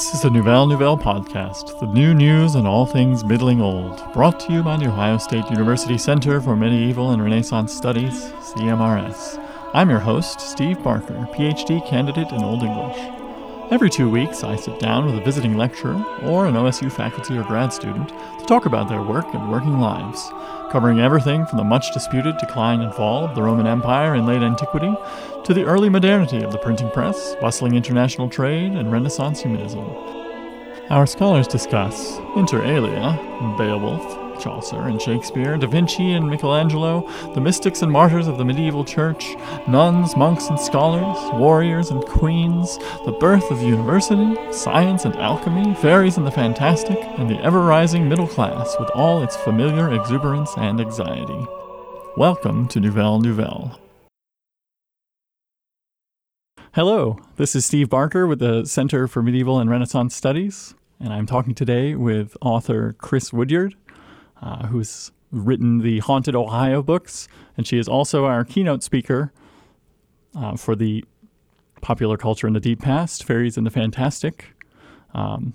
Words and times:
This 0.00 0.14
is 0.14 0.22
the 0.22 0.30
Nouvelle 0.30 0.66
Nouvelle 0.66 0.96
podcast, 0.96 1.78
the 1.78 1.86
new 1.86 2.14
news 2.14 2.56
on 2.56 2.66
all 2.66 2.86
things 2.86 3.22
middling 3.22 3.60
old, 3.60 4.02
brought 4.14 4.40
to 4.40 4.50
you 4.54 4.62
by 4.62 4.78
the 4.78 4.86
Ohio 4.86 5.18
State 5.18 5.44
University 5.50 5.98
Center 5.98 6.40
for 6.40 6.56
Medieval 6.56 7.10
and 7.10 7.22
Renaissance 7.22 7.74
Studies, 7.74 8.32
CMRS. 8.40 9.38
I'm 9.74 9.90
your 9.90 9.98
host, 9.98 10.40
Steve 10.40 10.82
Barker, 10.82 11.28
PhD 11.34 11.86
candidate 11.86 12.32
in 12.32 12.42
Old 12.42 12.62
English. 12.62 12.96
Every 13.70 13.90
two 13.90 14.08
weeks, 14.08 14.42
I 14.42 14.56
sit 14.56 14.80
down 14.80 15.04
with 15.04 15.16
a 15.16 15.20
visiting 15.20 15.58
lecturer 15.58 16.02
or 16.22 16.46
an 16.46 16.54
OSU 16.54 16.90
faculty 16.90 17.36
or 17.36 17.44
grad 17.44 17.70
student 17.70 18.08
to 18.08 18.44
talk 18.46 18.64
about 18.64 18.88
their 18.88 19.02
work 19.02 19.26
and 19.34 19.52
working 19.52 19.80
lives, 19.80 20.30
covering 20.72 21.00
everything 21.00 21.44
from 21.44 21.58
the 21.58 21.64
much 21.64 21.92
disputed 21.92 22.38
decline 22.38 22.80
and 22.80 22.94
fall 22.94 23.24
of 23.24 23.34
the 23.34 23.42
Roman 23.42 23.66
Empire 23.66 24.14
in 24.14 24.24
late 24.24 24.42
antiquity 24.42 24.92
to 25.44 25.54
the 25.54 25.64
early 25.64 25.88
modernity 25.88 26.42
of 26.42 26.52
the 26.52 26.58
printing 26.58 26.90
press, 26.90 27.34
bustling 27.40 27.74
international 27.74 28.28
trade, 28.28 28.72
and 28.72 28.92
Renaissance 28.92 29.40
humanism. 29.40 29.84
Our 30.90 31.06
scholars 31.06 31.46
discuss, 31.46 32.18
inter 32.36 32.62
alia, 32.64 33.18
Beowulf, 33.56 34.40
Chaucer 34.40 34.80
and 34.82 35.00
Shakespeare, 35.00 35.56
Da 35.56 35.66
Vinci 35.66 36.12
and 36.12 36.28
Michelangelo, 36.28 37.08
the 37.34 37.40
mystics 37.40 37.82
and 37.82 37.92
martyrs 37.92 38.26
of 38.26 38.38
the 38.38 38.44
medieval 38.44 38.84
church, 38.84 39.36
nuns, 39.68 40.16
monks, 40.16 40.48
and 40.48 40.58
scholars, 40.58 41.18
warriors 41.34 41.90
and 41.90 42.04
queens, 42.04 42.78
the 43.04 43.16
birth 43.20 43.50
of 43.50 43.60
the 43.60 43.66
university, 43.66 44.36
science 44.52 45.04
and 45.04 45.14
alchemy, 45.16 45.74
fairies 45.74 46.16
and 46.16 46.26
the 46.26 46.30
fantastic, 46.30 46.98
and 47.18 47.30
the 47.30 47.40
ever 47.42 47.60
rising 47.60 48.08
middle 48.08 48.28
class 48.28 48.74
with 48.78 48.90
all 48.94 49.22
its 49.22 49.36
familiar 49.36 49.92
exuberance 49.92 50.50
and 50.56 50.80
anxiety. 50.80 51.46
Welcome 52.16 52.66
to 52.68 52.80
Nouvelle 52.80 53.20
Nouvelle. 53.20 53.78
Hello, 56.72 57.18
this 57.34 57.56
is 57.56 57.66
Steve 57.66 57.90
Barker 57.90 58.28
with 58.28 58.38
the 58.38 58.64
Center 58.64 59.08
for 59.08 59.24
Medieval 59.24 59.58
and 59.58 59.68
Renaissance 59.68 60.14
Studies, 60.14 60.72
and 61.00 61.12
I'm 61.12 61.26
talking 61.26 61.52
today 61.52 61.96
with 61.96 62.36
author 62.40 62.94
Chris 62.96 63.32
Woodyard, 63.32 63.74
uh, 64.40 64.68
who's 64.68 65.10
written 65.32 65.78
the 65.78 65.98
Haunted 65.98 66.36
Ohio 66.36 66.80
books, 66.80 67.26
and 67.56 67.66
she 67.66 67.76
is 67.76 67.88
also 67.88 68.24
our 68.24 68.44
keynote 68.44 68.84
speaker 68.84 69.32
uh, 70.36 70.56
for 70.56 70.76
the 70.76 71.04
Popular 71.80 72.16
Culture 72.16 72.46
in 72.46 72.52
the 72.52 72.60
Deep 72.60 72.80
Past, 72.80 73.24
Fairies 73.24 73.56
and 73.56 73.66
the 73.66 73.70
Fantastic. 73.72 74.54
Um, 75.12 75.54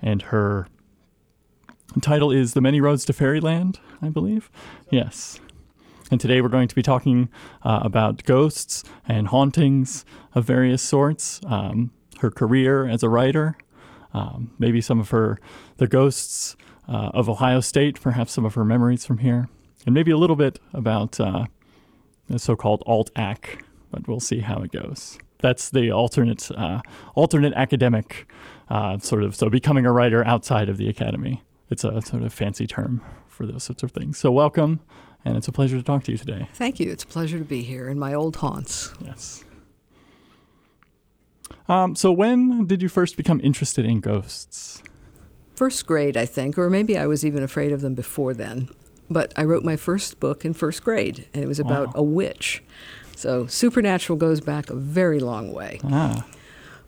and 0.00 0.22
her 0.22 0.68
title 2.00 2.30
is 2.30 2.54
The 2.54 2.60
Many 2.60 2.80
Roads 2.80 3.04
to 3.06 3.12
Fairyland, 3.12 3.80
I 4.00 4.10
believe. 4.10 4.48
Yes. 4.90 5.40
And 6.10 6.20
today 6.20 6.40
we're 6.40 6.48
going 6.48 6.68
to 6.68 6.74
be 6.74 6.82
talking 6.82 7.28
uh, 7.64 7.80
about 7.82 8.22
ghosts 8.22 8.84
and 9.08 9.26
hauntings 9.26 10.04
of 10.36 10.44
various 10.44 10.80
sorts, 10.80 11.40
um, 11.46 11.90
her 12.20 12.30
career 12.30 12.86
as 12.86 13.02
a 13.02 13.08
writer, 13.08 13.56
um, 14.14 14.52
maybe 14.56 14.80
some 14.80 15.00
of 15.00 15.10
her, 15.10 15.38
the 15.78 15.88
ghosts 15.88 16.56
uh, 16.88 17.10
of 17.12 17.28
Ohio 17.28 17.58
State, 17.58 18.00
perhaps 18.00 18.32
some 18.32 18.44
of 18.44 18.54
her 18.54 18.64
memories 18.64 19.04
from 19.04 19.18
here, 19.18 19.48
and 19.84 19.94
maybe 19.94 20.12
a 20.12 20.16
little 20.16 20.36
bit 20.36 20.60
about 20.72 21.18
uh, 21.18 21.46
the 22.28 22.38
so 22.38 22.54
called 22.54 22.84
alt 22.86 23.10
ac, 23.18 23.58
but 23.90 24.06
we'll 24.06 24.20
see 24.20 24.38
how 24.38 24.58
it 24.58 24.70
goes. 24.70 25.18
That's 25.38 25.70
the 25.70 25.90
alternate, 25.90 26.52
uh, 26.52 26.82
alternate 27.16 27.52
academic 27.54 28.30
uh, 28.70 28.98
sort 28.98 29.24
of, 29.24 29.34
so 29.34 29.50
becoming 29.50 29.84
a 29.84 29.92
writer 29.92 30.24
outside 30.24 30.68
of 30.68 30.76
the 30.76 30.88
academy. 30.88 31.42
It's 31.68 31.82
a 31.82 32.00
sort 32.00 32.22
of 32.22 32.32
fancy 32.32 32.68
term 32.68 33.02
for 33.26 33.44
those 33.44 33.64
sorts 33.64 33.82
of 33.82 33.90
things. 33.90 34.18
So, 34.18 34.30
welcome 34.30 34.80
and 35.26 35.36
it's 35.36 35.48
a 35.48 35.52
pleasure 35.52 35.76
to 35.76 35.82
talk 35.82 36.04
to 36.04 36.12
you 36.12 36.18
today. 36.18 36.48
Thank 36.54 36.78
you. 36.78 36.90
It's 36.90 37.02
a 37.02 37.06
pleasure 37.06 37.38
to 37.38 37.44
be 37.44 37.62
here 37.62 37.88
in 37.88 37.98
my 37.98 38.14
old 38.14 38.36
haunts. 38.36 38.94
Yes. 39.04 39.44
Um, 41.68 41.96
so, 41.96 42.12
when 42.12 42.66
did 42.66 42.80
you 42.80 42.88
first 42.88 43.16
become 43.16 43.40
interested 43.42 43.84
in 43.84 44.00
ghosts? 44.00 44.82
First 45.56 45.84
grade, 45.84 46.16
I 46.16 46.26
think, 46.26 46.56
or 46.56 46.70
maybe 46.70 46.96
I 46.96 47.06
was 47.06 47.24
even 47.24 47.42
afraid 47.42 47.72
of 47.72 47.80
them 47.80 47.94
before 47.94 48.34
then. 48.34 48.68
But 49.10 49.32
I 49.36 49.42
wrote 49.44 49.64
my 49.64 49.76
first 49.76 50.20
book 50.20 50.44
in 50.44 50.54
first 50.54 50.84
grade, 50.84 51.26
and 51.34 51.42
it 51.42 51.46
was 51.46 51.58
about 51.58 51.88
wow. 51.88 51.92
a 51.96 52.02
witch. 52.04 52.62
So, 53.16 53.46
supernatural 53.46 54.16
goes 54.16 54.40
back 54.40 54.70
a 54.70 54.76
very 54.76 55.18
long 55.18 55.52
way. 55.52 55.80
Ah. 55.84 56.24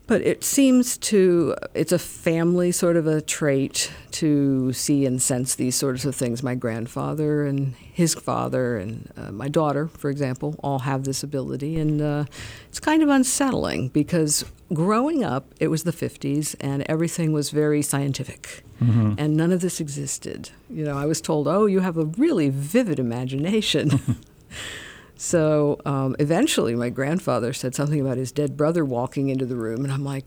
But 0.09 0.23
it 0.23 0.43
seems 0.43 0.97
to, 0.99 1.55
it's 1.75 1.93
a 1.93 1.99
family 1.99 2.73
sort 2.73 2.97
of 2.97 3.07
a 3.07 3.21
trait 3.21 3.93
to 4.13 4.73
see 4.73 5.05
and 5.05 5.21
sense 5.21 5.55
these 5.55 5.77
sorts 5.77 6.07
of 6.07 6.17
things. 6.17 6.43
My 6.43 6.55
grandfather 6.55 7.45
and 7.45 7.75
his 7.77 8.15
father 8.15 8.79
and 8.79 9.13
uh, 9.19 9.31
my 9.31 9.49
daughter, 9.49 9.87
for 9.87 10.09
example, 10.09 10.57
all 10.65 10.81
have 10.81 11.05
this 11.05 11.23
ability. 11.23 11.79
And 11.79 12.01
uh, 12.01 12.25
it's 12.71 12.81
kind 12.81 13.03
of 13.03 13.11
unsettling 13.11 13.89
because 13.89 14.47
growing 14.73 15.25
up, 15.25 15.45
it 15.61 15.69
was 15.69 15.85
the 15.85 15.93
50s 15.93 16.57
and 16.59 16.85
everything 16.89 17.33
was 17.33 17.51
very 17.51 17.83
scientific. 17.83 18.65
Mm-hmm. 18.83 19.15
And 19.19 19.37
none 19.37 19.53
of 19.53 19.61
this 19.61 19.79
existed. 19.79 20.51
You 20.71 20.85
know, 20.85 20.97
I 20.97 21.05
was 21.05 21.21
told, 21.21 21.47
oh, 21.47 21.67
you 21.67 21.81
have 21.81 21.99
a 21.99 22.07
really 22.07 22.49
vivid 22.49 22.99
imagination. 22.99 24.01
So 25.19 25.81
um, 25.84 26.15
eventually, 26.21 26.77
my 26.77 26.91
grandfather 26.91 27.53
said 27.53 27.75
something 27.75 28.01
about 28.01 28.17
his 28.19 28.31
dead 28.31 28.56
brother 28.56 28.84
walking 28.84 29.31
into 29.31 29.45
the 29.47 29.56
room, 29.56 29.83
and 29.84 29.93
I'm 29.93 30.05
like, 30.05 30.25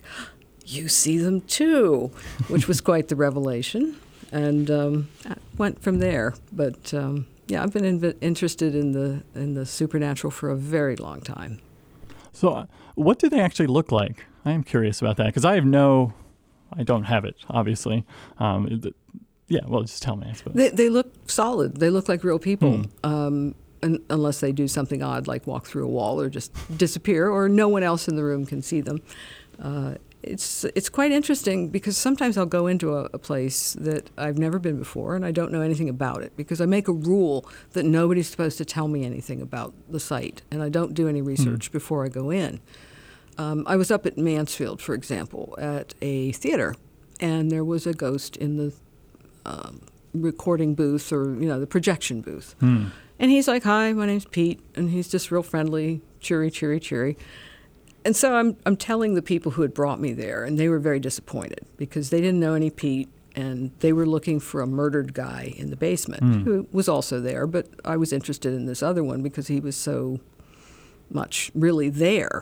"You 0.65 0.89
see 0.89 1.17
them 1.17 1.41
too," 1.41 2.11
which 2.49 2.67
was 2.67 2.81
quite 2.81 3.07
the 3.07 3.15
revelation, 3.15 3.95
and 4.33 4.69
um, 4.69 5.09
went 5.57 5.81
from 5.81 5.99
there. 5.99 6.33
But 6.51 6.93
um, 6.93 7.25
yeah, 7.47 7.63
I've 7.63 7.71
been 7.71 7.85
in- 7.85 8.17
interested 8.19 8.75
in 8.75 8.91
the 8.91 9.23
in 9.33 9.53
the 9.53 9.65
supernatural 9.65 10.29
for 10.29 10.49
a 10.49 10.57
very 10.57 10.97
long 10.97 11.21
time. 11.21 11.61
So, 12.33 12.49
uh, 12.49 12.65
what 12.95 13.17
do 13.17 13.29
they 13.29 13.39
actually 13.39 13.67
look 13.67 13.93
like? 13.93 14.25
I 14.43 14.51
am 14.51 14.63
curious 14.63 14.99
about 14.99 15.15
that 15.17 15.27
because 15.27 15.45
I 15.45 15.55
have 15.55 15.65
no, 15.65 16.13
I 16.73 16.83
don't 16.83 17.03
have 17.03 17.23
it, 17.23 17.37
obviously. 17.49 18.05
Um, 18.39 18.81
yeah, 19.47 19.61
well, 19.67 19.83
just 19.83 20.03
tell 20.03 20.17
me. 20.17 20.27
I 20.29 20.33
suppose 20.33 20.53
they, 20.53 20.69
they 20.69 20.89
look 20.89 21.13
solid. 21.29 21.77
They 21.77 21.89
look 21.89 22.09
like 22.09 22.25
real 22.25 22.39
people. 22.39 22.77
Hmm. 22.77 22.85
Um, 23.03 23.55
unless 23.81 24.39
they 24.39 24.51
do 24.51 24.67
something 24.67 25.01
odd 25.01 25.27
like 25.27 25.47
walk 25.47 25.65
through 25.65 25.85
a 25.85 25.89
wall 25.89 26.21
or 26.21 26.29
just 26.29 26.51
disappear, 26.77 27.29
or 27.29 27.49
no 27.49 27.67
one 27.67 27.83
else 27.83 28.07
in 28.07 28.15
the 28.15 28.23
room 28.23 28.45
can 28.45 28.61
see 28.61 28.81
them. 28.81 29.01
Uh, 29.61 29.95
it's 30.23 30.65
it's 30.75 30.89
quite 30.89 31.11
interesting 31.11 31.69
because 31.69 31.97
sometimes 31.97 32.37
I'll 32.37 32.45
go 32.45 32.67
into 32.67 32.95
a, 32.95 33.05
a, 33.13 33.17
place 33.17 33.73
that 33.73 34.09
I've 34.17 34.37
never 34.37 34.59
been 34.59 34.77
before 34.77 35.15
and 35.15 35.25
I 35.25 35.31
don't 35.31 35.51
know 35.51 35.61
anything 35.61 35.89
about 35.89 36.21
it 36.21 36.35
because 36.37 36.61
I 36.61 36.65
make 36.65 36.87
a 36.87 36.93
rule 36.93 37.49
that 37.71 37.85
nobody's 37.85 38.29
supposed 38.29 38.57
to 38.59 38.65
tell 38.65 38.87
me 38.87 39.03
anything 39.03 39.41
about 39.41 39.73
the 39.89 39.99
site 39.99 40.43
and 40.51 40.61
I 40.61 40.69
don't 40.69 40.93
do 40.93 41.07
any 41.07 41.21
research 41.21 41.69
mm. 41.69 41.71
before 41.71 42.05
I 42.05 42.09
go 42.09 42.29
in. 42.29 42.59
Um, 43.37 43.63
I 43.65 43.75
was 43.75 43.89
up 43.89 44.05
at 44.05 44.17
Mansfield, 44.17 44.81
for 44.81 44.93
example, 44.93 45.55
at 45.57 45.95
a 46.01 46.31
theater, 46.33 46.75
and 47.19 47.49
there 47.49 47.63
was 47.63 47.87
a 47.87 47.93
ghost 47.93 48.37
in 48.37 48.57
the 48.57 48.73
um, 49.45 49.81
recording 50.13 50.75
booth 50.75 51.11
or 51.11 51.33
you 51.35 51.47
know 51.47 51.59
the 51.59 51.67
projection 51.67 52.21
booth. 52.21 52.55
Mm. 52.61 52.91
And 53.19 53.31
he's 53.31 53.47
like, 53.47 53.63
"Hi, 53.63 53.93
my 53.93 54.05
name's 54.05 54.25
Pete," 54.25 54.59
and 54.75 54.89
he's 54.89 55.07
just 55.07 55.31
real 55.31 55.43
friendly, 55.43 56.01
cheery, 56.19 56.49
cheery, 56.49 56.79
cheery. 56.79 57.17
And 58.03 58.15
so 58.15 58.35
I'm 58.35 58.57
I'm 58.65 58.75
telling 58.75 59.13
the 59.13 59.21
people 59.21 59.53
who 59.53 59.61
had 59.61 59.73
brought 59.73 59.99
me 59.99 60.13
there, 60.13 60.43
and 60.43 60.57
they 60.57 60.69
were 60.69 60.79
very 60.79 60.99
disappointed 60.99 61.65
because 61.77 62.09
they 62.09 62.19
didn't 62.19 62.39
know 62.39 62.55
any 62.55 62.69
Pete, 62.69 63.09
and 63.35 63.71
they 63.79 63.93
were 63.93 64.05
looking 64.05 64.39
for 64.39 64.61
a 64.61 64.67
murdered 64.67 65.13
guy 65.13 65.53
in 65.57 65.69
the 65.69 65.75
basement 65.75 66.23
mm. 66.23 66.43
who 66.43 66.67
was 66.71 66.89
also 66.89 67.19
there. 67.19 67.45
But 67.45 67.67
I 67.85 67.97
was 67.97 68.11
interested 68.11 68.53
in 68.53 68.65
this 68.65 68.81
other 68.81 69.03
one 69.03 69.21
because 69.21 69.47
he 69.47 69.59
was 69.59 69.75
so 69.75 70.19
much 71.09 71.51
really 71.53 71.89
there. 71.89 72.41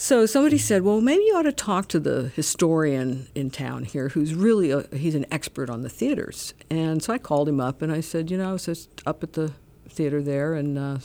So 0.00 0.26
somebody 0.26 0.58
said, 0.58 0.82
"Well, 0.82 1.00
maybe 1.00 1.24
you 1.24 1.34
ought 1.34 1.42
to 1.42 1.50
talk 1.52 1.88
to 1.88 1.98
the 1.98 2.30
historian 2.36 3.26
in 3.34 3.50
town 3.50 3.82
here, 3.82 4.10
who's 4.10 4.32
really 4.32 4.70
a, 4.70 4.86
he's 4.94 5.16
an 5.16 5.26
expert 5.28 5.68
on 5.68 5.82
the 5.82 5.88
theaters." 5.88 6.54
And 6.70 7.02
so 7.02 7.12
I 7.12 7.18
called 7.18 7.48
him 7.48 7.60
up 7.60 7.82
and 7.82 7.90
I 7.90 8.00
said, 8.00 8.30
"You 8.30 8.38
know, 8.38 8.50
I 8.50 8.52
was 8.52 8.66
just 8.66 9.02
up 9.06 9.24
at 9.24 9.32
the 9.32 9.54
theater 9.88 10.22
there 10.22 10.54
and 10.54 10.78
uh, 10.78 10.98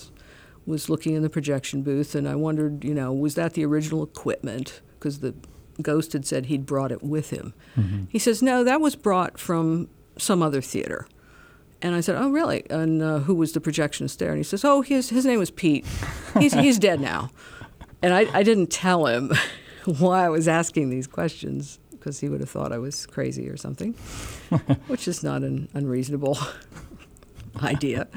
was 0.68 0.90
looking 0.90 1.16
in 1.16 1.24
the 1.24 1.30
projection 1.30 1.82
booth, 1.82 2.14
and 2.14 2.30
I 2.30 2.36
wondered, 2.36 2.84
you 2.84 2.94
know, 2.94 3.12
was 3.12 3.34
that 3.34 3.56
the 3.56 3.66
original 3.66 4.04
equipment? 4.04 4.82
Because 5.00 5.22
the 5.22 5.34
ghost 5.82 6.14
had 6.14 6.28
said 6.28 6.46
he'd 6.46 6.68
brought 6.68 6.92
it 6.92 7.02
with 7.02 7.32
him. 7.32 7.56
Mm-hmm. 7.76 8.04
He 8.10 8.20
says, 8.20 8.44
no, 8.44 8.64
that 8.64 8.80
was 8.80 8.96
brought 8.96 9.40
from 9.40 9.90
some 10.18 10.44
other 10.44 10.62
theater. 10.62 11.08
And 11.82 11.96
I 11.96 12.02
said, 12.02 12.16
oh, 12.16 12.30
really? 12.30 12.64
And 12.70 13.02
uh, 13.02 13.20
who 13.20 13.34
was 13.36 13.52
the 13.52 13.60
projectionist 13.60 14.18
there? 14.18 14.30
And 14.30 14.38
he 14.38 14.44
says, 14.44 14.64
oh, 14.64 14.82
his, 14.82 15.10
his 15.10 15.26
name 15.26 15.40
was 15.40 15.52
Pete. 15.52 15.86
He's, 16.40 16.54
he's 16.54 16.80
dead 16.80 17.02
now. 17.02 17.32
And 18.04 18.14
I, 18.14 18.28
I 18.38 18.44
didn't 18.44 18.68
tell 18.68 19.06
him 19.08 19.32
why 19.86 20.26
I 20.26 20.30
was 20.30 20.48
asking 20.48 20.90
these 20.92 21.08
questions 21.08 21.80
because 21.92 22.20
he 22.20 22.28
would 22.30 22.42
have 22.42 22.50
thought 22.50 22.72
I 22.74 22.78
was 22.78 23.06
crazy 23.06 23.48
or 23.50 23.56
something, 23.58 23.94
which 24.88 25.08
is 25.08 25.24
not 25.24 25.42
an 25.42 25.70
unreasonable 25.74 26.38
idea. 27.64 28.08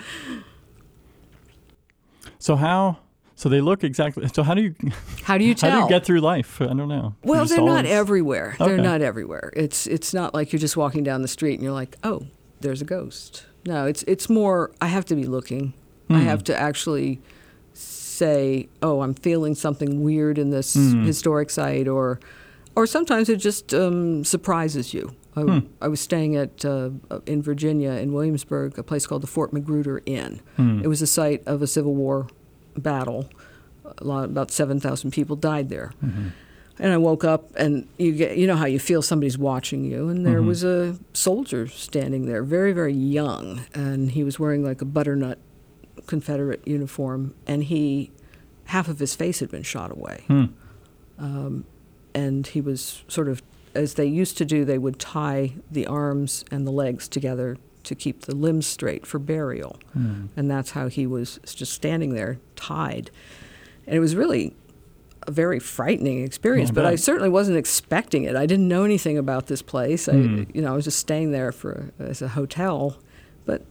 So 2.38 2.56
how? 2.56 2.98
So 3.34 3.48
they 3.48 3.60
look 3.60 3.84
exactly. 3.84 4.26
So 4.32 4.42
how 4.42 4.54
do 4.54 4.62
you 4.62 4.74
How 5.22 5.36
do 5.38 5.44
you 5.44 5.54
tell? 5.54 5.70
how 5.70 5.76
do 5.78 5.82
you 5.84 5.88
get 5.88 6.06
through 6.06 6.20
life? 6.20 6.60
I 6.60 6.66
don't 6.66 6.88
know. 6.88 7.14
Well, 7.22 7.44
they're 7.44 7.58
not 7.58 7.68
always- 7.84 7.90
everywhere. 7.90 8.56
They're 8.58 8.78
not 8.78 9.02
everywhere. 9.02 9.52
It's 9.54 9.86
it's 9.86 10.14
not 10.14 10.32
like 10.34 10.52
you're 10.52 10.60
just 10.60 10.76
walking 10.76 11.04
down 11.04 11.22
the 11.22 11.28
street 11.28 11.54
and 11.54 11.62
you're 11.62 11.72
like, 11.72 11.96
oh, 12.02 12.26
there's 12.60 12.80
a 12.80 12.84
ghost. 12.86 13.44
No, 13.66 13.86
it's 13.86 14.02
it's 14.04 14.28
more. 14.30 14.72
I 14.80 14.86
have 14.86 15.04
to 15.06 15.14
be 15.14 15.24
looking. 15.26 15.74
I 16.08 16.20
Hmm. 16.20 16.24
have 16.26 16.44
to 16.44 16.56
actually 16.58 17.20
say, 18.16 18.68
oh, 18.82 19.02
I'm 19.02 19.14
feeling 19.14 19.54
something 19.54 20.02
weird 20.02 20.38
in 20.38 20.50
this 20.50 20.74
Hmm. 20.74 21.04
historic 21.04 21.50
site, 21.50 21.88
or 21.88 22.18
or 22.74 22.86
sometimes 22.86 23.28
it 23.28 23.36
just 23.36 23.72
um, 23.74 24.24
surprises 24.24 24.92
you. 24.94 25.04
I, 25.36 25.40
Hmm. 25.42 25.58
I 25.82 25.88
was 25.88 26.00
staying 26.00 26.36
at 26.36 26.64
uh, 26.64 26.90
in 27.26 27.42
Virginia 27.42 27.90
in 27.92 28.12
Williamsburg, 28.12 28.78
a 28.78 28.82
place 28.82 29.06
called 29.06 29.22
the 29.22 29.26
Fort 29.36 29.52
Magruder 29.52 30.00
Inn. 30.06 30.40
Hmm. 30.56 30.80
It 30.84 30.88
was 30.88 31.00
the 31.00 31.06
site 31.06 31.42
of 31.46 31.62
a 31.62 31.66
Civil 31.66 31.94
War 31.94 32.26
battle. 32.76 33.28
A 33.98 34.04
lot, 34.04 34.24
about 34.24 34.50
seven 34.50 34.80
thousand 34.80 35.12
people 35.12 35.36
died 35.36 35.68
there. 35.68 35.92
Mm-hmm. 36.04 36.28
And 36.78 36.92
I 36.92 36.98
woke 36.98 37.24
up, 37.24 37.42
and 37.56 37.86
you 37.96 38.12
get, 38.12 38.36
you 38.36 38.46
know 38.46 38.56
how 38.56 38.66
you 38.66 38.78
feel 38.78 39.00
somebody's 39.00 39.38
watching 39.38 39.84
you, 39.84 40.08
and 40.10 40.26
there 40.26 40.42
Mhm. 40.42 40.46
was 40.46 40.62
a 40.64 40.96
soldier 41.14 41.66
standing 41.68 42.26
there, 42.26 42.42
very, 42.42 42.72
very 42.74 42.92
young, 42.92 43.60
and 43.74 44.10
he 44.10 44.22
was 44.24 44.38
wearing 44.38 44.62
like 44.62 44.82
a 44.82 44.84
butternut 44.84 45.38
Confederate 46.06 46.66
uniform, 46.66 47.34
and 47.46 47.64
he, 47.64 48.10
half 48.66 48.88
of 48.88 48.98
his 48.98 49.14
face 49.14 49.40
had 49.40 49.50
been 49.50 49.62
shot 49.62 49.90
away, 49.90 50.24
Hmm. 50.28 50.44
um, 51.18 51.64
and 52.14 52.46
he 52.46 52.60
was 52.60 53.04
sort 53.08 53.28
of, 53.28 53.42
as 53.74 53.94
they 53.94 54.06
used 54.06 54.38
to 54.38 54.44
do, 54.44 54.64
they 54.64 54.78
would 54.78 54.98
tie 54.98 55.52
the 55.70 55.86
arms 55.86 56.44
and 56.50 56.66
the 56.66 56.70
legs 56.70 57.08
together 57.08 57.56
to 57.84 57.94
keep 57.94 58.22
the 58.22 58.34
limbs 58.34 58.66
straight 58.66 59.06
for 59.06 59.18
burial, 59.18 59.78
Hmm. 59.92 60.26
and 60.36 60.50
that's 60.50 60.70
how 60.72 60.88
he 60.88 61.06
was 61.06 61.38
just 61.44 61.72
standing 61.72 62.14
there 62.14 62.38
tied, 62.56 63.10
and 63.86 63.94
it 63.96 64.00
was 64.00 64.16
really 64.16 64.54
a 65.26 65.30
very 65.30 65.58
frightening 65.58 66.22
experience, 66.22 66.70
I 66.70 66.72
but 66.74 66.84
I 66.86 66.94
certainly 66.96 67.28
wasn't 67.28 67.56
expecting 67.58 68.24
it. 68.24 68.36
I 68.36 68.46
didn't 68.46 68.68
know 68.68 68.84
anything 68.84 69.18
about 69.18 69.46
this 69.48 69.60
place. 69.62 70.06
Hmm. 70.06 70.40
I, 70.40 70.46
you 70.54 70.62
know, 70.62 70.72
I 70.72 70.76
was 70.76 70.84
just 70.84 70.98
staying 71.00 71.32
there 71.32 71.50
for 71.52 71.90
as 71.98 72.22
a 72.22 72.28
hotel, 72.28 72.96
but 73.44 73.62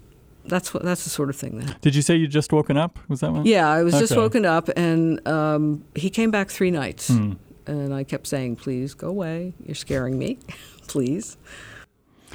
that's 0.47 0.74
what 0.74 0.83
that's 0.83 1.03
the 1.03 1.09
sort 1.09 1.30
of 1.30 1.36
thing 1.36 1.59
that. 1.59 1.81
Did 1.81 1.95
you 1.95 2.01
say 2.01 2.15
you 2.15 2.27
just 2.27 2.51
woken 2.53 2.77
up? 2.77 3.00
Was 3.09 3.19
that 3.21 3.31
one? 3.31 3.45
Yeah, 3.45 3.69
I 3.69 3.83
was 3.83 3.94
just 3.97 4.15
woken 4.15 4.45
up, 4.45 4.69
and 4.75 5.25
um, 5.27 5.83
he 5.95 6.09
came 6.09 6.31
back 6.31 6.50
three 6.50 6.71
nights, 6.71 7.07
Hmm. 7.09 7.33
and 7.68 7.94
I 7.94 8.03
kept 8.03 8.27
saying, 8.27 8.57
"Please 8.57 8.94
go 8.94 9.07
away. 9.07 9.53
You're 9.65 9.75
scaring 9.75 10.18
me. 10.18 10.38
Please." 10.88 11.38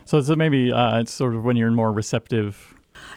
So, 0.04 0.20
so 0.20 0.34
maybe 0.34 0.72
uh, 0.72 1.00
it's 1.00 1.12
sort 1.12 1.34
of 1.34 1.44
when 1.44 1.56
you're 1.56 1.70
more 1.70 1.92
receptive. 1.92 2.74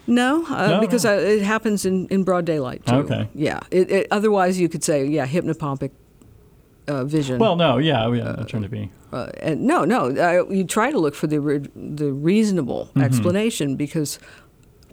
No, 0.07 0.45
uh, 0.47 0.67
No, 0.67 0.79
because 0.81 1.05
no. 1.05 1.13
I, 1.13 1.15
it 1.17 1.41
happens 1.41 1.85
in, 1.85 2.07
in 2.07 2.23
broad 2.23 2.45
daylight 2.45 2.85
too. 2.85 2.95
Okay. 2.95 3.29
Yeah. 3.33 3.59
It, 3.71 3.89
it, 3.91 4.07
otherwise, 4.11 4.59
you 4.59 4.69
could 4.69 4.83
say, 4.83 5.05
yeah, 5.05 5.25
hypnopompic 5.25 5.91
uh, 6.87 7.03
vision. 7.05 7.39
Well, 7.39 7.55
no, 7.55 7.77
yeah, 7.77 8.11
yeah 8.11 8.35
I'm 8.37 8.45
trying 8.45 8.63
to 8.63 8.69
be. 8.69 8.91
Uh, 9.11 9.29
and 9.41 9.61
no, 9.61 9.85
no. 9.85 10.07
Uh, 10.09 10.49
you 10.49 10.63
try 10.65 10.91
to 10.91 10.99
look 10.99 11.15
for 11.15 11.27
the 11.27 11.39
re- 11.39 11.69
the 11.75 12.11
reasonable 12.11 12.89
Mhm. 12.95 13.03
explanation 13.03 13.75
because 13.75 14.19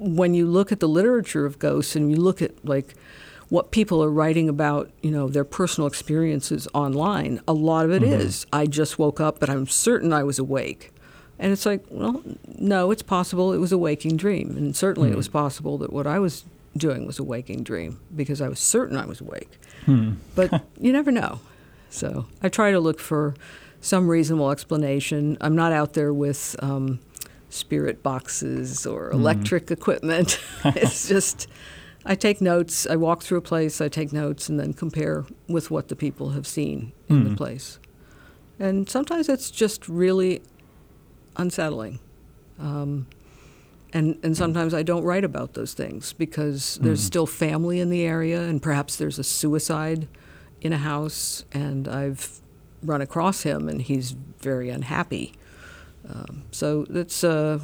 when 0.00 0.34
you 0.34 0.46
look 0.46 0.72
at 0.72 0.80
the 0.80 0.88
literature 0.88 1.44
of 1.46 1.58
ghosts 1.58 1.94
and 1.94 2.10
you 2.10 2.16
look 2.16 2.40
at 2.42 2.52
like 2.64 2.94
what 3.50 3.70
people 3.70 4.02
are 4.02 4.10
writing 4.10 4.48
about, 4.48 4.90
you 5.02 5.10
know, 5.10 5.28
their 5.28 5.44
personal 5.44 5.86
experiences 5.86 6.66
online, 6.72 7.40
a 7.46 7.52
lot 7.52 7.84
of 7.84 7.90
it 7.92 8.02
is 8.02 8.44
Mhm. 8.44 8.58
I 8.60 8.66
just 8.66 8.98
woke 8.98 9.20
up, 9.20 9.38
but 9.40 9.50
I'm 9.50 9.66
certain 9.66 10.12
I 10.12 10.22
was 10.24 10.38
awake. 10.38 10.92
And 11.38 11.52
it's 11.52 11.66
like, 11.66 11.84
well, 11.90 12.22
no, 12.58 12.90
it's 12.90 13.02
possible 13.02 13.52
it 13.52 13.58
was 13.58 13.72
a 13.72 13.78
waking 13.78 14.16
dream, 14.16 14.54
and 14.56 14.74
certainly 14.76 15.08
Hmm. 15.08 15.14
it 15.14 15.16
was 15.16 15.28
possible 15.28 15.78
that 15.78 15.92
what 15.92 16.06
I 16.06 16.18
was 16.18 16.44
doing 16.76 17.06
was 17.06 17.18
a 17.18 17.24
waking 17.24 17.62
dream 17.64 17.98
because 18.14 18.40
I 18.40 18.48
was 18.48 18.60
certain 18.60 18.96
I 18.96 19.04
was 19.04 19.20
awake 19.20 19.58
Hmm. 19.86 20.10
but 20.36 20.62
you 20.80 20.92
never 20.92 21.10
know. 21.10 21.40
So 21.90 22.26
I 22.42 22.48
try 22.48 22.70
to 22.70 22.78
look 22.78 23.00
for 23.00 23.34
some 23.80 24.06
reasonable 24.08 24.50
explanation. 24.52 25.36
I'm 25.40 25.56
not 25.56 25.72
out 25.72 25.94
there 25.94 26.12
with 26.14 26.54
um, 26.60 27.00
spirit 27.50 28.02
boxes 28.02 28.86
or 28.86 29.10
Mhm. 29.10 29.14
electric 29.14 29.70
equipment. 29.70 30.40
it's 30.64 31.06
just 31.08 31.46
I 32.06 32.14
take 32.14 32.40
notes. 32.40 32.86
I 32.86 32.96
walk 32.96 33.22
through 33.22 33.38
a 33.38 33.42
place. 33.42 33.80
I 33.82 33.88
take 33.88 34.10
notes 34.12 34.48
and 34.48 34.58
then 34.58 34.72
compare 34.72 35.26
with 35.48 35.70
what 35.70 35.88
the 35.88 35.96
people 35.96 36.30
have 36.30 36.46
seen 36.46 36.92
in 37.08 37.24
the 37.24 37.30
Mhm. 37.30 37.36
place. 37.36 37.78
And 38.58 38.88
sometimes 38.88 39.28
it's 39.28 39.50
just 39.50 39.86
really 39.88 40.40
unsettling. 41.36 41.98
Um, 42.58 43.06
and, 43.92 44.18
and 44.22 44.36
sometimes 44.36 44.72
I 44.72 44.82
don't 44.82 45.02
write 45.02 45.24
about 45.24 45.54
those 45.54 45.74
things 45.74 46.12
because 46.12 46.78
there's 46.82 47.00
Mhm. 47.02 47.06
still 47.06 47.26
family 47.26 47.80
in 47.80 47.90
the 47.90 48.02
area, 48.02 48.42
and 48.42 48.62
perhaps 48.62 48.96
there's 48.96 49.18
a 49.18 49.24
suicide 49.24 50.06
in 50.60 50.72
a 50.72 50.78
house, 50.78 51.44
and 51.52 51.88
I've 51.88 52.40
run 52.82 53.00
across 53.00 53.42
him, 53.42 53.68
and 53.68 53.82
he's 53.82 54.14
very 54.40 54.70
unhappy. 54.70 55.32
Um, 56.08 56.42
so 56.50 56.86
it's 56.90 57.22
a 57.24 57.60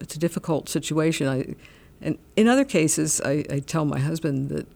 it's 0.00 0.14
a 0.14 0.18
difficult 0.18 0.68
situation. 0.68 1.26
I 1.28 1.54
and 2.00 2.18
in 2.36 2.46
other 2.48 2.64
cases, 2.64 3.20
I, 3.24 3.44
I 3.50 3.58
tell 3.60 3.84
my 3.84 3.98
husband 3.98 4.50
that 4.50 4.66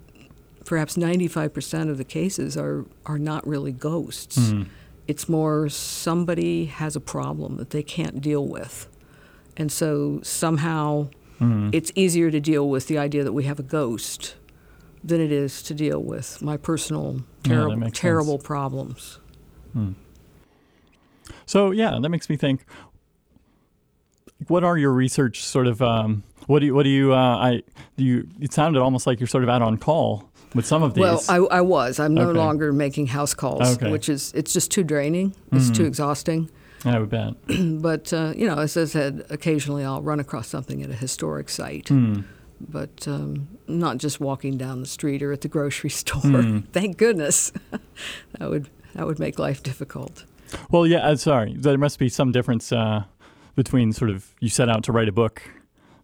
perhaps 0.65 0.97
95% 0.97 1.89
of 1.91 1.99
the 1.99 2.05
cases 2.05 2.57
are 2.57 2.85
are 3.07 3.19
not 3.19 3.47
really 3.47 3.73
ghosts. 3.73 4.51
Hmm. 4.51 4.63
It's 5.07 5.29
more 5.29 5.69
somebody 5.69 6.67
has 6.67 6.97
a 6.97 7.01
problem 7.01 7.57
that 7.57 7.71
they 7.71 7.83
can't 7.83 8.21
deal 8.21 8.47
with. 8.47 8.89
And 9.57 9.71
so 9.71 10.21
somehow 10.23 11.09
Hmm. 11.39 11.71
it's 11.73 11.91
easier 11.97 12.31
to 12.31 12.39
deal 12.41 12.69
with 12.69 12.87
the 12.87 12.99
idea 12.99 13.25
that 13.25 13.33
we 13.33 13.45
have 13.45 13.59
a 13.59 13.65
ghost 13.65 14.37
than 15.03 15.21
it 15.21 15.33
is 15.33 15.61
to 15.65 15.75
deal 15.75 16.01
with 16.01 16.41
my 16.41 16.57
personal 16.57 17.17
Yeah, 17.45 17.55
terrible 17.55 17.81
sense. 17.83 17.99
terrible 17.99 18.39
problems. 18.39 19.19
Hmm. 19.73 19.93
So 21.47 21.71
yeah, 21.73 21.99
that 22.01 22.09
makes 22.09 22.29
me 22.29 22.37
think. 22.37 22.65
What 24.49 24.65
are 24.65 24.77
your 24.77 24.93
research 24.93 25.45
sort 25.45 25.67
of? 25.67 25.81
Um, 25.83 26.23
what 26.47 26.61
do 26.61 26.67
you? 26.67 26.75
What 26.75 26.85
do 26.85 26.91
you? 26.91 27.13
Uh, 27.13 27.17
I 27.37 27.63
do 27.97 28.05
you? 28.05 28.29
It 28.41 28.53
sounded 28.53 28.81
almost 28.81 29.07
like 29.07 29.21
you're 29.21 29.27
sort 29.27 29.45
of 29.45 29.51
out 29.51 29.63
on 29.63 29.79
call 29.79 30.29
with 30.55 30.67
some 30.67 30.83
of 30.83 30.95
these. 30.95 31.03
Well, 31.03 31.23
I, 31.29 31.37
I 31.37 31.61
was. 31.61 31.99
I'm 32.01 32.15
no 32.15 32.29
Okay. 32.31 32.39
longer 32.39 32.73
making 32.73 33.09
house 33.09 33.35
calls, 33.35 33.77
Okay. 33.77 33.91
which 33.91 34.09
is 34.09 34.33
it's 34.35 34.53
just 34.53 34.71
too 34.71 34.85
draining. 34.85 35.35
It's 35.53 35.71
Mhm. 35.71 35.75
too 35.77 35.85
exhausting. 35.85 36.51
I 36.85 36.99
would 36.99 37.11
bet. 37.11 37.35
but 37.81 38.13
uh, 38.13 38.33
you 38.37 38.47
know, 38.47 38.59
as 38.59 38.77
I 38.77 38.85
said, 38.87 39.25
occasionally 39.31 39.85
I'll 39.85 40.03
run 40.03 40.19
across 40.21 40.49
something 40.49 40.83
at 40.83 40.91
a 40.91 40.95
historic 40.95 41.49
site, 41.49 41.89
Hmm. 41.89 42.23
but 42.61 43.07
um, 43.07 43.47
not 43.69 43.99
just 43.99 44.21
walking 44.21 44.57
down 44.59 44.81
the 44.81 44.87
street 44.89 45.23
or 45.23 45.31
at 45.33 45.43
the 45.43 45.49
grocery 45.49 45.91
store. 46.03 46.21
Hmm. 46.21 46.59
Thank 46.73 46.97
goodness. 46.99 47.53
that 48.39 48.51
would 48.51 48.69
that 48.95 49.07
would 49.07 49.19
make 49.21 49.39
life 49.39 49.63
difficult. 49.63 50.25
Well, 50.71 50.87
yeah. 50.87 51.07
Uh, 51.07 51.17
sorry, 51.17 51.55
there 51.57 51.79
must 51.79 51.99
be 51.99 52.09
some 52.11 52.31
difference 52.33 52.73
uh, 52.73 53.05
between 53.55 53.93
sort 53.93 54.11
of 54.11 54.35
you 54.41 54.49
set 54.49 54.69
out 54.69 54.83
to 54.85 54.93
write 54.93 55.09
a 55.09 55.13
book 55.13 55.43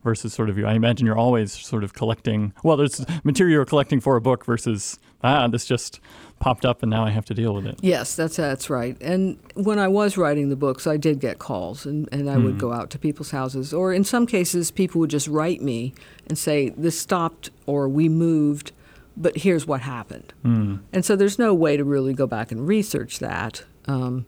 versus 0.04 0.32
sort 0.32 0.48
of 0.48 0.56
you. 0.56 0.66
I 0.66 0.74
imagine 0.74 1.06
you're 1.06 1.18
always 1.18 1.52
sort 1.52 1.82
of 1.84 1.92
collecting. 1.92 2.52
Well, 2.62 2.76
there's 2.76 3.04
material 3.24 3.54
you're 3.54 3.64
collecting 3.64 4.00
for 4.00 4.16
a 4.16 4.20
book 4.20 4.44
versus 4.44 4.98
ah, 5.24 5.48
this 5.48 5.66
just 5.66 5.98
popped 6.38 6.64
up 6.64 6.82
and 6.84 6.90
now 6.90 7.04
I 7.04 7.10
have 7.10 7.24
to 7.26 7.34
deal 7.34 7.52
with 7.52 7.66
it. 7.66 7.78
Yes, 7.82 8.14
that's 8.14 8.36
that's 8.36 8.70
right. 8.70 8.96
And 9.00 9.38
when 9.54 9.78
I 9.80 9.88
was 9.88 10.16
writing 10.16 10.50
the 10.50 10.56
books, 10.56 10.86
I 10.86 10.96
did 10.96 11.18
get 11.20 11.38
calls, 11.40 11.84
and, 11.84 12.08
and 12.12 12.30
I 12.30 12.36
would 12.38 12.54
Hmm. 12.54 12.58
go 12.58 12.72
out 12.72 12.90
to 12.90 12.98
people's 12.98 13.32
houses, 13.32 13.74
or 13.74 13.92
in 13.92 14.04
some 14.04 14.24
cases, 14.26 14.70
people 14.70 15.00
would 15.00 15.10
just 15.10 15.26
write 15.26 15.60
me 15.62 15.94
and 16.28 16.38
say, 16.38 16.70
"This 16.76 16.98
stopped," 16.98 17.50
or 17.66 17.88
"We 17.88 18.08
moved," 18.08 18.70
but 19.16 19.38
here's 19.38 19.66
what 19.66 19.80
happened. 19.80 20.32
Hmm. 20.42 20.76
And 20.92 21.04
so 21.04 21.16
there's 21.16 21.38
no 21.40 21.52
way 21.52 21.76
to 21.76 21.82
really 21.84 22.14
go 22.14 22.28
back 22.28 22.52
and 22.52 22.68
research 22.68 23.18
that. 23.18 23.64
Um, 23.86 24.26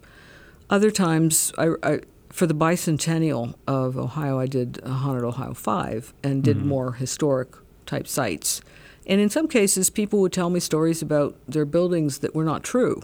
other 0.68 0.90
times, 0.90 1.52
I, 1.56 1.70
I, 1.84 2.00
for 2.30 2.46
the 2.46 2.54
bicentennial 2.54 3.54
of 3.66 3.96
Ohio, 3.98 4.38
I 4.38 4.46
did 4.46 4.80
Haunted 4.86 5.24
Ohio 5.24 5.52
5 5.54 6.12
and 6.22 6.42
did 6.42 6.58
Mhm. 6.58 6.64
more 6.66 6.92
historic 6.92 7.48
type 7.86 8.06
sites. 8.06 8.60
And 9.06 9.20
in 9.20 9.28
some 9.30 9.48
cases, 9.48 9.90
people 9.90 10.20
would 10.20 10.32
tell 10.32 10.50
me 10.50 10.60
stories 10.60 11.02
about 11.02 11.34
their 11.48 11.64
buildings 11.64 12.18
that 12.18 12.34
were 12.34 12.44
not 12.44 12.62
true, 12.62 13.02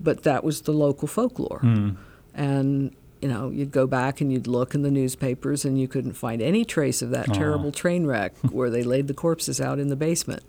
but 0.00 0.22
that 0.22 0.44
was 0.44 0.62
the 0.62 0.72
local 0.72 1.08
folklore. 1.08 1.58
Hmm. 1.60 1.90
And 2.34 2.92
you 3.20 3.28
know, 3.28 3.50
you'd 3.50 3.70
go 3.70 3.86
back 3.86 4.20
and 4.20 4.32
you'd 4.32 4.48
look 4.48 4.74
in 4.74 4.82
the 4.82 4.90
newspapers, 4.90 5.64
and 5.64 5.78
you 5.80 5.86
couldn't 5.86 6.14
find 6.14 6.42
any 6.42 6.64
trace 6.64 7.02
of 7.02 7.10
that 7.10 7.28
Aw. 7.28 7.32
terrible 7.34 7.70
train 7.70 8.04
wreck 8.04 8.34
where 8.50 8.68
they 8.68 8.82
laid 8.82 9.06
the 9.06 9.14
corpses 9.14 9.60
out 9.60 9.78
in 9.78 9.86
the 9.86 9.94
basement. 9.94 10.42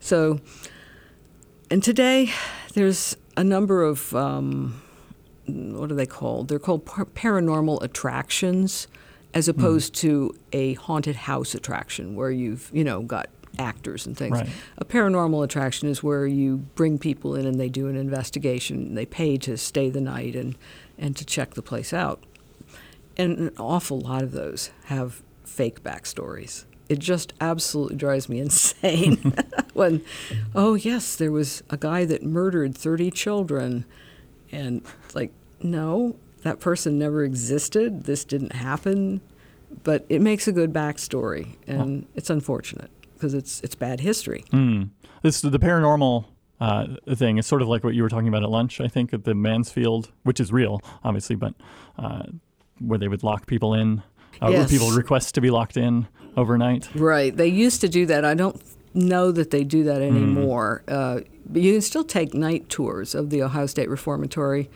So, 0.00 0.40
and 1.70 1.82
today 1.82 2.30
there's 2.72 3.18
a 3.36 3.44
number 3.44 3.82
of 3.82 4.14
um, 4.14 4.80
what 5.46 5.90
are 5.90 5.94
they 5.94 6.06
called? 6.06 6.48
They're 6.48 6.58
called 6.58 6.84
par- 6.84 7.06
paranormal 7.06 7.82
attractions, 7.82 8.88
as 9.34 9.48
opposed 9.48 9.96
hmm. 9.96 10.06
to 10.06 10.36
a 10.52 10.74
haunted 10.74 11.16
house 11.16 11.54
attraction 11.54 12.14
where 12.14 12.30
you've 12.30 12.70
you 12.72 12.84
know 12.84 13.02
got 13.02 13.28
actors 13.58 14.06
and 14.06 14.16
things. 14.16 14.38
Right. 14.38 14.48
A 14.78 14.84
paranormal 14.84 15.44
attraction 15.44 15.88
is 15.88 16.02
where 16.02 16.26
you 16.26 16.58
bring 16.74 16.98
people 16.98 17.34
in 17.34 17.46
and 17.46 17.58
they 17.58 17.68
do 17.68 17.88
an 17.88 17.96
investigation. 17.96 18.94
They 18.94 19.06
pay 19.06 19.36
to 19.38 19.56
stay 19.56 19.90
the 19.90 20.00
night 20.00 20.34
and, 20.34 20.56
and 20.98 21.16
to 21.16 21.24
check 21.24 21.54
the 21.54 21.62
place 21.62 21.92
out. 21.92 22.22
And 23.16 23.38
an 23.38 23.52
awful 23.58 24.00
lot 24.00 24.22
of 24.22 24.32
those 24.32 24.70
have 24.86 25.22
fake 25.44 25.82
backstories. 25.82 26.64
It 26.88 26.98
just 26.98 27.32
absolutely 27.40 27.96
drives 27.96 28.28
me 28.28 28.40
insane. 28.40 29.34
when, 29.72 30.04
oh 30.54 30.74
yes, 30.74 31.16
there 31.16 31.32
was 31.32 31.62
a 31.70 31.76
guy 31.76 32.04
that 32.04 32.22
murdered 32.22 32.76
30 32.76 33.10
children. 33.10 33.84
And 34.52 34.82
it's 35.04 35.14
like, 35.14 35.32
no, 35.62 36.16
that 36.42 36.60
person 36.60 36.98
never 36.98 37.24
existed. 37.24 38.04
This 38.04 38.24
didn't 38.24 38.52
happen. 38.52 39.20
But 39.82 40.06
it 40.08 40.20
makes 40.20 40.46
a 40.46 40.52
good 40.52 40.72
backstory. 40.72 41.56
And 41.66 42.06
it's 42.14 42.30
unfortunate 42.30 42.90
because 43.14 43.34
it's, 43.34 43.60
it's 43.62 43.74
bad 43.74 44.00
history. 44.00 44.44
Mm. 44.52 44.90
This 45.22 45.40
the 45.40 45.58
paranormal 45.58 46.24
uh, 46.60 46.86
thing 47.14 47.38
is 47.38 47.46
sort 47.46 47.62
of 47.62 47.68
like 47.68 47.82
what 47.84 47.94
you 47.94 48.02
were 48.02 48.08
talking 48.08 48.28
about 48.28 48.42
at 48.42 48.50
lunch. 48.50 48.80
I 48.80 48.88
think 48.88 49.12
at 49.12 49.24
the 49.24 49.34
Mansfield, 49.34 50.12
which 50.22 50.40
is 50.40 50.52
real, 50.52 50.80
obviously, 51.02 51.36
but 51.36 51.54
uh, 51.98 52.24
where 52.78 52.98
they 52.98 53.08
would 53.08 53.22
lock 53.22 53.46
people 53.46 53.74
in, 53.74 54.02
uh, 54.40 54.48
Yes. 54.50 54.70
people 54.70 54.90
request 54.90 55.34
to 55.34 55.40
be 55.40 55.50
locked 55.50 55.76
in 55.76 56.06
overnight. 56.36 56.88
Right. 56.94 57.34
They 57.36 57.48
used 57.48 57.80
to 57.80 57.88
do 57.88 58.06
that. 58.06 58.24
I 58.24 58.34
don't 58.34 58.60
know 58.96 59.30
that 59.30 59.50
they 59.50 59.62
do 59.64 59.84
that 59.84 60.00
anymore. 60.02 60.82
Uh, 60.88 61.20
but 61.48 61.62
you 61.62 61.72
can 61.74 61.82
still 61.82 62.04
take 62.04 62.34
night 62.34 62.68
tours 62.68 63.14
of 63.14 63.30
the 63.30 63.42
Ohio 63.42 63.66
State 63.66 63.88
Reformatory. 63.88 64.70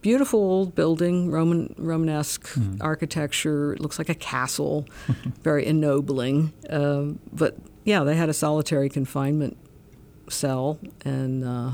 Beautiful 0.00 0.40
old 0.40 0.74
building, 0.74 1.30
Roman 1.30 1.74
Romanesque 1.76 2.48
architecture. 2.80 3.72
It 3.72 3.80
looks 3.80 3.98
like 3.98 4.08
a 4.08 4.14
castle, 4.14 4.86
very 5.42 5.66
ennobling. 5.66 6.52
Um, 6.70 7.18
but 7.32 7.56
yeah, 7.84 8.04
they 8.04 8.14
had 8.14 8.28
a 8.28 8.34
solitary 8.34 8.88
confinement 8.88 9.56
cell, 10.30 10.78
and 11.04 11.44
uh, 11.44 11.72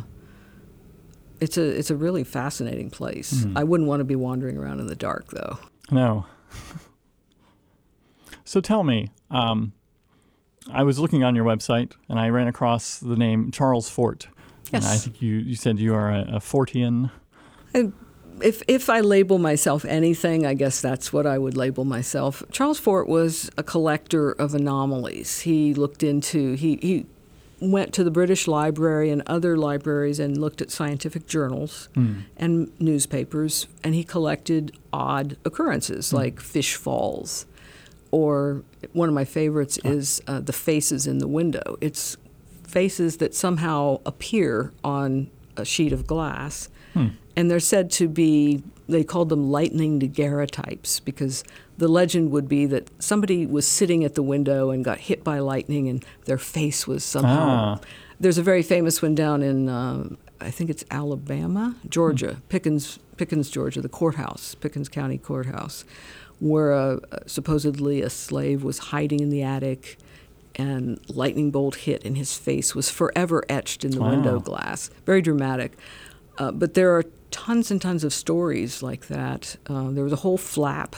it's 1.40 1.58
a 1.58 1.62
it's 1.62 1.90
a 1.90 1.96
really 1.96 2.24
fascinating 2.24 2.88
place. 2.88 3.46
I 3.54 3.64
wouldn't 3.64 3.88
want 3.88 4.00
to 4.00 4.04
be 4.04 4.16
wandering 4.16 4.56
around 4.56 4.80
in 4.80 4.86
the 4.86 4.96
dark, 4.96 5.28
though. 5.28 5.58
No. 5.90 6.24
so 8.44 8.60
tell 8.60 8.84
me, 8.84 9.10
um, 9.30 9.72
I 10.71 10.83
was 10.83 10.99
looking 10.99 11.25
on 11.25 11.35
your 11.35 11.44
website 11.44 11.92
and 12.09 12.18
I 12.18 12.28
ran 12.28 12.49
across 12.49 12.99
the 12.99 13.16
name 13.16 13.50
Charles 13.50 13.88
Fort. 13.88 14.28
And 14.73 14.85
I 14.85 14.97
think 14.97 15.23
you, 15.23 15.35
you 15.37 15.56
said 15.56 15.78
you 15.78 15.94
are 15.94 16.11
a, 16.11 16.37
a 16.37 16.40
Fortian. 16.40 17.11
I, 17.75 17.92
if 18.42 18.62
if 18.66 18.90
I 18.90 19.00
label 19.00 19.38
myself 19.38 19.85
anything, 19.85 20.44
I 20.44 20.54
guess 20.54 20.80
that's 20.80 21.12
what 21.12 21.26
I 21.26 21.38
would 21.38 21.56
label 21.56 21.85
myself. 21.85 22.42
Charles 22.50 22.80
Fort 22.80 23.09
was 23.09 23.50
a 23.56 23.62
collector 23.62 24.33
of 24.33 24.54
anomalies. 24.54 25.40
He 25.40 25.75
looked 25.75 26.02
into 26.02 26.54
he 26.54 26.78
he 26.83 27.06
went 27.61 27.92
to 27.94 28.04
the 28.04 28.11
British 28.11 28.49
Library 28.49 29.11
and 29.11 29.23
other 29.26 29.56
libraries 29.56 30.18
and 30.18 30.37
looked 30.37 30.61
at 30.61 30.71
scientific 30.71 31.26
journals 31.26 31.88
hmm. 31.94 32.21
and 32.37 32.73
newspapers, 32.80 33.66
and 33.83 33.94
he 33.94 34.04
collected 34.04 34.76
odd 34.92 35.37
occurrences 35.44 36.11
hmm. 36.11 36.16
like 36.16 36.40
fish 36.40 36.75
falls, 36.75 37.47
or 38.14 38.62
one 38.92 39.09
of 39.09 39.14
my 39.14 39.25
favorites 39.25 39.76
is 39.83 40.23
uh, 40.28 40.38
the 40.38 40.52
faces 40.52 41.04
in 41.04 41.18
the 41.18 41.26
window. 41.26 41.76
It's 41.80 42.16
faces 42.62 43.16
that 43.16 43.35
somehow 43.35 43.99
appear 44.06 44.73
on 44.85 45.28
a 45.56 45.64
sheet 45.64 45.92
of 45.92 46.06
glass, 46.06 46.68
and 47.37 47.50
they're 47.50 47.59
said 47.59 47.90
to 47.92 48.06
be. 48.09 48.62
They 48.87 49.02
called 49.02 49.30
them 49.30 49.50
lightning 49.50 49.99
daguerreotypes 49.99 51.00
because 51.00 51.42
the 51.78 51.88
legend 51.88 52.30
would 52.30 52.49
be 52.49 52.66
that 52.66 52.88
somebody 53.02 53.47
was 53.47 53.66
sitting 53.66 54.04
at 54.04 54.14
the 54.14 54.23
window 54.23 54.71
and 54.71 54.85
got 54.85 54.99
hit 54.99 55.25
by 55.25 55.38
lightning, 55.40 55.88
and 55.88 56.04
their 56.26 56.38
face 56.38 56.87
was 56.87 57.02
somehow. 57.02 57.49
Ah. 57.49 57.80
There's 58.21 58.38
a 58.38 58.42
very 58.42 58.62
famous 58.62 59.02
one 59.02 59.14
down 59.16 59.42
in, 59.42 59.68
um, 59.68 60.18
I 60.40 60.50
think 60.50 60.71
it's 60.71 60.85
Alabama, 60.90 61.75
Georgia, 61.88 62.40
Pickens, 62.49 62.99
Pickens, 63.16 63.50
Georgia, 63.50 63.80
the 63.80 63.88
courthouse, 63.88 64.54
Pickens 64.54 64.88
County 64.88 65.18
Courthouse, 65.18 65.85
where 66.44 66.72
uh, 66.74 66.98
supposedly 67.26 68.02
a 68.02 68.10
slave 68.10 68.62
was 68.62 68.78
hiding 68.92 69.20
in 69.20 69.30
the 69.30 69.42
attic, 69.42 69.96
and 70.56 71.00
lightning 71.08 71.50
bolt 71.50 71.74
hit, 71.74 72.04
and 72.04 72.18
his 72.18 72.36
face 72.36 72.74
was 72.74 72.90
forever 72.90 73.42
etched 73.48 73.82
in 73.82 73.92
the 73.92 74.00
Wow. 74.00 74.10
window 74.10 74.38
glass. 74.38 74.90
Very 75.06 75.22
dramatic. 75.22 75.72
Uh, 76.36 76.52
but 76.52 76.74
there 76.74 76.94
are 76.96 77.04
tons 77.30 77.70
and 77.70 77.80
tons 77.80 78.04
of 78.04 78.12
stories 78.12 78.82
like 78.82 79.06
that. 79.08 79.56
Uh, 79.66 79.90
there 79.90 80.04
was 80.04 80.12
a 80.12 80.16
whole 80.16 80.36
flap 80.36 80.96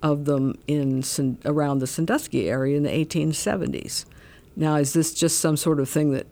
of 0.00 0.26
them 0.26 0.54
in 0.68 1.02
around 1.44 1.80
the 1.80 1.86
Sandusky 1.88 2.48
area 2.48 2.76
in 2.76 2.84
the 2.84 2.90
1870s. 2.90 4.04
Now, 4.54 4.76
is 4.76 4.92
this 4.92 5.12
just 5.12 5.40
some 5.40 5.56
sort 5.56 5.80
of 5.80 5.88
thing 5.88 6.12
that 6.12 6.26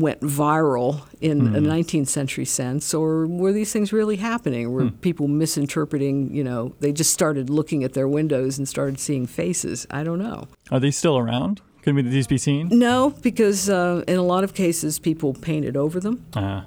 went 0.00 0.20
viral 0.20 1.02
in 1.20 1.54
a 1.54 1.60
19th 1.60 2.08
century 2.08 2.44
sense, 2.44 2.92
or 2.94 3.26
were 3.26 3.52
these 3.52 3.72
things 3.72 3.92
really 3.92 4.16
happening? 4.16 4.70
Were 4.72 4.90
people 4.90 5.28
misinterpreting? 5.28 6.34
You 6.34 6.44
know, 6.44 6.74
they 6.80 6.92
just 6.92 7.12
started 7.12 7.50
looking 7.50 7.84
at 7.84 7.92
their 7.94 8.08
windows 8.08 8.58
and 8.58 8.68
started 8.68 8.98
seeing 9.00 9.26
faces. 9.26 9.86
I 9.90 10.04
don't 10.04 10.18
know. 10.18 10.48
Are 10.70 10.80
they 10.80 10.90
still 10.90 11.16
around? 11.18 11.60
Can 11.82 11.94
we- 11.94 12.02
these 12.02 12.26
be 12.26 12.38
seen? 12.38 12.68
No, 12.70 13.10
because 13.22 13.68
uh, 13.68 14.02
in 14.08 14.18
a 14.18 14.22
lot 14.22 14.44
of 14.44 14.54
cases, 14.54 14.98
people 14.98 15.34
painted 15.34 15.76
over 15.76 16.00
them. 16.00 16.24
Ah, 16.34 16.64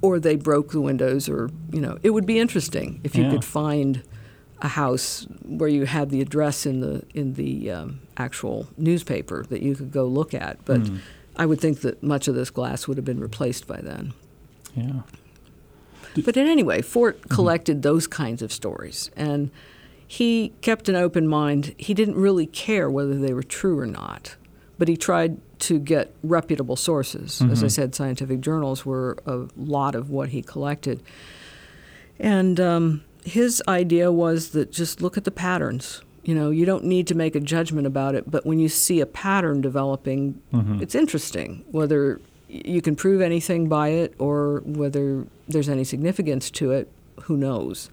or 0.00 0.20
they 0.20 0.36
broke 0.36 0.70
the 0.70 0.80
windows 0.80 1.28
or 1.28 1.50
you 1.72 1.80
know 1.80 1.98
it 2.04 2.10
would 2.10 2.24
be 2.26 2.38
interesting 2.38 3.00
if 3.02 3.16
you 3.16 3.24
Yeah. 3.24 3.30
could 3.32 3.44
find 3.44 4.02
a 4.62 4.68
house 4.68 5.26
where 5.44 5.68
you 5.68 5.86
had 5.86 6.10
the 6.10 6.20
address 6.20 6.66
in 6.66 6.78
the 6.80 7.02
in 7.14 7.34
the 7.34 7.68
um, 7.72 7.98
actual 8.16 8.68
newspaper 8.76 9.44
that 9.48 9.60
you 9.60 9.74
could 9.74 9.90
go 9.90 10.04
look 10.06 10.34
at 10.34 10.64
but 10.64 10.86
Hmm. 10.86 10.96
I 11.38 11.46
would 11.46 11.60
think 11.60 11.80
that 11.80 12.02
much 12.02 12.28
of 12.28 12.34
this 12.34 12.50
glass 12.50 12.86
would 12.86 12.96
have 12.96 13.04
been 13.04 13.20
replaced 13.20 13.66
by 13.66 13.80
then. 13.80 14.12
Yeah. 14.74 15.02
but 16.24 16.36
in 16.36 16.46
any 16.46 16.62
way 16.62 16.82
fort 16.82 17.28
collected 17.28 17.82
those 17.82 18.06
kinds 18.06 18.42
of 18.42 18.52
stories 18.52 19.10
and 19.16 19.50
he 20.10 20.54
kept 20.62 20.88
an 20.88 20.96
open 20.96 21.28
mind. 21.28 21.74
He 21.76 21.92
didn't 21.92 22.14
really 22.14 22.46
care 22.46 22.88
whether 22.88 23.14
they 23.14 23.34
were 23.34 23.42
true 23.42 23.78
or 23.78 23.86
not 23.86 24.36
but 24.78 24.88
he 24.88 24.96
tried 24.96 25.38
to 25.58 25.78
get 25.78 26.14
reputable 26.22 26.76
sources. 26.76 27.42
As 27.42 27.64
i 27.64 27.66
said 27.66 27.94
scientific 27.94 28.40
journals 28.40 28.86
were 28.86 29.18
a 29.26 29.46
lot 29.56 29.94
of 29.94 30.08
what 30.08 30.28
he 30.30 30.40
collected. 30.40 31.02
And 32.18 32.58
um, 32.60 33.04
his 33.24 33.62
idea 33.68 34.10
was 34.10 34.50
that 34.50 34.70
just 34.72 35.02
look 35.02 35.16
at 35.16 35.24
the 35.24 35.30
patterns. 35.30 36.02
You 36.28 36.34
know, 36.34 36.50
you 36.50 36.66
don't 36.66 36.84
need 36.84 37.06
to 37.06 37.14
make 37.14 37.34
a 37.34 37.40
judgment 37.40 37.86
about 37.86 38.14
it, 38.14 38.30
but 38.30 38.44
when 38.44 38.58
you 38.58 38.68
see 38.68 39.00
a 39.00 39.06
pattern 39.06 39.62
developing, 39.62 40.42
it's 40.82 40.94
interesting. 40.94 41.64
Whether 41.70 42.20
you 42.48 42.82
can 42.82 42.94
prove 42.96 43.22
anything 43.22 43.66
by 43.66 43.88
it 43.88 44.14
or 44.18 44.60
whether 44.66 45.26
there's 45.48 45.70
any 45.70 45.84
significance 45.84 46.50
to 46.50 46.70
it, 46.72 46.90
who 47.22 47.36
knows? 47.38 47.88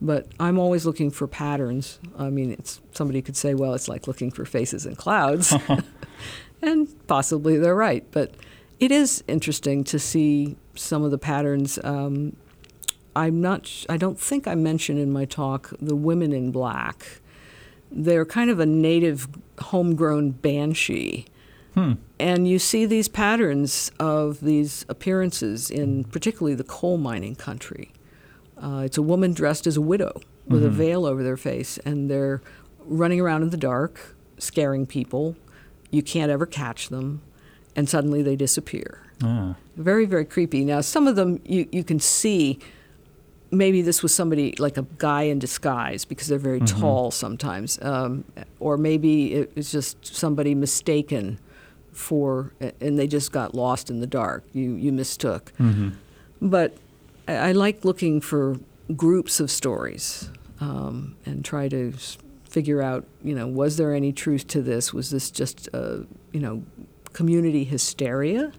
But 0.00 0.28
I'm 0.40 0.58
always 0.58 0.86
looking 0.86 1.10
for 1.10 1.26
patterns. 1.26 1.98
I 2.18 2.30
mean, 2.30 2.52
it's 2.52 2.80
somebody 2.92 3.20
could 3.20 3.36
say, 3.36 3.52
well, 3.52 3.74
it's 3.74 3.86
like 3.88 4.06
looking 4.08 4.30
for 4.30 4.46
faces 4.46 4.86
in 4.86 4.96
clouds, 4.96 5.54
and 6.62 6.88
possibly 7.06 7.58
they're 7.58 7.74
right. 7.76 8.04
But 8.12 8.34
it 8.80 8.90
is 8.90 9.22
interesting 9.28 9.84
to 9.84 9.98
see 9.98 10.56
some 10.74 11.02
of 11.04 11.10
the 11.10 11.18
patterns. 11.18 11.78
Um, 11.84 12.36
I'm 13.14 13.42
not. 13.42 13.66
sh- 13.66 13.84
I 13.90 13.98
don't 13.98 14.18
think 14.18 14.48
I 14.48 14.54
mentioned 14.54 14.98
in 14.98 15.12
my 15.12 15.26
talk 15.26 15.72
the 15.80 15.94
women 15.96 16.32
in 16.32 16.50
black. 16.50 17.20
They're 17.90 18.24
kind 18.24 18.50
of 18.50 18.58
a 18.60 18.66
native, 18.66 19.28
homegrown 19.58 20.32
banshee, 20.32 21.26
and 22.20 22.46
you 22.46 22.60
see 22.60 22.86
these 22.86 23.08
patterns 23.08 23.90
of 23.98 24.40
these 24.40 24.84
appearances 24.88 25.70
in 25.70 26.04
particularly 26.04 26.54
the 26.54 26.62
coal 26.64 26.98
mining 26.98 27.34
country. 27.34 27.90
Uh, 28.56 28.82
it's 28.84 28.96
a 28.96 29.02
woman 29.02 29.32
dressed 29.34 29.66
as 29.66 29.76
a 29.76 29.80
widow 29.80 30.20
with 30.46 30.62
a 30.64 30.70
veil 30.70 31.04
over 31.04 31.22
their 31.24 31.36
face, 31.36 31.78
and 31.78 32.08
they're 32.08 32.40
running 32.86 33.20
around 33.20 33.42
in 33.42 33.50
the 33.50 33.56
dark, 33.56 34.14
scaring 34.38 34.86
people. 34.86 35.34
You 35.90 36.02
can't 36.02 36.30
ever 36.30 36.46
catch 36.46 36.90
them, 36.90 37.22
and 37.74 37.88
suddenly 37.88 38.22
they 38.22 38.36
disappear 38.36 39.00
Ah. 39.22 39.56
very 39.76 40.06
very 40.06 40.24
creepy 40.24 40.64
now 40.64 40.80
some 40.80 41.06
of 41.08 41.14
them 41.16 41.40
you, 41.44 41.68
you 41.70 41.84
can 41.84 41.98
see 42.00 42.58
maybe 43.50 43.82
this 43.82 44.02
was 44.02 44.12
somebody 44.14 44.54
like 44.58 44.76
a 44.76 44.86
guy 44.98 45.22
in 45.22 45.38
disguise 45.38 46.04
because 46.04 46.26
they're 46.28 46.38
very 46.38 46.60
tall 46.60 47.10
sometimes 47.10 47.78
um, 47.82 48.24
or 48.58 48.76
maybe 48.76 49.34
it 49.34 49.54
was 49.54 49.70
just 49.70 50.04
somebody 50.04 50.54
mistaken 50.54 51.38
for 51.92 52.52
and 52.80 52.98
they 52.98 53.06
just 53.06 53.30
got 53.30 53.54
lost 53.54 53.90
in 53.90 54.00
the 54.00 54.06
dark 54.06 54.44
you 54.52 54.74
you 54.74 54.92
mistook. 54.92 55.52
But 56.40 56.76
I, 57.28 57.34
I 57.34 57.52
like 57.52 57.84
looking 57.84 58.20
for 58.20 58.58
groups 58.96 59.40
of 59.40 59.50
stories 59.50 60.28
um, 60.60 61.14
and 61.24 61.44
try 61.44 61.68
to 61.68 61.92
figure 62.48 62.82
out 62.82 63.04
you 63.22 63.34
know 63.34 63.46
was 63.46 63.76
there 63.76 63.94
any 63.94 64.12
truth 64.12 64.46
to 64.48 64.60
this? 64.62 64.92
Was 64.92 65.10
this 65.10 65.30
just 65.30 65.68
uh, 65.72 65.98
you 66.32 66.40
know 66.40 66.64
community 67.12 67.62
hysteria? 67.64 68.52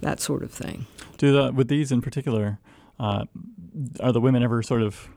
That 0.00 0.20
sort 0.20 0.42
of 0.42 0.50
thing. 0.50 0.86
Do 1.18 1.32
the 1.32 1.52
with 1.52 1.68
these 1.68 1.92
in 1.92 2.00
particular, 2.00 2.58
uh, 2.98 3.26
are 4.00 4.12
the 4.12 4.20
women 4.20 4.42
ever 4.42 4.62
sort 4.62 4.82
of 4.82 5.08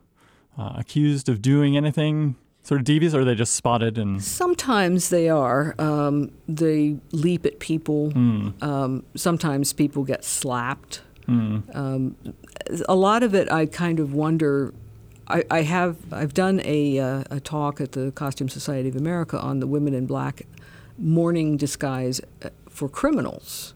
uh, 0.58 0.74
accused 0.78 1.30
of 1.30 1.42
doing 1.42 1.76
anything 1.78 2.36
sort 2.64 2.80
of 2.80 2.86
devious, 2.86 3.14
or 3.14 3.22
are 3.22 3.26
they 3.26 3.36
just 3.36 3.56
spotted 3.56 3.98
and? 3.98 4.24
Sometimes 4.24 5.10
they 5.10 5.28
are. 5.30 5.76
Um, 5.78 6.32
they 6.48 6.98
leap 7.12 7.46
at 7.46 7.60
people. 7.60 8.12
Um, 8.62 9.04
sometimes 9.16 9.74
people 9.74 10.04
get 10.04 10.24
slapped. 10.24 11.02
Um, 11.28 12.16
a 12.88 12.96
lot 12.96 13.24
of 13.24 13.34
it, 13.34 13.52
I 13.52 13.66
kind 13.66 14.00
of 14.00 14.14
wonder. 14.14 14.74
I, 15.28 15.44
I 15.50 15.62
have 15.62 15.96
I've 16.12 16.34
done 16.34 16.62
a, 16.66 17.00
uh, 17.00 17.24
a 17.32 17.40
talk 17.40 17.80
at 17.80 17.94
the 17.94 18.12
Costume 18.12 18.50
Society 18.50 18.90
of 18.90 18.96
America 18.96 19.40
on 19.40 19.60
the 19.60 19.68
women 19.68 19.94
in 19.94 20.06
black 20.06 20.46
mourning 20.98 21.58
disguise 21.58 22.22
uh, 22.44 22.50
for 22.70 22.90
criminals, 22.90 23.74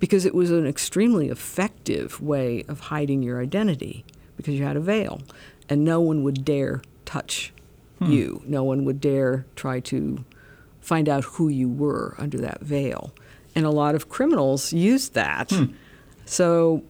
because 0.00 0.24
it 0.24 0.34
was 0.34 0.50
an 0.50 0.66
extremely 0.66 1.28
effective 1.28 2.20
way 2.20 2.64
of 2.66 2.80
hiding 2.80 3.22
your 3.22 3.40
identity 3.40 4.04
because 4.40 4.58
you 4.58 4.64
had 4.64 4.76
a 4.76 4.80
veil 4.80 5.20
and 5.68 5.84
no 5.84 6.00
one 6.00 6.22
would 6.22 6.44
dare 6.44 6.82
touch 7.04 7.52
you. 8.00 8.42
No 8.46 8.64
one 8.64 8.84
would 8.86 9.00
dare 9.00 9.44
try 9.56 9.80
to 9.80 10.24
find 10.80 11.06
out 11.08 11.22
who 11.24 11.48
you 11.48 11.68
were 11.68 12.14
under 12.18 12.38
that 12.38 12.62
veil. 12.62 13.12
And 13.54 13.66
a 13.66 13.70
lot 13.70 13.94
of 13.94 14.08
criminals 14.08 14.72
used 14.72 15.12
that. 15.14 15.52
So, 16.24 16.82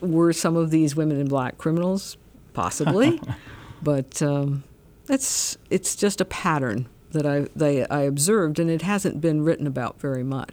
were 0.00 0.32
some 0.32 0.56
of 0.56 0.70
these 0.70 0.94
women 0.94 1.18
in 1.18 1.26
black 1.28 1.58
criminals? 1.58 2.16
Possibly. 2.52 3.20
but 3.82 4.22
um, 4.22 4.62
it's, 5.08 5.56
it's 5.70 5.96
just 5.96 6.20
a 6.20 6.24
pattern 6.24 6.88
that 7.10 7.26
I, 7.26 7.46
they, 7.56 7.86
I 7.86 8.02
observed, 8.02 8.58
and 8.60 8.70
it 8.70 8.82
hasn't 8.82 9.20
been 9.20 9.42
written 9.42 9.66
about 9.66 10.00
very 10.00 10.22
much. 10.22 10.50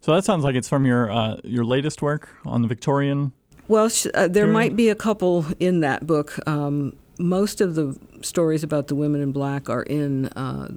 So 0.00 0.14
that 0.14 0.24
sounds 0.24 0.44
like 0.44 0.54
it's 0.54 0.68
from 0.68 0.84
your 0.84 1.10
uh, 1.10 1.36
your 1.44 1.64
latest 1.64 2.02
work 2.02 2.28
on 2.44 2.62
the 2.62 2.68
Victorian. 2.68 3.32
Well, 3.68 3.88
sh- 3.88 4.06
uh, 4.14 4.28
there 4.28 4.46
might 4.46 4.76
be 4.76 4.88
a 4.88 4.94
couple 4.94 5.44
in 5.58 5.80
that 5.80 6.06
book. 6.06 6.38
Um, 6.46 6.94
most 7.18 7.60
of 7.60 7.74
the 7.74 7.98
stories 8.22 8.62
about 8.62 8.88
the 8.88 8.94
women 8.94 9.20
in 9.22 9.32
black 9.32 9.68
are 9.68 9.82
in 9.82 10.26
uh, 10.28 10.68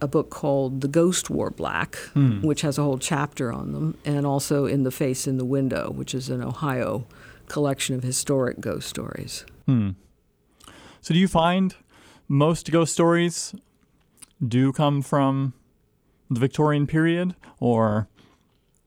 a 0.00 0.08
book 0.08 0.30
called 0.30 0.80
The 0.80 0.88
Ghost 0.88 1.30
Wore 1.30 1.50
Black, 1.50 1.96
which 2.42 2.62
has 2.62 2.78
a 2.78 2.82
whole 2.82 2.98
chapter 2.98 3.52
on 3.52 3.72
them, 3.72 3.96
and 4.04 4.26
also 4.26 4.66
in 4.66 4.82
The 4.82 4.90
Face 4.90 5.26
in 5.28 5.36
the 5.38 5.44
Window, 5.44 5.90
which 5.90 6.14
is 6.14 6.28
an 6.28 6.42
Ohio 6.42 7.04
collection 7.48 7.94
of 7.94 8.02
historic 8.02 8.60
ghost 8.60 8.88
stories. 8.88 9.44
So 9.68 11.14
do 11.14 11.20
you 11.20 11.28
find 11.28 11.74
most 12.28 12.70
ghost 12.70 12.92
stories 12.92 13.54
do 14.46 14.72
come 14.72 15.02
from 15.02 15.52
the 16.30 16.40
Victorian 16.40 16.86
period, 16.86 17.34
or 17.60 18.08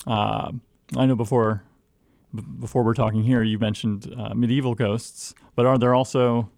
uh, 0.08 0.52
I 0.98 1.06
know 1.06 1.16
before 1.16 1.64
b- 2.36 2.44
before 2.60 2.84
we're 2.84 2.94
talking 2.94 3.24
here, 3.24 3.44
you 3.44 3.60
mentioned 3.60 4.14
uh, 4.18 4.34
medieval 4.34 4.76
ghosts, 4.76 5.34
but 5.56 5.66
are 5.66 5.78
there 5.78 5.94
also 5.94 6.50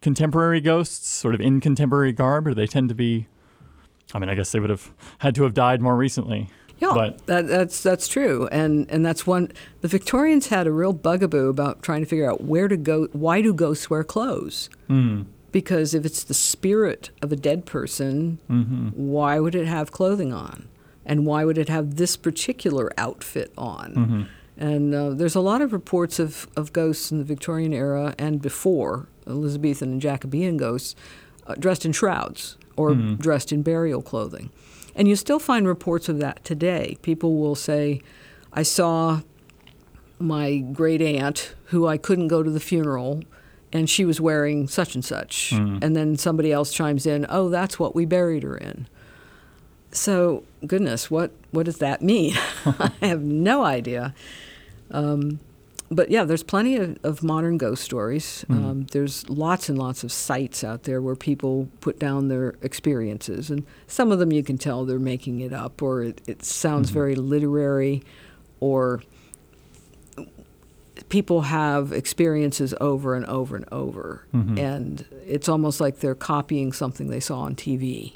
contemporary 0.00 0.60
ghosts, 0.60 1.08
sort 1.08 1.34
of 1.34 1.40
in 1.40 1.60
contemporary 1.60 2.12
garb, 2.12 2.46
or 2.46 2.54
they 2.54 2.66
tend 2.66 2.88
to 2.88 2.94
be? 2.94 3.26
I 4.14 4.18
mean, 4.18 4.28
I 4.28 4.34
guess 4.34 4.52
they 4.52 4.60
would 4.60 4.70
have 4.70 4.92
had 5.18 5.34
to 5.34 5.42
have 5.42 5.54
died 5.54 5.82
more 5.82 5.96
recently. 5.96 6.50
Yeah, 6.78 6.92
But- 6.94 7.26
that, 7.26 7.48
that's 7.48 7.82
that's 7.82 8.06
true, 8.06 8.48
and 8.52 8.88
and 8.88 9.04
that's 9.04 9.26
one. 9.26 9.50
The 9.80 9.88
Victorians 9.88 10.46
had 10.46 10.66
a 10.66 10.72
real 10.72 10.92
bugaboo 10.92 11.48
about 11.48 11.82
trying 11.82 12.00
to 12.02 12.06
figure 12.06 12.30
out 12.30 12.42
where 12.44 12.68
to 12.68 12.76
go. 12.76 13.08
Why 13.12 13.42
do 13.42 13.52
ghosts 13.52 13.90
wear 13.90 14.04
clothes? 14.04 14.70
Hmm. 14.86 15.22
Because 15.50 15.94
if 15.94 16.04
it's 16.04 16.22
the 16.22 16.34
spirit 16.34 17.10
of 17.22 17.32
a 17.32 17.36
dead 17.36 17.64
person, 17.66 18.38
mm-hmm. 18.48 18.90
why 18.90 19.40
would 19.40 19.54
it 19.54 19.66
have 19.66 19.90
clothing 19.90 20.32
on, 20.32 20.68
and 21.04 21.26
why 21.26 21.44
would 21.44 21.58
it 21.58 21.68
have 21.68 21.96
this 21.96 22.16
particular 22.16 22.92
outfit 22.96 23.52
on? 23.58 23.94
Mm-hmm. 23.94 24.22
And 24.58 24.92
uh, 24.92 25.10
there's 25.10 25.36
a 25.36 25.40
lot 25.40 25.62
of 25.62 25.72
reports 25.72 26.18
of, 26.18 26.48
of 26.56 26.72
ghosts 26.72 27.12
in 27.12 27.18
the 27.18 27.24
Victorian 27.24 27.72
era 27.72 28.14
and 28.18 28.42
before, 28.42 29.08
Elizabethan 29.26 29.92
and 29.92 30.00
Jacobean 30.00 30.56
ghosts, 30.56 30.96
uh, 31.46 31.54
dressed 31.54 31.84
in 31.84 31.92
shrouds 31.92 32.56
or 32.76 32.94
dressed 32.94 33.52
in 33.52 33.62
burial 33.62 34.02
clothing. 34.02 34.50
And 34.94 35.06
you 35.08 35.16
still 35.16 35.38
find 35.38 35.66
reports 35.66 36.08
of 36.08 36.18
that 36.18 36.44
today. 36.44 36.96
People 37.02 37.38
will 37.38 37.54
say, 37.54 38.00
I 38.52 38.62
saw 38.64 39.20
my 40.18 40.58
great 40.58 41.00
aunt 41.00 41.54
who 41.66 41.86
I 41.86 41.96
couldn't 41.96 42.28
go 42.28 42.42
to 42.42 42.50
the 42.50 42.60
funeral 42.60 43.22
and 43.72 43.88
she 43.88 44.04
was 44.04 44.20
wearing 44.20 44.66
such 44.66 44.94
and 44.94 45.04
such. 45.04 45.52
And 45.82 45.94
then 45.94 46.16
somebody 46.16 46.52
else 46.52 46.72
chimes 46.72 47.06
in, 47.06 47.26
oh, 47.28 47.48
that's 47.48 47.78
what 47.78 47.94
we 47.94 48.06
buried 48.06 48.42
her 48.42 48.56
in. 48.56 48.88
So, 49.92 50.44
goodness, 50.66 51.10
what, 51.10 51.32
what 51.50 51.66
does 51.66 51.78
that 51.78 52.02
mean? 52.02 52.34
I 52.66 52.92
have 53.02 53.22
no 53.22 53.64
idea. 53.64 54.14
Um, 54.90 55.40
but 55.90 56.10
yeah, 56.10 56.24
there's 56.24 56.42
plenty 56.42 56.76
of, 56.76 56.98
of 57.02 57.22
modern 57.22 57.56
ghost 57.56 57.82
stories. 57.82 58.44
Um, 58.50 58.86
there's 58.92 59.28
lots 59.30 59.70
and 59.70 59.78
lots 59.78 60.04
of 60.04 60.12
sites 60.12 60.62
out 60.62 60.82
there 60.82 61.00
where 61.00 61.16
people 61.16 61.68
put 61.80 61.98
down 61.98 62.28
their 62.28 62.56
experiences, 62.60 63.50
and 63.50 63.64
some 63.86 64.12
of 64.12 64.18
them 64.18 64.30
you 64.30 64.42
can 64.42 64.58
tell 64.58 64.84
they're 64.84 64.98
making 64.98 65.40
it 65.40 65.52
up, 65.54 65.80
or 65.80 66.02
it, 66.02 66.20
it 66.26 66.44
sounds 66.44 66.90
very 66.90 67.14
literary, 67.14 68.02
or 68.60 69.02
people 71.08 71.42
have 71.42 71.92
experiences 71.92 72.74
over 72.82 73.14
and 73.14 73.24
over 73.24 73.56
and 73.56 73.64
over, 73.72 74.26
and 74.58 75.06
it's 75.26 75.48
almost 75.48 75.80
like 75.80 76.00
they're 76.00 76.14
copying 76.14 76.72
something 76.72 77.08
they 77.08 77.20
saw 77.20 77.40
on 77.40 77.54
TV. 77.54 78.12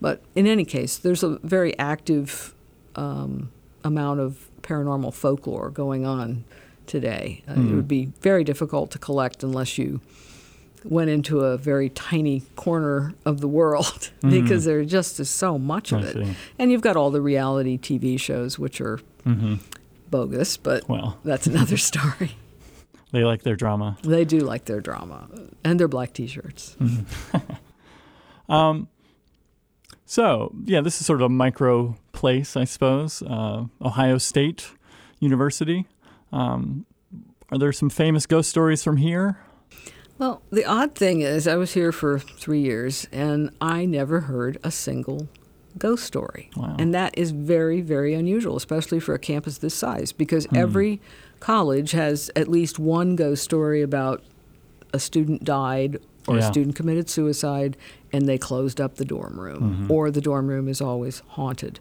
But 0.00 0.22
in 0.34 0.46
any 0.46 0.64
case, 0.64 0.96
there's 0.96 1.22
a 1.22 1.38
very 1.42 1.78
active 1.78 2.54
um, 2.96 3.52
amount 3.84 4.20
of 4.20 4.48
paranormal 4.62 5.12
folklore 5.14 5.70
going 5.70 6.06
on 6.06 6.44
today. 6.86 7.42
Uh, 7.48 7.52
It 7.52 7.56
hmm. 7.56 7.76
would 7.76 7.88
be 7.88 8.06
very 8.20 8.44
difficult 8.44 8.90
to 8.92 8.98
collect 8.98 9.42
unless 9.42 9.78
you 9.78 10.00
went 10.84 11.10
into 11.10 11.40
a 11.40 11.56
very 11.56 11.88
tiny 11.88 12.40
corner 12.56 13.14
of 13.24 13.40
the 13.40 13.48
world 13.48 14.10
hmm. 14.20 14.30
because 14.30 14.64
there 14.64 14.84
just 14.84 15.20
is 15.20 15.30
so 15.30 15.58
much 15.58 15.92
of 15.92 16.02
I 16.02 16.06
it. 16.08 16.12
see. 16.12 16.36
And 16.58 16.72
you've 16.72 16.82
got 16.82 16.96
all 16.96 17.10
the 17.10 17.20
reality 17.22 17.78
TV 17.78 18.18
shows, 18.18 18.58
which 18.58 18.80
are 18.80 18.98
mm-hmm. 19.24 19.56
bogus, 20.10 20.56
but 20.56 20.88
Well, 20.88 21.18
that's 21.24 21.46
another 21.46 21.76
story. 21.76 22.36
they 23.12 23.24
like 23.24 23.42
their 23.42 23.56
drama. 23.56 23.96
They 24.02 24.24
do 24.24 24.40
like 24.40 24.64
their 24.64 24.80
drama 24.80 25.28
and 25.62 25.78
their 25.78 25.88
black 25.88 26.12
t 26.12 26.26
shirts. 26.26 26.76
Mm-hmm. 26.80 27.38
Um, 28.48 28.88
So, 30.12 30.52
yeah, 30.66 30.82
this 30.82 31.00
is 31.00 31.06
sort 31.06 31.22
of 31.22 31.24
a 31.24 31.28
micro 31.30 31.96
place, 32.12 32.54
I 32.54 32.64
suppose. 32.64 33.22
Uh, 33.22 33.64
Ohio 33.80 34.18
State 34.18 34.68
University. 35.20 35.86
Um, 36.30 36.84
are 37.50 37.56
there 37.56 37.72
some 37.72 37.88
famous 37.88 38.26
ghost 38.26 38.50
stories 38.50 38.84
from 38.84 38.98
here? 38.98 39.38
Well, 40.18 40.42
the 40.50 40.66
odd 40.66 40.94
thing 40.94 41.22
is, 41.22 41.48
I 41.48 41.56
was 41.56 41.72
here 41.72 41.92
for 41.92 42.18
three 42.18 42.60
years 42.60 43.08
and 43.10 43.52
I 43.62 43.86
never 43.86 44.20
heard 44.20 44.58
a 44.62 44.70
single 44.70 45.28
ghost 45.78 46.04
story. 46.04 46.50
Wow. 46.58 46.76
And 46.78 46.92
that 46.92 47.16
is 47.16 47.30
very, 47.30 47.80
very 47.80 48.12
unusual, 48.12 48.56
especially 48.56 49.00
for 49.00 49.14
a 49.14 49.18
campus 49.18 49.56
this 49.56 49.72
size, 49.74 50.12
because 50.12 50.44
Hmm. 50.44 50.56
every 50.56 51.00
college 51.40 51.92
has 51.92 52.30
at 52.36 52.48
least 52.48 52.78
one 52.78 53.16
ghost 53.16 53.42
story 53.42 53.80
about 53.80 54.22
a 54.92 54.98
student 54.98 55.42
died 55.42 56.00
or 56.28 56.36
Yeah. 56.36 56.42
a 56.42 56.52
student 56.52 56.76
committed 56.76 57.08
suicide 57.08 57.78
and 58.12 58.28
they 58.28 58.38
closed 58.38 58.80
up 58.80 58.96
the 58.96 59.04
dorm 59.04 59.38
room, 59.40 59.62
Mm-hmm. 59.62 59.90
or 59.92 60.10
the 60.10 60.20
dorm 60.20 60.46
room 60.48 60.68
is 60.68 60.80
always 60.80 61.20
haunted. 61.28 61.80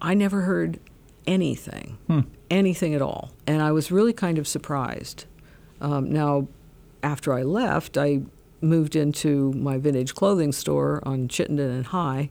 I 0.00 0.14
never 0.14 0.42
heard 0.42 0.80
anything, 1.26 1.98
Hmm. 2.08 2.20
anything 2.50 2.94
at 2.94 3.02
all. 3.02 3.30
And 3.46 3.62
I 3.62 3.72
was 3.72 3.92
really 3.92 4.12
kind 4.12 4.38
of 4.38 4.48
surprised. 4.48 5.24
Um, 5.80 6.10
now, 6.10 6.48
after 7.02 7.32
I 7.32 7.42
left, 7.42 7.96
I 7.96 8.22
moved 8.60 8.94
into 8.96 9.52
my 9.54 9.78
vintage 9.78 10.14
clothing 10.14 10.52
store 10.52 11.00
on 11.04 11.26
Chittenden 11.28 11.70
and 11.70 11.86
High, 11.86 12.30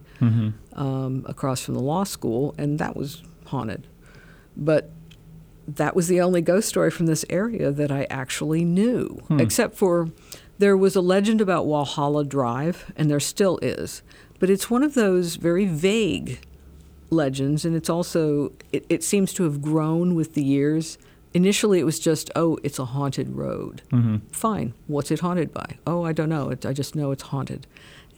um, 0.74 1.24
across 1.26 1.60
from 1.60 1.74
the 1.74 1.82
law 1.82 2.04
school, 2.04 2.54
and 2.58 2.78
that 2.78 2.96
was 2.96 3.22
haunted. 3.46 3.86
But 4.56 4.90
that 5.68 5.94
was 5.94 6.08
the 6.08 6.20
only 6.20 6.40
ghost 6.40 6.68
story 6.68 6.90
from 6.90 7.06
this 7.06 7.24
area 7.30 7.70
that 7.70 7.90
I 7.90 8.06
actually 8.10 8.64
knew, 8.64 9.20
except 9.30 9.76
for 9.76 10.08
there 10.58 10.76
was 10.76 10.94
a 10.96 11.00
legend 11.00 11.40
about 11.40 11.66
Walhalla 11.66 12.28
Drive, 12.28 12.92
and 12.96 13.10
there 13.10 13.20
still 13.20 13.58
is. 13.62 14.02
But 14.38 14.50
it's 14.50 14.70
one 14.70 14.82
of 14.82 14.94
those 14.94 15.36
very 15.36 15.66
vague 15.66 16.40
legends, 17.10 17.64
and 17.64 17.74
it's 17.76 17.90
also, 17.90 18.52
it, 18.72 18.84
it 18.88 19.04
seems 19.04 19.32
to 19.34 19.44
have 19.44 19.60
grown 19.62 20.14
with 20.14 20.34
the 20.34 20.42
years. 20.42 20.98
Initially, 21.34 21.78
it 21.80 21.84
was 21.84 21.98
just, 21.98 22.30
oh, 22.36 22.58
it's 22.62 22.78
a 22.78 22.84
haunted 22.86 23.30
road. 23.30 23.82
Fine. 24.32 24.74
What's 24.86 25.10
it 25.10 25.20
haunted 25.20 25.52
by? 25.52 25.78
Oh, 25.86 26.04
I 26.04 26.12
don't 26.12 26.28
know. 26.28 26.50
It, 26.50 26.66
I 26.66 26.72
just 26.72 26.94
know 26.94 27.10
it's 27.10 27.22
haunted. 27.24 27.66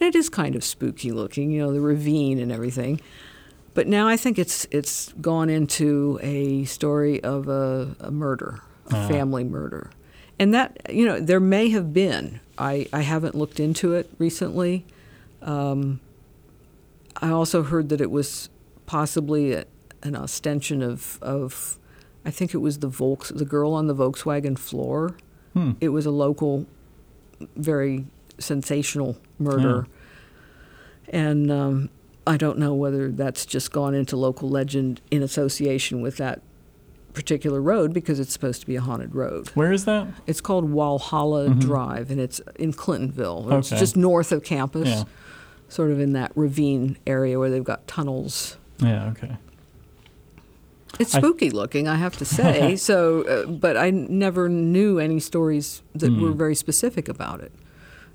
And 0.01 0.09
it 0.09 0.16
is 0.16 0.29
kind 0.29 0.57
of 0.57 0.64
spooky 0.64 1.12
looking, 1.12 1.51
you 1.53 1.61
know, 1.61 1.73
the 1.73 1.81
ravine 1.81 2.38
and 2.40 2.51
everything. 2.51 3.01
But 3.75 3.87
now 3.88 4.07
I 4.09 4.16
think 4.16 4.38
it's 4.38 4.66
it's 4.70 5.12
gone 5.20 5.49
into 5.51 6.18
a 6.23 6.64
story 6.64 7.23
of 7.23 7.49
a, 7.49 7.94
a 8.01 8.11
murder, 8.11 8.61
a 8.90 8.97
Ah. 8.97 9.09
family 9.09 9.42
murder. 9.44 9.90
And 10.38 10.53
that, 10.53 10.77
you 10.90 11.07
know, 11.07 11.20
there 11.20 11.40
may 11.40 11.70
have 11.70 11.92
been. 11.92 12.40
I, 12.59 12.87
I 12.92 13.03
haven't 13.03 13.35
looked 13.35 13.61
into 13.61 13.94
it 13.94 14.11
recently. 14.18 14.85
Um, 15.42 16.01
I 17.16 17.31
also 17.31 17.62
heard 17.62 17.88
that 17.90 18.01
it 18.01 18.11
was 18.11 18.49
possibly 18.87 19.53
a, 19.53 19.64
an 20.03 20.16
ostension 20.16 20.83
of, 20.83 21.18
of, 21.23 21.79
I 22.25 22.31
think 22.31 22.55
it 22.55 22.59
was 22.59 22.81
the 22.81 22.88
Volks, 22.88 23.29
the 23.29 23.44
girl 23.44 23.73
on 23.73 23.87
the 23.87 23.94
Volkswagen 23.94 24.59
floor. 24.59 25.16
Hmm. 25.53 25.73
It 25.81 25.90
was 25.90 26.07
a 26.07 26.11
local, 26.11 26.66
very 27.57 28.07
sensational 28.38 29.16
murder. 29.38 29.87
And 31.09 31.51
um, 31.51 31.90
I 32.27 32.37
don't 32.37 32.59
know 32.59 32.75
whether 32.75 33.11
that's 33.11 33.47
just 33.47 33.70
gone 33.70 33.94
into 33.94 34.16
local 34.16 34.49
legend 34.49 35.01
in 35.11 35.23
association 35.23 36.01
with 36.01 36.16
that 36.16 36.40
particular 37.14 37.61
road 37.62 37.94
because 37.94 38.20
it's 38.20 38.33
supposed 38.33 38.61
to 38.61 38.66
be 38.66 38.77
a 38.77 38.81
haunted 38.81 39.14
road. 39.14 39.48
Where 39.55 39.72
is 39.72 39.85
that? 39.87 40.09
It's 40.27 40.40
called 40.40 40.70
Walhalla 40.70 41.59
Drive, 41.59 42.11
and 42.11 42.20
it's 42.20 42.40
in 42.57 42.72
Clintonville. 42.72 43.46
Okay. 43.46 43.57
It's 43.59 43.70
just 43.70 43.96
north 43.96 44.33
of 44.33 44.42
campus, 44.44 44.88
Yeah. 44.88 45.05
sort 45.68 45.90
of 45.92 46.00
in 46.00 46.12
that 46.12 46.33
ravine 46.35 46.98
area 47.07 47.38
where 47.38 47.48
they've 47.50 47.64
got 47.64 47.87
tunnels 47.87 48.57
Yeah. 48.81 49.09
Okay. 49.11 49.37
It's 51.00 51.14
I- 51.14 51.18
spooky 51.18 51.50
looking, 51.50 51.88
I 51.88 51.96
have 51.96 52.16
to 52.18 52.24
say. 52.24 52.77
so, 52.88 53.22
uh, 53.22 53.46
but 53.46 53.77
I 53.77 53.90
never 53.90 54.48
knew 54.48 54.98
any 54.98 55.18
stories 55.20 55.83
that 55.94 56.11
were 56.12 56.31
Hmm. 56.33 56.38
very 56.38 56.55
specific 56.55 57.09
about 57.09 57.40
it. 57.40 57.53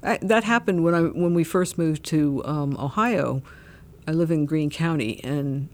I, 0.01 0.17
that 0.21 0.45
happened 0.45 0.83
when 0.85 0.93
I 0.95 1.01
when 1.01 1.33
we 1.33 1.43
first 1.43 1.77
moved 1.77 2.05
to 2.05 2.41
um, 2.45 2.77
Ohio. 2.79 3.41
I 4.07 4.12
live 4.12 4.31
in 4.31 4.45
Greene 4.45 4.69
County, 4.69 5.19
and 5.25 5.67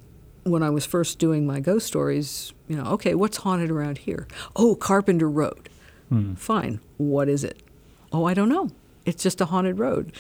when 0.45 0.62
I 0.62 0.69
was 0.69 0.86
first 0.86 1.17
doing 1.17 1.45
my 1.47 1.60
ghost 1.60 1.88
stories, 1.88 2.53
you 2.67 2.77
know, 2.77 2.86
okay, 2.91 3.15
what's 3.15 3.38
haunted 3.38 3.71
around 3.71 3.97
here? 3.99 4.27
Oh, 4.55 4.75
Carpenter 4.75 5.29
Road. 5.29 5.69
Hmm. 6.10 6.36
Fine. 6.36 6.79
What 6.97 7.27
is 7.27 7.43
it? 7.43 7.62
Oh, 8.13 8.25
I 8.25 8.36
don't 8.36 8.49
know. 8.49 8.69
It's 9.05 9.23
just 9.23 9.41
a 9.41 9.45
haunted 9.45 9.79
road. 9.79 10.13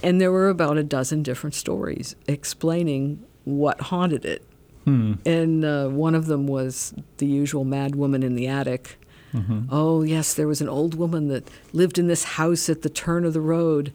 And 0.00 0.20
there 0.20 0.30
were 0.30 0.48
about 0.48 0.78
a 0.78 0.84
dozen 0.84 1.24
different 1.24 1.54
stories 1.54 2.14
explaining 2.28 3.24
what 3.44 3.80
haunted 3.80 4.24
it. 4.24 4.44
Hmm. 4.84 5.14
And 5.26 5.64
uh, 5.64 5.88
one 5.88 6.14
of 6.14 6.26
them 6.26 6.46
was 6.46 6.94
the 7.16 7.26
usual 7.26 7.64
mad 7.64 7.96
woman 7.96 8.22
in 8.22 8.36
the 8.36 8.46
attic. 8.46 8.96
Mhm. 9.34 9.66
Oh, 9.70 10.02
yes, 10.02 10.32
there 10.32 10.46
was 10.48 10.60
an 10.62 10.68
old 10.68 10.94
woman 10.94 11.28
that 11.28 11.50
lived 11.72 11.98
in 11.98 12.06
this 12.06 12.24
house 12.24 12.68
at 12.70 12.80
the 12.82 12.88
turn 12.88 13.26
of 13.26 13.34
the 13.34 13.42
road, 13.42 13.92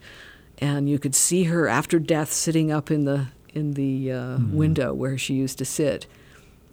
and 0.60 0.88
you 0.88 0.99
could 0.99 1.15
see 1.15 1.45
her 1.45 1.67
after 1.67 1.97
death 1.97 2.32
sitting 2.32 2.71
up 2.71 2.91
in 2.91 3.06
the 3.06 3.28
in 3.53 3.73
the 3.73 4.11
uh, 4.11 4.37
window 4.51 4.93
where 4.93 5.17
she 5.17 5.33
used 5.33 5.57
to 5.59 5.65
sit. 5.65 6.05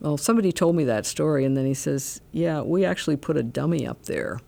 Well, 0.01 0.17
somebody 0.17 0.51
told 0.53 0.77
me 0.77 0.85
that 0.85 1.05
story, 1.07 1.45
and 1.45 1.57
then 1.57 1.67
he 1.67 1.75
says, 1.75 2.21
"Yeah, 2.33 2.63
we 2.63 2.85
actually 2.85 3.17
put 3.17 3.37
a 3.37 3.43
dummy 3.43 3.87
up 3.87 4.05
there, 4.07 4.41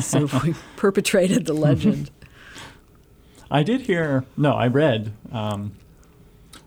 so 0.00 0.28
we 0.44 0.54
perpetrated 0.76 1.46
the 1.46 1.54
legend." 1.54 2.10
I 3.50 3.62
did 3.62 3.82
hear. 3.82 4.24
No, 4.36 4.52
I 4.52 4.66
read 4.66 5.12
um, 5.32 5.72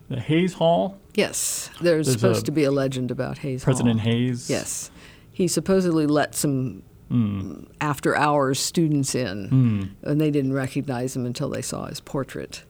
the 0.10 0.20
Hayes 0.20 0.54
Hall. 0.54 0.98
yes, 1.14 1.70
there's, 1.82 2.08
There's 2.08 2.20
supposed 2.20 2.46
to 2.48 2.52
be 2.52 2.64
a 2.64 2.72
legend 2.72 3.12
about 3.12 3.38
Hayes 3.40 3.64
Hall. 3.64 3.74
President 3.74 4.00
Hall. 4.02 4.12
Hayes. 4.12 4.50
Yes, 4.50 4.90
he 5.32 5.48
supposedly 5.48 6.08
let 6.08 6.34
some 6.36 6.84
Hmm. 7.10 7.64
after 7.82 8.16
hours 8.16 8.58
students 8.58 9.14
in. 9.16 9.48
Hmm. 9.50 9.84
and 10.10 10.20
they 10.22 10.32
didn't 10.32 10.54
recognize 10.54 11.14
him 11.14 11.26
until 11.26 11.50
they 11.50 11.62
saw 11.62 11.88
his 11.88 12.00
portrait. 12.00 12.64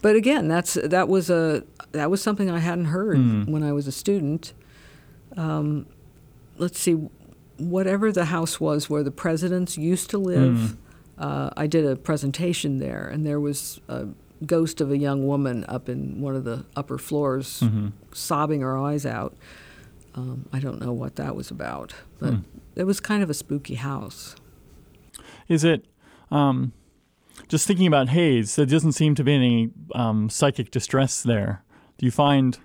But 0.00 0.14
again, 0.16 0.48
that's 0.48 0.74
that 0.74 1.08
was 1.08 1.28
a 1.30 1.64
that 1.92 2.10
was 2.10 2.22
something 2.22 2.50
I 2.50 2.58
hadn't 2.60 2.86
heard 2.86 3.16
Mm. 3.18 3.48
when 3.48 3.62
I 3.62 3.72
was 3.72 3.86
a 3.86 3.92
student. 3.92 4.52
Um, 5.36 5.86
let's 6.56 6.78
see, 6.78 6.96
whatever 7.58 8.12
the 8.12 8.26
house 8.26 8.60
was 8.60 8.88
where 8.90 9.02
the 9.02 9.10
presidents 9.10 9.76
used 9.78 10.10
to 10.10 10.18
live, 10.18 10.56
Mm. 10.56 10.76
uh, 11.18 11.50
I 11.56 11.66
did 11.66 11.84
a 11.84 11.96
presentation 11.96 12.78
there, 12.78 13.08
and 13.08 13.26
there 13.26 13.40
was 13.40 13.80
a 13.88 14.06
ghost 14.46 14.80
of 14.80 14.90
a 14.92 14.98
young 14.98 15.26
woman 15.26 15.64
up 15.68 15.88
in 15.88 16.20
one 16.20 16.36
of 16.36 16.44
the 16.44 16.64
upper 16.76 16.98
floors, 16.98 17.60
Mhm. 17.64 17.92
sobbing 18.12 18.60
her 18.60 18.76
eyes 18.78 19.04
out. 19.04 19.34
Um, 20.14 20.46
I 20.52 20.60
don't 20.60 20.80
know 20.80 20.92
what 20.92 21.16
that 21.16 21.34
was 21.34 21.50
about, 21.50 21.94
but 22.18 22.34
Hmm. 22.34 22.40
it 22.76 22.84
was 22.84 23.00
kind 23.00 23.22
of 23.22 23.30
a 23.30 23.34
spooky 23.34 23.74
house. 23.76 24.36
Is 25.48 25.64
it 25.64 25.84
um, 26.30 26.72
just 27.46 27.66
thinking 27.66 27.86
about 27.86 28.08
Hayes? 28.08 28.56
There 28.56 28.66
doesn't 28.66 28.92
seem 28.92 29.14
to 29.14 29.24
be 29.24 29.34
any 29.34 29.70
um, 29.94 30.28
psychic 30.30 30.70
distress 30.70 31.22
there. 31.22 31.62
Do 31.98 32.06
you 32.06 32.12
find? 32.12 32.58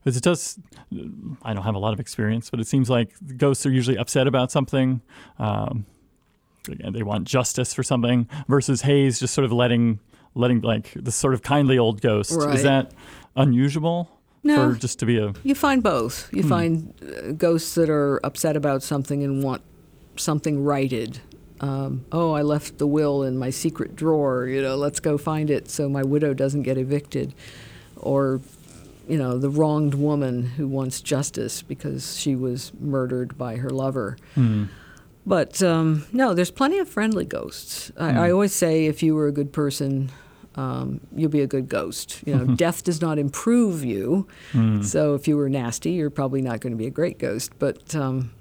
Because 0.00 0.16
it 0.16 0.22
does. 0.22 0.58
I 1.42 1.54
don't 1.54 1.64
have 1.64 1.74
a 1.74 1.78
lot 1.78 1.92
of 1.92 2.00
experience, 2.00 2.50
but 2.50 2.60
it 2.60 2.66
seems 2.66 2.90
like 2.90 3.14
ghosts 3.36 3.64
are 3.66 3.70
usually 3.70 3.96
upset 3.96 4.26
about 4.26 4.50
something. 4.52 5.00
Um, 5.38 5.86
again, 6.68 6.92
they 6.92 7.02
want 7.02 7.26
justice 7.26 7.72
for 7.74 7.82
something. 7.82 8.28
Versus 8.48 8.82
Hayes 8.82 9.18
just 9.18 9.32
sort 9.34 9.44
of 9.46 9.52
letting 9.52 10.00
letting 10.34 10.60
like 10.60 10.92
this 10.94 11.14
sort 11.14 11.32
of 11.34 11.42
kindly 11.42 11.78
old 11.78 12.00
ghost. 12.00 12.32
Right. 12.32 12.54
Is 12.54 12.62
that 12.64 12.92
unusual 13.36 14.10
No. 14.42 14.72
for 14.72 14.78
just 14.78 14.98
to 14.98 15.06
be 15.06 15.16
a? 15.18 15.32
You 15.42 15.54
find 15.54 15.82
both. 15.82 16.28
You 16.32 16.42
Hmm. 16.42 16.48
find 16.48 16.94
uh, 17.02 17.32
ghosts 17.32 17.74
that 17.76 17.88
are 17.88 18.20
upset 18.24 18.56
about 18.56 18.82
something 18.82 19.22
and 19.22 19.42
want 19.42 19.62
something 20.16 20.62
righted. 20.64 21.20
Um, 21.60 22.04
oh, 22.12 22.32
I 22.32 22.42
left 22.42 22.78
the 22.78 22.86
will 22.86 23.22
in 23.22 23.38
my 23.38 23.50
secret 23.50 23.94
drawer. 23.96 24.46
You 24.46 24.60
know, 24.62 24.76
let's 24.76 25.00
go 25.00 25.16
find 25.18 25.50
it 25.50 25.70
so 25.70 25.88
my 25.88 26.02
widow 26.02 26.34
doesn't 26.34 26.62
get 26.62 26.76
evicted. 26.76 27.32
Or, 27.96 28.40
you 29.08 29.16
know, 29.16 29.38
the 29.38 29.48
wronged 29.50 29.94
woman 29.94 30.42
who 30.44 30.66
wants 30.66 31.00
justice 31.00 31.62
because 31.62 32.18
she 32.18 32.34
was 32.34 32.72
murdered 32.80 33.38
by 33.38 33.56
her 33.56 33.70
lover. 33.70 34.16
Hmm. 34.34 34.64
But 35.26 35.62
um, 35.62 36.04
no, 36.12 36.34
there's 36.34 36.50
plenty 36.50 36.78
of 36.78 36.88
friendly 36.88 37.24
ghosts. 37.24 37.90
I, 37.96 38.08
I 38.08 38.12
Hmm. 38.28 38.32
always 38.34 38.52
say 38.52 38.86
if 38.86 39.02
you 39.02 39.14
were 39.14 39.26
a 39.26 39.32
good 39.32 39.52
person, 39.52 40.10
um, 40.56 41.00
you'll 41.16 41.30
be 41.30 41.40
a 41.40 41.46
good 41.46 41.68
ghost. 41.68 42.20
You 42.26 42.34
know, 42.36 42.44
death 42.56 42.84
does 42.84 43.00
not 43.00 43.18
improve 43.18 43.82
you. 43.84 44.26
Hmm. 44.52 44.82
So 44.82 45.14
if 45.14 45.26
you 45.26 45.36
were 45.38 45.48
nasty, 45.48 45.92
you're 45.92 46.10
probably 46.10 46.42
not 46.42 46.60
going 46.60 46.72
to 46.72 46.76
be 46.76 46.86
a 46.86 46.90
great 46.90 47.18
ghost. 47.18 47.52
But 47.58 47.94
um, 47.94 48.32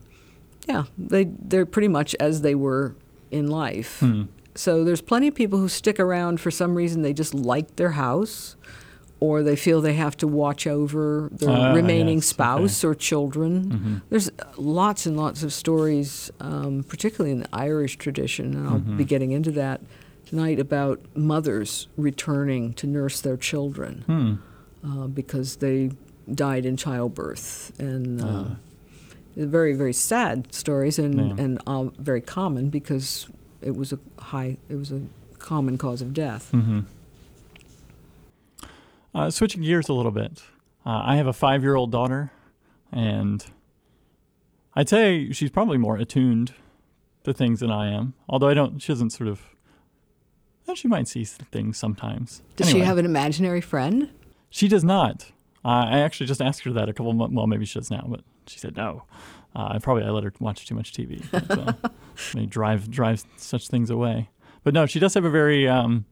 yeah, 0.68 0.84
they 0.98 1.26
they're 1.26 1.66
pretty 1.66 1.88
much 1.88 2.16
as 2.20 2.42
they 2.42 2.56
were 2.56 2.96
in 3.34 3.48
life. 3.48 4.00
Hmm. 4.00 4.24
So 4.56 4.84
there's 4.84 5.02
plenty 5.02 5.28
of 5.28 5.36
people 5.36 5.58
who 5.60 5.68
stick 5.68 6.00
around 6.00 6.40
for 6.40 6.52
some 6.52 6.76
reason. 6.76 7.02
They 7.02 7.14
just 7.14 7.34
like 7.34 7.76
their 7.76 7.92
house, 7.92 8.56
or 9.20 9.42
they 9.42 9.56
feel 9.56 9.82
they 9.82 9.96
have 9.96 10.16
to 10.18 10.28
watch 10.28 10.68
over 10.68 11.30
their 11.32 11.50
Ah, 11.50 11.74
remaining 11.74 12.18
yes, 12.20 12.28
spouse 12.28 12.84
or 12.84 12.94
children. 12.94 13.52
Mhm. 13.72 14.02
There's 14.10 14.30
lots 14.58 15.06
and 15.08 15.18
lots 15.18 15.42
of 15.44 15.52
stories, 15.52 16.30
um, 16.40 16.84
particularly 16.88 17.32
in 17.32 17.40
the 17.40 17.50
Irish 17.52 17.98
tradition, 17.98 18.54
and 18.54 18.68
I'll 18.68 18.80
be 18.80 19.06
getting 19.06 19.32
into 19.32 19.52
that 19.52 19.82
tonight 20.28 20.60
about 20.60 21.00
mothers 21.16 21.88
returning 21.98 22.74
to 22.74 22.86
nurse 22.88 23.22
their 23.22 23.38
children 23.38 24.04
Hmm. 24.06 24.34
uh, 24.88 25.08
because 25.08 25.56
they 25.58 25.92
died 26.34 26.66
in 26.66 26.78
childbirth, 26.78 27.72
and 27.80 28.22
uh, 28.22 28.26
Ah. 28.28 28.56
Very 29.36 29.74
very 29.74 29.94
sad 29.94 30.54
stories 30.54 31.00
and 31.00 31.16
Yeah. 31.16 31.44
and 31.44 31.62
uh, 31.68 31.84
very 31.98 32.22
common 32.22 32.70
because 32.70 33.28
it 33.62 33.76
was 33.76 33.92
a 33.94 34.00
high 34.20 34.58
it 34.70 34.76
was 34.76 34.92
a 34.92 35.02
common 35.40 35.78
cause 35.78 36.02
of 36.02 36.14
death. 36.14 36.50
hmm 36.52 36.82
Uh, 39.16 39.30
switching 39.30 39.62
gears 39.62 39.90
a 39.90 39.94
little 39.94 40.12
bit, 40.12 40.42
uh, 40.86 41.02
I 41.06 41.18
have 41.18 41.28
a 41.28 41.34
five-year-old 41.34 41.92
daughter, 41.92 42.32
and 42.92 43.46
I'd 44.76 44.90
say 44.90 45.32
she's 45.32 45.52
probably 45.52 45.78
more 45.78 45.98
attuned 45.98 46.54
to 47.24 47.32
things 47.34 47.60
than 47.60 47.70
I 47.70 47.92
am. 47.94 48.16
Although 48.28 48.48
I 48.50 48.56
don't, 48.56 48.80
she 48.82 48.92
doesn't 48.92 49.12
sort 49.12 49.30
of. 49.30 49.42
Well, 50.66 50.76
she 50.76 50.88
might 50.88 51.08
see 51.08 51.26
things 51.26 51.78
sometimes. 51.78 52.42
Does 52.56 52.70
she 52.72 52.80
have 52.80 52.98
an 52.98 53.06
imaginary 53.06 53.62
friend? 53.62 54.10
She 54.50 54.68
does 54.68 54.84
not. 54.84 55.32
Uh, 55.64 55.86
I 55.92 56.00
actually 56.00 56.26
just 56.26 56.42
asked 56.42 56.64
her 56.64 56.72
that 56.74 56.90
a 56.90 56.94
couple 56.94 57.12
of 57.12 57.18
months. 57.18 57.36
Well, 57.36 57.46
maybe 57.48 57.66
she 57.66 57.78
does 57.80 57.92
now, 57.92 58.06
but 58.08 58.22
she 58.48 58.60
said 58.60 58.76
no. 58.78 59.04
Uh, 59.56 59.70
I 59.74 59.80
probably 59.80 60.04
I 60.04 60.10
let 60.10 60.24
her 60.24 60.34
watch 60.40 60.66
too 60.68 60.76
much 60.76 60.94
TV. 60.94 61.24
But, 61.32 61.52
uh, 61.86 61.90
may 62.36 62.46
drive 62.46 62.90
drive 62.90 63.24
such 63.38 63.68
things 63.68 63.90
away. 63.90 64.30
But 64.64 64.74
no, 64.74 64.86
she 64.86 65.00
does 65.00 65.14
have 65.14 65.26
a 65.26 65.30
very. 65.30 65.68
Um, 65.68 66.06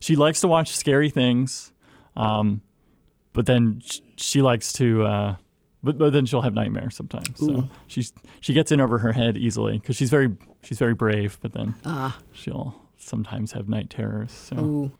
she 0.00 0.16
likes 0.16 0.40
to 0.40 0.48
watch 0.48 0.74
scary 0.74 1.10
things, 1.10 1.72
um, 2.16 2.62
but 3.34 3.44
then 3.46 3.82
sh- 3.84 4.00
she 4.16 4.40
likes 4.42 4.72
to. 4.74 5.02
Uh, 5.04 5.36
but, 5.82 5.98
but 5.98 6.14
then 6.14 6.24
she'll 6.24 6.40
have 6.40 6.54
nightmares 6.54 6.96
sometimes. 6.96 7.38
So 7.38 7.68
she's 7.86 8.12
she 8.40 8.54
gets 8.54 8.72
in 8.72 8.80
over 8.80 8.96
her 8.98 9.12
head 9.12 9.36
easily 9.36 9.78
because 9.78 9.96
she's 9.96 10.08
very 10.10 10.30
she's 10.62 10.78
very 10.78 10.94
brave. 10.94 11.38
But 11.42 11.52
then 11.52 11.74
Ah, 11.84 12.18
she'll 12.32 12.74
sometimes 12.96 13.52
have 13.52 13.68
night 13.68 13.90
terrors. 13.90 14.32
So. 14.32 14.56
ooh. 14.56 14.92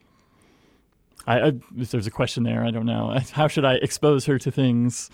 I, 1.27 1.39
I 1.39 1.47
if 1.77 1.89
there's 1.89 2.05
a 2.05 2.11
question 2.11 2.43
there, 2.43 2.63
I 2.63 2.69
don't 2.69 2.85
know. 2.85 3.17
How 3.31 3.47
should 3.47 3.65
I 3.65 3.75
expose 3.75 4.25
her 4.25 4.37
to 4.37 4.51
things? 4.51 5.09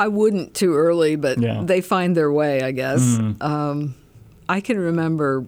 I 0.00 0.08
wouldn't 0.08 0.54
too 0.54 0.74
early, 0.74 1.14
but 1.16 1.38
Yeah. 1.38 1.62
they 1.64 1.80
find 1.80 2.16
their 2.16 2.32
way, 2.32 2.62
I 2.62 2.70
guess. 2.72 3.02
Mm. 3.18 3.42
Um, 3.42 3.94
I 4.48 4.60
can 4.60 4.78
remember, 4.78 5.44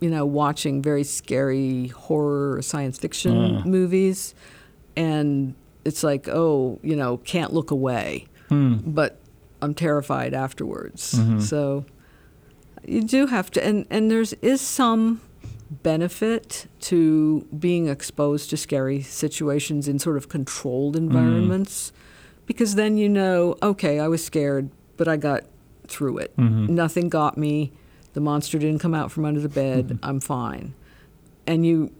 you 0.00 0.10
know, 0.10 0.26
watching 0.26 0.82
very 0.82 1.04
scary 1.04 1.88
horror 1.88 2.60
science 2.62 2.98
fiction 2.98 3.32
Uh. 3.56 3.62
movies, 3.64 4.34
and 4.96 5.54
it's 5.84 6.02
like, 6.02 6.28
oh, 6.28 6.78
you 6.82 6.96
know, 6.96 7.18
can't 7.18 7.52
look 7.54 7.70
away, 7.70 8.26
Hmm. 8.48 8.74
but 8.84 9.18
I'm 9.62 9.72
terrified 9.72 10.34
afterwards. 10.34 11.14
Mhm. 11.14 11.40
So 11.40 11.84
you 12.84 13.02
do 13.02 13.26
have 13.26 13.50
to, 13.52 13.64
and 13.64 13.86
and 13.90 14.10
there's 14.10 14.32
is 14.42 14.60
some 14.60 15.20
benefit 15.82 16.66
to 16.80 17.44
being 17.58 17.88
exposed 17.88 18.50
to 18.50 18.56
scary 18.56 19.00
situations 19.02 19.88
in 19.88 19.98
sort 19.98 20.16
of 20.16 20.28
controlled 20.28 20.94
environments 20.96 21.92
because 22.46 22.74
then 22.76 22.96
you 22.96 23.08
know 23.08 23.56
okay 23.62 23.98
i 24.00 24.08
was 24.08 24.24
scared 24.24 24.70
but 24.96 25.06
i 25.08 25.16
got 25.16 25.42
through 25.88 26.18
it 26.18 26.36
Mhm. 26.36 26.68
nothing 26.68 27.08
got 27.08 27.36
me 27.36 27.72
the 28.14 28.20
monster 28.20 28.58
didn't 28.58 28.80
come 28.80 28.94
out 28.94 29.10
from 29.12 29.24
under 29.24 29.40
the 29.40 29.48
bed 29.48 29.98
i'm 30.02 30.20
fine 30.20 30.74
and 31.46 31.64
you 31.66 31.92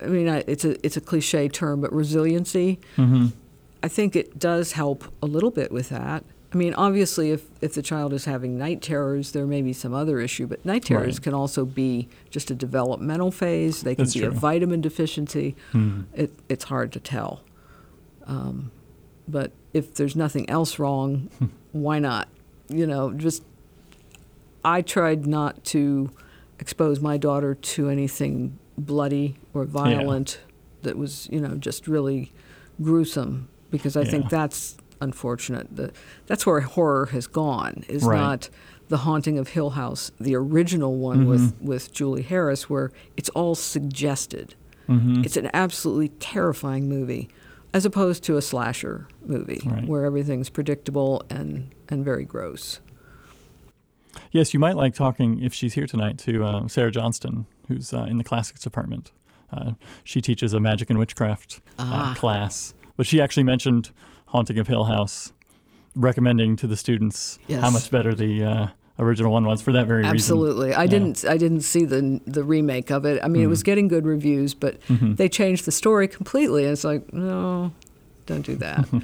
i 0.00 0.06
mean 0.06 0.28
I, 0.28 0.44
it's 0.46 0.64
a 0.64 0.84
it's 0.86 0.96
a 0.96 1.00
cliche 1.00 1.48
term 1.48 1.80
but 1.80 1.92
resiliency 1.92 2.78
Mhm. 2.96 3.32
I 3.82 3.88
think 3.88 4.16
it 4.16 4.38
does 4.38 4.72
help 4.72 5.04
a 5.22 5.26
little 5.26 5.50
bit 5.52 5.70
with 5.70 5.90
that. 5.90 6.24
I 6.52 6.56
mean, 6.56 6.74
obviously, 6.74 7.30
if, 7.30 7.44
if 7.60 7.74
the 7.74 7.82
child 7.82 8.12
is 8.12 8.24
having 8.24 8.58
night 8.58 8.82
terrors, 8.82 9.30
there 9.30 9.46
may 9.46 9.62
be 9.62 9.72
some 9.72 9.94
other 9.94 10.18
issue, 10.18 10.46
but 10.48 10.64
night 10.64 10.84
terrors 10.86 11.16
Right. 11.16 11.22
can 11.22 11.34
also 11.34 11.64
be 11.64 12.08
just 12.30 12.50
a 12.50 12.54
developmental 12.56 13.30
phase. 13.30 13.82
They 13.82 13.94
can 13.94 14.06
That's 14.06 14.14
be 14.14 14.24
a 14.24 14.30
vitamin 14.30 14.80
deficiency. 14.80 15.54
Hmm. 15.70 16.00
It, 16.14 16.32
it's 16.48 16.64
hard 16.64 16.90
to 16.94 17.00
tell. 17.00 17.42
Um, 18.26 18.72
but 19.28 19.52
if 19.76 19.94
there's 19.94 20.16
nothing 20.16 20.48
else 20.50 20.78
wrong, 20.78 21.28
why 21.72 21.98
not? 21.98 22.28
You 22.68 22.86
know, 22.86 23.12
just 23.12 23.42
I 24.64 24.82
tried 24.82 25.26
not 25.26 25.62
to 25.66 26.10
expose 26.58 27.00
my 27.00 27.16
daughter 27.16 27.54
to 27.54 27.88
anything 27.88 28.58
bloody 28.78 29.36
or 29.54 29.64
violent 29.64 30.40
that 30.82 30.96
was, 30.96 31.28
you 31.30 31.40
know, 31.40 31.54
just 31.56 31.86
really 31.86 32.32
gruesome 32.82 33.48
because 33.70 33.96
I 33.96 34.00
Yeah. 34.04 34.10
think 34.10 34.30
that's 34.30 34.76
unfortunate. 35.00 35.76
The, 35.76 35.92
that's 36.26 36.46
where 36.46 36.60
horror 36.60 37.06
has 37.06 37.26
gone. 37.26 37.84
Is 37.88 38.04
Right. 38.04 38.18
not 38.18 38.48
the 38.88 38.98
haunting 38.98 39.38
of 39.38 39.48
Hill 39.48 39.70
House, 39.70 40.10
the 40.20 40.34
original 40.36 40.96
one 40.96 41.26
with 41.26 41.54
with 41.60 41.92
Julie 41.92 42.22
Harris, 42.22 42.70
where 42.70 42.90
it's 43.16 43.28
all 43.30 43.54
suggested. 43.54 44.54
hmm 44.86 45.22
It's 45.24 45.36
an 45.36 45.50
absolutely 45.52 46.08
terrifying 46.08 46.88
movie, 46.88 47.28
as 47.76 47.84
opposed 47.84 48.24
to 48.24 48.38
a 48.38 48.42
slasher 48.42 49.06
movie 49.26 49.60
Right. 49.66 49.86
where 49.86 50.06
everything's 50.06 50.48
predictable 50.48 51.22
and 51.28 51.74
and 51.90 52.02
very 52.04 52.24
gross. 52.24 52.80
Yes, 54.32 54.54
you 54.54 54.60
might 54.60 54.76
like 54.76 54.94
talking 54.94 55.42
if 55.42 55.52
she's 55.52 55.74
here 55.74 55.86
tonight 55.86 56.16
to 56.20 56.42
uh, 56.42 56.68
Sarah 56.68 56.90
Johnston, 56.90 57.44
who's 57.68 57.92
uh, 57.92 58.06
in 58.08 58.16
the 58.16 58.24
classics 58.24 58.62
department. 58.62 59.12
Uh, 59.52 59.72
she 60.04 60.20
teaches 60.22 60.54
a 60.54 60.60
magic 60.60 60.88
and 60.90 60.98
witchcraft 60.98 61.60
uh, 61.78 61.84
Ah. 61.86 62.14
class, 62.16 62.72
but 62.96 63.06
she 63.06 63.20
actually 63.20 63.44
mentioned 63.44 63.90
Haunting 64.28 64.58
of 64.58 64.66
Hill 64.68 64.84
House, 64.84 65.32
recommending 65.94 66.56
to 66.56 66.66
the 66.66 66.76
students 66.76 67.38
how 67.50 67.70
much 67.70 67.90
better 67.90 68.14
the 68.14 68.42
uh, 68.42 68.66
original 68.98 69.30
one 69.32 69.44
was 69.44 69.60
for 69.62 69.72
that 69.72 69.86
very 69.86 70.00
reason. 70.02 70.14
Absolutely, 70.14 70.72
I 70.74 70.82
Yeah. 70.84 70.90
didn't 70.90 71.24
I 71.28 71.36
didn't 71.36 71.60
see 71.62 71.84
the 71.84 72.20
the 72.26 72.42
remake 72.44 72.90
of 72.90 73.04
it. 73.04 73.20
I 73.22 73.28
mean, 73.28 73.42
it 73.42 73.46
was 73.48 73.62
getting 73.62 73.88
good 73.88 74.06
reviews, 74.06 74.54
but 74.54 74.80
Mhm. 74.88 75.16
they 75.16 75.28
changed 75.28 75.64
the 75.66 75.72
story 75.72 76.08
completely. 76.08 76.64
And 76.64 76.72
it's 76.72 76.84
like, 76.84 77.12
no, 77.12 77.72
don't 78.26 78.44
do 78.46 78.56
that. 78.56 78.86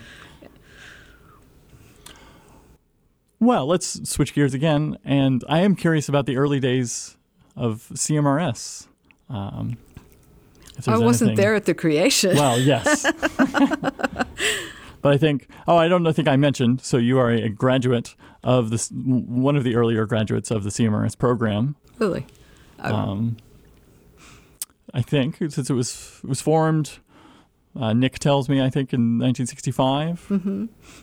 Well, 3.41 3.67
let's 3.67 4.09
switch 4.09 4.35
gears 4.35 4.55
again, 4.55 4.99
and 5.05 5.43
I 5.49 5.61
am 5.63 5.75
curious 5.75 6.09
about 6.09 6.27
the 6.27 6.37
early 6.37 6.61
days 6.61 7.17
of 7.57 7.89
CMRS. 7.95 8.87
Um, 9.29 9.79
I 10.87 10.97
wasn't 10.99 11.31
anything- 11.31 11.43
there 11.43 11.55
at 11.57 11.65
the 11.65 11.75
creation. 11.75 12.37
Well, 12.37 12.61
yes. 12.61 13.05
but 15.03 15.13
I 15.13 15.19
think, 15.19 15.49
oh, 15.69 15.77
I 15.77 15.89
don't 15.89 16.11
think 16.15 16.29
I 16.29 16.37
mentioned. 16.37 16.81
So 16.81 16.97
you 16.97 17.19
are 17.19 17.31
a 17.31 17.49
graduate 17.51 18.15
of 18.43 18.71
this, 18.71 18.91
one 18.91 19.57
of 19.57 19.65
the 19.65 19.75
earlier 19.77 20.07
graduates 20.07 20.51
of 20.51 20.65
the 20.65 20.71
CMRS 20.71 21.17
program. 21.19 21.77
really, 21.99 22.27
I- 22.81 22.91
Um, 22.91 23.37
I 24.95 25.03
think 25.03 25.37
since 25.39 25.71
it 25.71 25.73
was 25.75 26.21
it 26.23 26.29
was 26.29 26.41
formed, 26.41 26.99
uh, 27.75 27.93
Nick 27.95 28.19
tells 28.19 28.49
me 28.49 28.61
I 28.61 28.69
think 28.71 28.93
in 28.93 29.19
1965, 29.19 30.27
mm-hmm, 30.29 30.49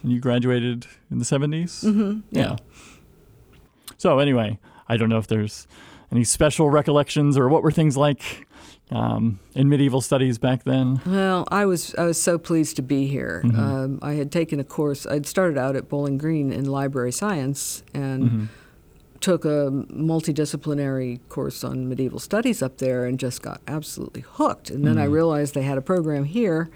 and 0.03 0.11
you 0.11 0.19
graduated 0.19 0.85
in 1.09 1.17
the 1.19 1.25
70s. 1.25 1.83
mm-hmm, 1.83 2.19
Yeah. 2.31 2.57
So 3.97 4.19
anyway, 4.19 4.59
I 4.87 4.95
don't 4.97 5.09
know 5.09 5.17
if 5.17 5.27
there's 5.27 5.67
any 6.11 6.23
special 6.23 6.69
recollections 6.69 7.37
or 7.37 7.49
what 7.49 7.63
were 7.63 7.71
things 7.71 7.97
like 7.97 8.47
um, 8.91 9.39
in 9.53 9.69
medieval 9.69 10.01
studies 10.01 10.37
back 10.37 10.63
then. 10.63 10.99
Well, 11.05 11.47
I 11.51 11.65
was 11.65 11.93
I 11.95 12.05
was 12.05 12.19
so 12.21 12.37
pleased 12.37 12.75
to 12.77 12.81
be 12.81 13.07
here. 13.07 13.41
Mhm. 13.45 13.57
Um, 13.57 13.99
I 14.01 14.13
had 14.13 14.31
taken 14.31 14.59
a 14.59 14.63
course. 14.63 15.05
I'd 15.05 15.25
started 15.25 15.57
out 15.57 15.75
at 15.75 15.87
Bowling 15.89 16.17
Green 16.17 16.51
in 16.51 16.65
library 16.65 17.11
science 17.11 17.83
and 17.93 18.23
Mhm. 18.23 18.47
took 19.21 19.45
a 19.45 19.69
multidisciplinary 19.91 21.19
course 21.29 21.63
on 21.63 21.87
medieval 21.89 22.19
studies 22.19 22.61
up 22.61 22.77
there 22.77 23.05
and 23.05 23.19
just 23.19 23.41
got 23.41 23.61
absolutely 23.67 24.23
hooked. 24.27 24.69
And 24.69 24.85
then 24.85 24.97
I 24.97 25.07
Mhm. 25.07 25.11
realized 25.13 25.53
they 25.55 25.63
had 25.63 25.77
a 25.77 25.81
program 25.81 26.23
here. 26.23 26.69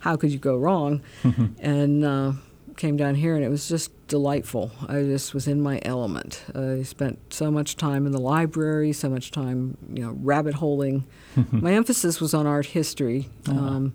How 0.00 0.16
could 0.16 0.32
you 0.32 0.38
go 0.38 0.56
wrong? 0.56 1.02
and 1.60 2.04
uh, 2.04 2.32
came 2.76 2.96
down 2.96 3.16
here 3.16 3.34
and 3.36 3.44
it 3.44 3.50
was 3.50 3.68
just 3.68 3.90
delightful. 4.10 4.72
I 4.88 5.02
just 5.02 5.32
was 5.32 5.48
in 5.48 5.62
my 5.62 5.80
element. 5.82 6.44
I 6.54 6.82
spent 6.82 7.32
so 7.32 7.50
much 7.50 7.76
time 7.76 8.04
in 8.04 8.12
the 8.12 8.20
library, 8.20 8.92
so 8.92 9.08
much 9.08 9.30
time, 9.30 9.78
you 9.94 10.04
know, 10.04 10.16
rabbit 10.20 10.54
holing. 10.54 11.06
my 11.52 11.72
emphasis 11.72 12.20
was 12.20 12.34
on 12.34 12.46
art 12.46 12.66
history. 12.66 13.30
Ah. 13.48 13.52
Um, 13.52 13.94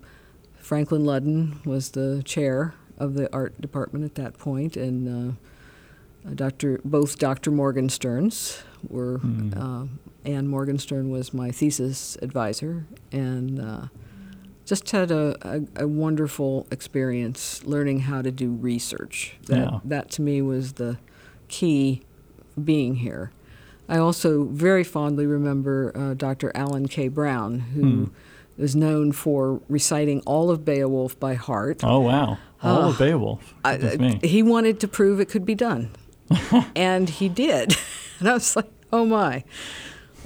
Franklin 0.58 1.04
Ludden 1.04 1.64
was 1.64 1.90
the 1.90 2.22
chair 2.24 2.74
of 2.98 3.14
the 3.14 3.32
art 3.32 3.60
department 3.60 4.04
at 4.04 4.16
that 4.16 4.38
point, 4.38 4.76
and 4.76 5.36
uh, 6.26 6.30
Dr. 6.34 6.80
both 6.84 7.18
Dr. 7.18 7.52
Morgensterns 7.52 8.62
were. 8.88 9.18
Hmm. 9.18 9.52
Uh, 9.56 9.86
Anne 10.24 10.48
Morgenstern 10.48 11.08
was 11.08 11.32
my 11.32 11.52
thesis 11.52 12.18
advisor, 12.20 12.84
and 13.12 13.60
uh, 13.60 13.86
just 14.66 14.90
had 14.90 15.10
a, 15.10 15.36
a, 15.76 15.84
a 15.84 15.88
wonderful 15.88 16.66
experience 16.70 17.64
learning 17.64 18.00
how 18.00 18.20
to 18.20 18.30
do 18.30 18.50
research. 18.52 19.36
That, 19.46 19.56
Yeah. 19.58 19.78
that 19.84 20.10
to 20.12 20.22
me 20.22 20.42
was 20.42 20.74
the 20.74 20.98
key 21.48 22.02
being 22.62 22.96
here. 22.96 23.30
I 23.88 23.98
also 23.98 24.44
very 24.44 24.82
fondly 24.84 25.26
remember 25.26 25.92
uh, 25.94 26.14
Dr. 26.14 26.50
Alan 26.56 26.88
K. 26.88 27.08
Brown, 27.08 27.60
who 27.60 27.82
who 28.56 28.62
is 28.64 28.74
known 28.74 29.12
for 29.12 29.60
reciting 29.68 30.20
all 30.26 30.50
of 30.50 30.64
Beowulf 30.64 31.18
by 31.20 31.34
heart. 31.34 31.84
Oh 31.84 32.00
wow! 32.00 32.38
All 32.62 32.78
Oh. 32.84 32.88
of 32.88 33.00
uh, 33.00 33.04
Beowulf. 33.04 33.54
I- 33.64 33.76
uh, 33.78 33.96
me. 33.98 34.20
he 34.24 34.42
wanted 34.42 34.80
to 34.80 34.88
prove 34.88 35.20
it 35.20 35.26
could 35.28 35.44
be 35.46 35.54
done, 35.54 35.90
and 36.74 37.08
he 37.08 37.28
did. 37.28 37.76
and 38.18 38.28
I 38.28 38.32
was 38.32 38.56
like, 38.56 38.68
"Oh 38.92 39.04
my!" 39.04 39.44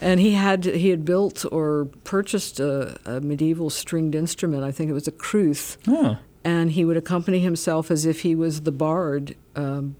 And 0.01 0.19
he 0.21 0.33
had 0.33 0.65
he 0.65 0.89
had 0.89 1.05
built 1.05 1.45
or 1.53 1.89
purchased 2.05 2.59
a, 2.59 2.99
a 3.05 3.21
medieval 3.21 3.69
stringed 3.71 4.15
instrument. 4.15 4.65
I 4.65 4.73
think 4.73 4.89
it 4.91 4.95
was 4.95 5.07
a 5.07 5.13
crwth, 5.13 5.77
Huh. 5.85 6.17
and 6.43 6.73
he 6.73 6.85
would 6.85 6.97
accompany 6.97 7.41
himself 7.41 7.91
as 7.91 8.07
if 8.07 8.23
he 8.23 8.35
was 8.35 8.63
the 8.63 8.73
bard, 8.73 9.37
um, 9.55 9.97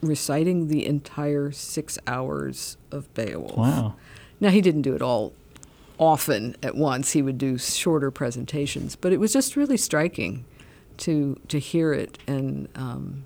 reciting 0.00 0.68
the 0.68 0.86
entire 0.86 1.50
six 1.52 1.98
hours 2.06 2.76
of 2.90 3.12
Beowulf. 3.14 3.56
Wow. 3.56 3.94
Now 4.40 4.50
he 4.50 4.60
didn't 4.60 4.82
do 4.82 4.94
it 4.94 5.02
all 5.02 5.32
often 5.98 6.56
at 6.62 6.74
once. 6.76 7.12
He 7.12 7.20
would 7.22 7.36
do 7.38 7.58
shorter 7.58 8.10
presentations, 8.10 8.96
but 8.96 9.12
it 9.12 9.18
was 9.20 9.32
just 9.32 9.56
really 9.56 9.76
striking 9.76 10.44
to 10.98 11.38
to 11.48 11.58
hear 11.58 11.92
it 11.92 12.18
and 12.26 12.68
um, 12.74 13.24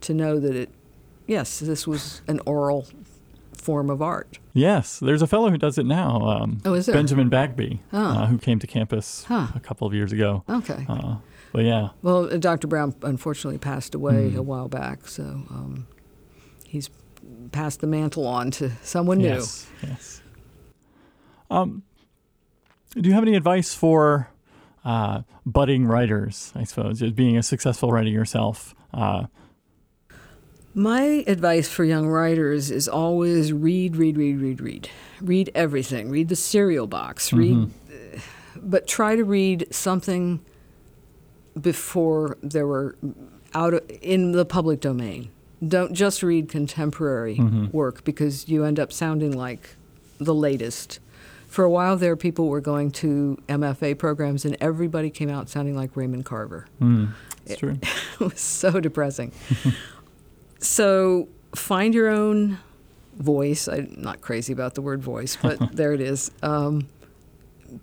to 0.00 0.12
know 0.12 0.40
that 0.40 0.56
it. 0.56 0.70
Yes, 1.28 1.58
this 1.60 1.86
was 1.86 2.20
an 2.28 2.40
oral 2.46 2.86
form 3.66 3.90
of 3.90 4.00
art. 4.00 4.38
Yes, 4.54 5.00
there's 5.00 5.22
a 5.22 5.26
fellow 5.26 5.50
who 5.50 5.58
does 5.58 5.76
it 5.76 5.86
now. 5.86 6.20
Um, 6.20 6.58
Oh, 6.64 6.74
is 6.74 6.86
there? 6.86 6.94
Benjamin 6.94 7.28
Bagby, 7.28 7.82
Oh. 7.92 7.98
uh, 7.98 8.26
who 8.26 8.38
came 8.38 8.58
to 8.60 8.66
campus 8.66 9.24
Huh. 9.24 9.48
a 9.56 9.60
couple 9.60 9.86
of 9.88 9.92
years 9.92 10.12
ago. 10.12 10.44
Okay. 10.48 10.86
Uh, 10.88 11.16
but 11.52 11.64
yeah, 11.64 11.88
Well, 12.02 12.32
uh, 12.32 12.36
Dr. 12.38 12.68
Brown 12.68 12.94
unfortunately 13.02 13.58
passed 13.58 13.94
away 13.94 14.30
Hmm. 14.30 14.38
a 14.38 14.42
while 14.42 14.68
back, 14.68 15.08
so 15.08 15.24
um, 15.50 15.86
he's 16.64 16.88
passed 17.50 17.80
the 17.80 17.86
mantle 17.88 18.26
on 18.26 18.50
to 18.52 18.70
someone 18.82 19.18
new. 19.18 19.24
yes, 19.34 19.66
yes. 19.82 20.22
Um, 21.50 21.82
do 22.94 23.08
you 23.08 23.14
have 23.14 23.24
any 23.24 23.34
advice 23.36 23.74
for 23.74 24.30
uh, 24.84 25.22
budding 25.44 25.86
writers? 25.86 26.52
I 26.54 26.64
suppose, 26.64 27.02
being 27.12 27.36
a 27.36 27.42
successful 27.42 27.90
writer 27.90 28.08
yourself. 28.10 28.74
Uh, 28.94 29.26
My 30.78 31.24
advice 31.26 31.70
for 31.70 31.84
young 31.84 32.06
writers 32.06 32.70
is 32.70 32.86
always 32.86 33.50
read, 33.50 33.96
read, 33.96 34.18
read, 34.18 34.38
read, 34.42 34.60
read. 34.60 34.90
Read 35.22 35.50
everything. 35.54 36.10
Read 36.10 36.28
the 36.28 36.36
cereal 36.36 36.86
box. 36.86 37.32
Read, 37.32 37.70
uh, 37.90 38.18
but 38.56 38.86
try 38.86 39.16
to 39.16 39.24
read 39.24 39.66
something 39.70 40.40
before 41.58 42.36
there 42.42 42.66
were 42.66 42.94
out 43.54 43.72
of, 43.72 43.90
in 44.02 44.32
the 44.32 44.44
public 44.44 44.80
domain. 44.80 45.30
Don't 45.66 45.94
just 45.94 46.22
read 46.22 46.50
contemporary 46.50 47.36
Mhm. 47.38 47.72
work 47.72 48.04
because 48.04 48.46
you 48.46 48.64
end 48.64 48.78
up 48.78 48.92
sounding 48.92 49.32
like 49.34 49.76
the 50.18 50.34
latest. 50.34 51.00
For 51.48 51.64
a 51.64 51.70
while 51.70 51.96
there, 51.96 52.16
people 52.16 52.48
were 52.48 52.60
going 52.60 52.90
to 52.90 53.38
MFA 53.48 53.94
programs 53.94 54.44
and 54.44 54.54
everybody 54.60 55.08
came 55.08 55.30
out 55.30 55.48
sounding 55.48 55.74
like 55.74 55.96
Raymond 55.96 56.26
Carver. 56.26 56.66
mm, 56.82 57.08
it's 57.46 57.58
true. 57.58 57.78
it 57.80 58.20
was 58.20 58.38
so 58.40 58.78
depressing. 58.78 59.32
so 60.58 61.28
find 61.54 61.94
your 61.94 62.08
own 62.08 62.58
voice. 63.16 63.68
I'm 63.68 63.94
not 63.98 64.20
crazy 64.20 64.52
about 64.52 64.74
the 64.74 64.82
word 64.82 65.02
voice, 65.02 65.36
but 65.40 65.58
there 65.76 65.92
it 65.92 66.00
is. 66.00 66.30
Um, 66.42 66.88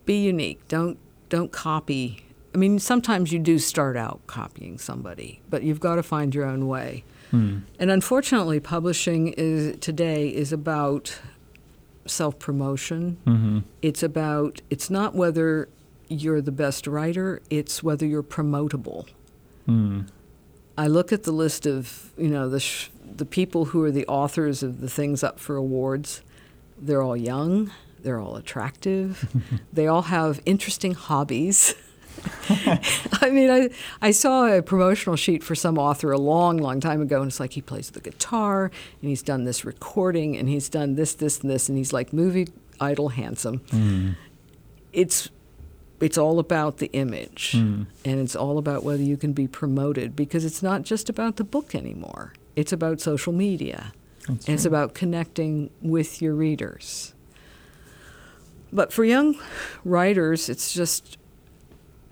be 0.05 0.23
unique. 0.23 0.67
Don't 0.67 0.97
don't 1.29 1.51
copy. 1.51 2.23
I 2.53 2.57
mean, 2.57 2.77
sometimes 2.77 3.31
you 3.31 3.39
do 3.39 3.57
start 3.57 3.97
out 3.97 4.21
copying 4.27 4.77
somebody, 4.77 5.41
but 5.49 5.63
you've 5.63 5.79
got 5.79 5.95
to 5.95 6.03
find 6.03 6.35
your 6.35 6.45
own 6.45 6.67
way. 6.67 7.03
Hmm. 7.31 7.59
And 7.79 7.89
unfortunately, 7.89 8.59
publishing 8.59 9.29
is 9.29 9.77
today 9.79 10.27
is 10.27 10.53
about 10.53 11.19
self 12.05 12.37
promotion. 12.39 13.17
hmm 13.25 13.59
It's 13.81 14.03
about 14.03 14.61
it's 14.69 14.89
not 14.89 15.15
whether 15.15 15.67
you're 16.09 16.41
the 16.41 16.51
best 16.51 16.85
writer; 16.85 17.41
it's 17.49 17.81
whether 17.81 18.05
you're 18.05 18.23
promotable. 18.23 19.07
Hmm. 19.65 20.01
I 20.77 20.87
look 20.87 21.13
at 21.13 21.23
the 21.23 21.31
list 21.31 21.65
of 21.65 22.11
you 22.17 22.29
know 22.29 22.49
the 22.49 22.59
sh- 22.59 22.89
the 23.03 23.25
people 23.25 23.65
who 23.65 23.83
are 23.83 23.91
the 23.91 24.07
authors 24.07 24.63
of 24.63 24.81
the 24.81 24.89
things 24.89 25.23
up 25.23 25.39
for 25.39 25.55
awards. 25.55 26.21
They're 26.77 27.01
all 27.01 27.17
young. 27.17 27.71
They're 28.01 28.19
all 28.19 28.35
attractive. 28.35 29.29
they 29.73 29.87
all 29.87 30.03
have 30.03 30.41
interesting 30.45 30.93
hobbies. 30.93 31.75
I 33.21 33.29
mean, 33.31 33.49
I, 33.49 33.69
I 34.01 34.11
saw 34.11 34.45
a 34.45 34.61
promotional 34.61 35.15
sheet 35.15 35.43
for 35.43 35.55
some 35.55 35.77
author 35.77 36.11
a 36.11 36.17
long, 36.17 36.57
long 36.57 36.79
time 36.79 37.01
ago, 37.01 37.21
and 37.21 37.29
it's 37.29 37.39
like 37.39 37.53
he 37.53 37.61
plays 37.61 37.91
the 37.91 38.01
guitar, 38.01 38.65
and 39.01 39.09
he's 39.09 39.23
done 39.23 39.45
this 39.45 39.65
recording, 39.65 40.37
and 40.37 40.47
he's 40.47 40.69
done 40.69 40.95
this, 40.95 41.13
this, 41.15 41.39
and 41.39 41.49
this, 41.49 41.69
and 41.69 41.77
he's 41.77 41.93
like 41.93 42.13
movie 42.13 42.47
idol 42.79 43.09
handsome. 43.09 43.59
Mm. 43.59 44.15
It's 44.91 45.29
it's 46.03 46.17
all 46.17 46.37
about 46.39 46.77
the 46.77 46.89
image, 46.93 47.53
Mm. 47.55 47.85
and 48.05 48.19
it's 48.19 48.35
all 48.35 48.57
about 48.57 48.83
whether 48.83 49.01
you 49.03 49.17
can 49.17 49.33
be 49.33 49.47
promoted 49.47 50.15
because 50.15 50.43
it's 50.45 50.61
not 50.61 50.83
just 50.83 51.09
about 51.09 51.37
the 51.37 51.43
book 51.43 51.73
anymore. 51.75 52.33
It's 52.55 52.71
about 52.73 52.99
social 53.01 53.33
media. 53.33 53.93
That's 54.27 54.45
And 54.47 54.55
it's 54.55 54.65
about 54.65 54.93
connecting 54.93 55.69
with 55.81 56.21
your 56.21 56.33
readers. 56.35 57.13
But 58.71 58.91
for 58.91 59.03
young 59.03 59.35
writers, 59.85 60.49
it's 60.49 60.73
just 60.73 61.17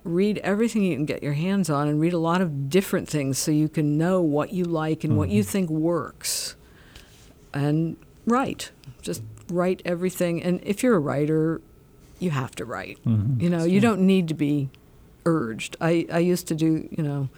read 0.04 0.38
everything 0.38 0.82
you 0.82 0.96
can 0.96 1.06
get 1.06 1.22
your 1.22 1.32
hands 1.34 1.70
on 1.70 1.88
and 1.88 2.00
read 2.00 2.12
a 2.12 2.18
lot 2.18 2.40
of 2.40 2.68
different 2.68 3.08
things 3.08 3.38
so 3.38 3.50
you 3.50 3.68
can 3.68 3.96
know 3.98 4.20
what 4.20 4.52
you 4.52 4.64
like 4.64 5.04
and 5.04 5.16
what 5.16 5.28
you 5.28 5.42
Mhm. 5.42 5.46
think 5.46 5.70
works. 5.70 6.56
And 7.54 7.96
write. 8.26 8.70
Just 9.00 9.22
write 9.50 9.80
everything. 9.84 10.42
And 10.42 10.60
if 10.64 10.82
you're 10.82 10.96
a 10.96 11.00
writer, 11.00 11.60
you 12.22 12.30
have 12.30 12.54
to 12.56 12.64
write. 12.64 12.98
Mhm. 13.04 13.40
You 13.42 13.50
know, 13.50 13.64
you 13.64 13.80
don't 13.80 14.00
need 14.00 14.28
to 14.28 14.34
be 14.34 14.70
urged. 15.26 15.76
I, 15.80 16.06
I 16.12 16.18
used 16.18 16.46
to 16.48 16.54
do, 16.54 16.88
you 16.90 17.02
know, 17.02 17.28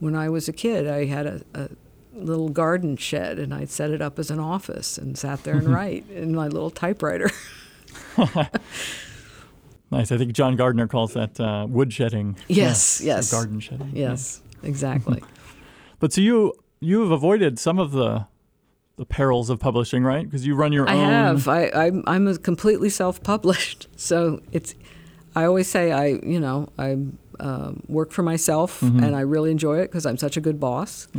when 0.00 0.14
I 0.14 0.28
was 0.28 0.48
a 0.48 0.52
kid, 0.52 0.86
I 0.86 1.04
had 1.06 1.26
a, 1.26 1.40
a 1.54 1.68
little 2.14 2.48
garden 2.48 2.96
shed 2.96 3.38
and 3.38 3.52
I'd 3.54 3.70
set 3.70 3.90
it 3.90 4.00
up 4.00 4.18
as 4.18 4.30
an 4.30 4.38
office 4.40 4.98
and 4.98 5.16
sat 5.18 5.44
there 5.44 5.56
and 5.56 5.68
write 5.74 6.08
in 6.10 6.34
my 6.34 6.48
little 6.48 6.70
typewriter. 6.70 7.30
Nice. 9.90 10.12
I 10.12 10.18
think 10.18 10.32
John 10.34 10.54
Gardner 10.54 10.86
calls 10.86 11.14
that 11.14 11.40
uh, 11.40 11.66
woodshedding. 11.66 12.36
Yes, 12.46 13.00
or 13.00 13.04
yes. 13.04 13.30
Garden 13.32 13.58
shedding. 13.58 13.90
yes, 13.94 14.42
exactly. 14.62 15.22
But 16.00 16.12
so 16.12 16.20
you 16.20 16.52
you 16.78 17.00
have 17.00 17.10
avoided 17.10 17.58
some 17.58 17.78
of 17.80 17.90
the 17.90 18.26
the 18.98 19.06
perils 19.06 19.48
of 19.48 19.58
publishing, 19.60 20.04
right? 20.04 20.24
Because 20.24 20.44
you 20.46 20.54
run 20.54 20.72
your 20.72 20.88
I 20.88 20.94
own. 20.94 21.08
have. 21.08 21.48
I, 21.48 21.70
I'm, 21.70 22.02
I'm 22.06 22.26
a 22.28 22.36
completely 22.36 22.90
self-published, 22.90 23.88
so 23.96 24.40
it's. 24.52 24.74
I 25.36 25.44
always 25.44 25.68
say 25.68 25.92
I, 25.92 26.06
you 26.26 26.40
know, 26.40 26.68
I 26.78 26.96
um, 27.38 27.82
work 27.88 28.10
for 28.12 28.22
myself, 28.22 28.80
Mhm. 28.80 29.04
and 29.04 29.14
I 29.14 29.20
really 29.20 29.50
enjoy 29.52 29.78
it 29.78 29.86
because 29.88 30.04
I'm 30.04 30.16
such 30.16 30.36
a 30.36 30.40
good 30.40 30.58
boss. 30.60 31.08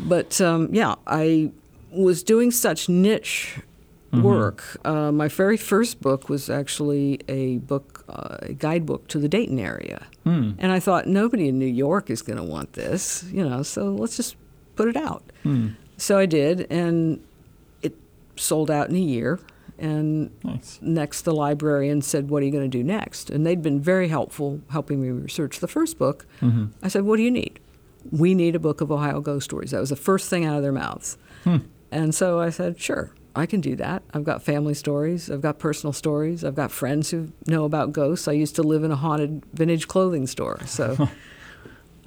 But 0.00 0.40
um, 0.40 0.68
yeah, 0.72 0.94
I 1.06 1.52
was 1.92 2.22
doing 2.22 2.50
such 2.50 2.88
niche 2.88 3.60
Mhm. 4.12 4.22
work. 4.22 4.62
Uh, 4.84 5.10
my 5.12 5.28
very 5.28 5.56
first 5.56 6.00
book 6.02 6.28
was 6.28 6.50
actually 6.50 7.20
a 7.28 7.58
book, 7.58 8.04
uh, 8.10 8.36
a 8.42 8.52
guidebook 8.52 9.08
to 9.08 9.18
the 9.18 9.28
Dayton 9.28 9.58
area, 9.58 10.02
Hmm. 10.24 10.50
and 10.58 10.70
I 10.70 10.80
thought 10.80 11.06
nobody 11.06 11.48
in 11.48 11.58
New 11.58 11.64
York 11.86 12.10
is 12.10 12.20
going 12.20 12.36
to 12.36 12.42
want 12.44 12.74
this, 12.74 13.24
you 13.32 13.42
know. 13.48 13.62
So 13.62 13.94
let's 13.94 14.16
just 14.16 14.36
put 14.76 14.88
it 14.88 14.96
out. 14.96 15.22
Hmm. 15.44 15.68
So 16.02 16.18
I 16.18 16.26
did, 16.26 16.66
and 16.68 17.24
it 17.80 17.94
sold 18.36 18.72
out 18.72 18.88
in 18.88 18.96
a 18.96 18.98
year. 18.98 19.38
And 19.78 20.30
Nice. 20.42 20.80
next, 20.82 21.22
the 21.22 21.32
librarian 21.32 22.02
said, 22.02 22.28
What 22.28 22.42
are 22.42 22.46
you 22.46 22.50
going 22.50 22.68
to 22.68 22.78
do 22.78 22.82
next? 22.82 23.30
And 23.30 23.46
they'd 23.46 23.62
been 23.62 23.80
very 23.80 24.08
helpful 24.08 24.60
helping 24.70 25.00
me 25.00 25.10
research 25.10 25.60
the 25.60 25.68
first 25.68 25.98
book. 25.98 26.26
hmm 26.40 26.66
I 26.82 26.88
said, 26.88 27.04
What 27.04 27.18
do 27.18 27.22
you 27.22 27.30
need? 27.30 27.60
We 28.10 28.34
need 28.34 28.56
a 28.56 28.58
book 28.58 28.80
of 28.80 28.90
Ohio 28.90 29.20
ghost 29.20 29.44
stories. 29.44 29.70
That 29.70 29.78
was 29.78 29.90
the 29.90 29.96
first 29.96 30.28
thing 30.28 30.44
out 30.44 30.56
of 30.56 30.62
their 30.62 30.72
mouths. 30.72 31.16
Hmm. 31.44 31.58
And 31.92 32.12
so 32.12 32.40
I 32.40 32.50
said, 32.50 32.80
Sure, 32.80 33.12
I 33.36 33.46
can 33.46 33.60
do 33.60 33.76
that. 33.76 34.02
I've 34.12 34.24
got 34.24 34.42
family 34.42 34.74
stories, 34.74 35.30
I've 35.30 35.40
got 35.40 35.60
personal 35.60 35.92
stories, 35.92 36.44
I've 36.44 36.56
got 36.56 36.72
friends 36.72 37.10
who 37.12 37.32
know 37.46 37.64
about 37.64 37.92
ghosts. 37.92 38.26
I 38.26 38.32
used 38.32 38.56
to 38.56 38.62
live 38.62 38.82
in 38.82 38.90
a 38.90 38.96
haunted 38.96 39.44
vintage 39.54 39.86
clothing 39.86 40.26
store. 40.26 40.58
So 40.66 41.08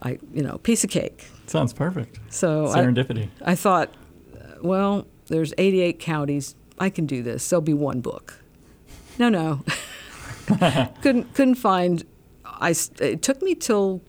I, 0.05 0.19
you 0.31 0.43
know, 0.43 0.59
piece 0.59 0.83
of 0.83 0.91
cake. 0.91 1.25
Sounds 1.47 1.73
perfect. 1.73 2.19
So 2.29 2.67
Serendipity. 2.67 3.29
I 3.43 3.55
thought, 3.55 3.91
uh, 4.35 4.57
well, 4.61 5.07
there's 5.27 5.51
88 5.57 5.99
counties. 5.99 6.55
I 6.79 6.91
can 6.91 7.07
do 7.07 7.23
this. 7.23 7.49
There'll 7.49 7.61
be 7.61 7.73
one 7.73 8.01
book. 8.01 8.39
No, 9.17 9.29
no. 9.29 9.63
couldn't 11.01 11.33
couldn't 11.33 11.55
find. 11.55 12.05
I 12.45 12.75
it 12.99 13.23
took 13.23 13.41
me 13.41 13.55
till 13.55 14.03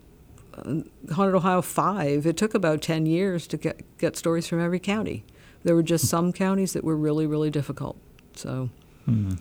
uh, 0.52 0.80
Haunted 1.14 1.34
Ohio 1.34 1.62
five. 1.62 2.26
It 2.26 2.36
took 2.36 2.54
about 2.54 2.82
10 2.82 3.06
years 3.06 3.46
to 3.46 3.56
get 3.56 3.98
get 3.98 4.16
stories 4.16 4.46
from 4.46 4.60
every 4.60 4.80
county. 4.80 5.24
There 5.62 5.74
were 5.74 5.82
just 5.82 6.08
some 6.10 6.30
counties 6.32 6.74
that 6.74 6.84
were 6.84 6.96
really 6.96 7.26
really 7.26 7.50
difficult. 7.50 7.96
So. 8.34 8.68
Hmm. 9.06 9.34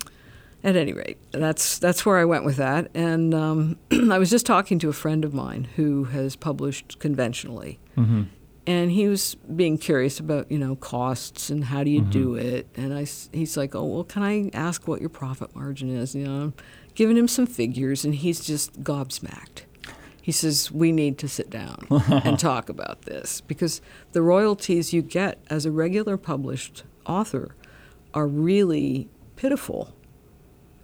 At 0.66 0.76
any 0.76 0.94
rate, 0.94 1.18
that's 1.32 1.78
that's 1.80 2.06
where 2.08 2.18
I 2.18 2.26
went 2.26 2.44
with 2.44 2.56
that. 2.58 2.90
And 2.96 3.34
um, 3.36 3.78
I 4.12 4.18
was 4.18 4.30
just 4.32 4.46
talking 4.48 4.80
to 4.80 4.90
a 4.90 4.94
friend 4.94 5.24
of 5.24 5.32
mine 5.34 5.68
who 5.76 6.06
has 6.06 6.36
published 6.36 6.98
conventionally, 7.00 7.80
hmm 7.96 8.24
and 8.68 8.90
he 8.90 9.08
was 9.08 9.36
being 9.56 9.78
curious 9.78 10.20
about 10.20 10.50
you 10.52 10.58
know 10.58 10.76
costs 10.78 11.52
and 11.52 11.66
how 11.66 11.84
do 11.84 11.92
you 11.92 12.02
Mhm. 12.02 12.10
do 12.12 12.34
it? 12.34 12.66
And 12.76 12.96
I 12.96 13.06
he's 13.32 13.56
like 13.56 13.76
oh 13.76 13.84
well 13.86 14.04
can 14.04 14.24
i 14.24 14.50
ask 14.56 14.88
what 14.88 15.02
your 15.02 15.10
profit 15.10 15.56
margin 15.56 15.96
is? 15.96 16.16
You 16.16 16.26
know 16.26 16.42
I'm 16.46 16.54
giving 16.96 17.16
him 17.16 17.28
some 17.28 17.46
figures 17.46 18.04
and 18.04 18.16
he's 18.16 18.40
just 18.44 18.82
gobsmacked. 18.84 19.66
He 20.20 20.32
says 20.32 20.72
we 20.72 20.92
need 20.92 21.20
to 21.20 21.28
sit 21.28 21.52
down 21.52 21.86
and 22.26 22.40
talk 22.40 22.68
about 22.70 23.04
this. 23.04 23.40
Because 23.42 23.82
the 24.14 24.24
royalties 24.24 24.94
you 24.94 25.04
get 25.04 25.38
as 25.48 25.68
a 25.68 25.72
regular 25.72 26.18
published 26.18 26.84
author 27.06 27.54
are 28.16 28.26
really 28.28 29.08
pitiful 29.36 29.94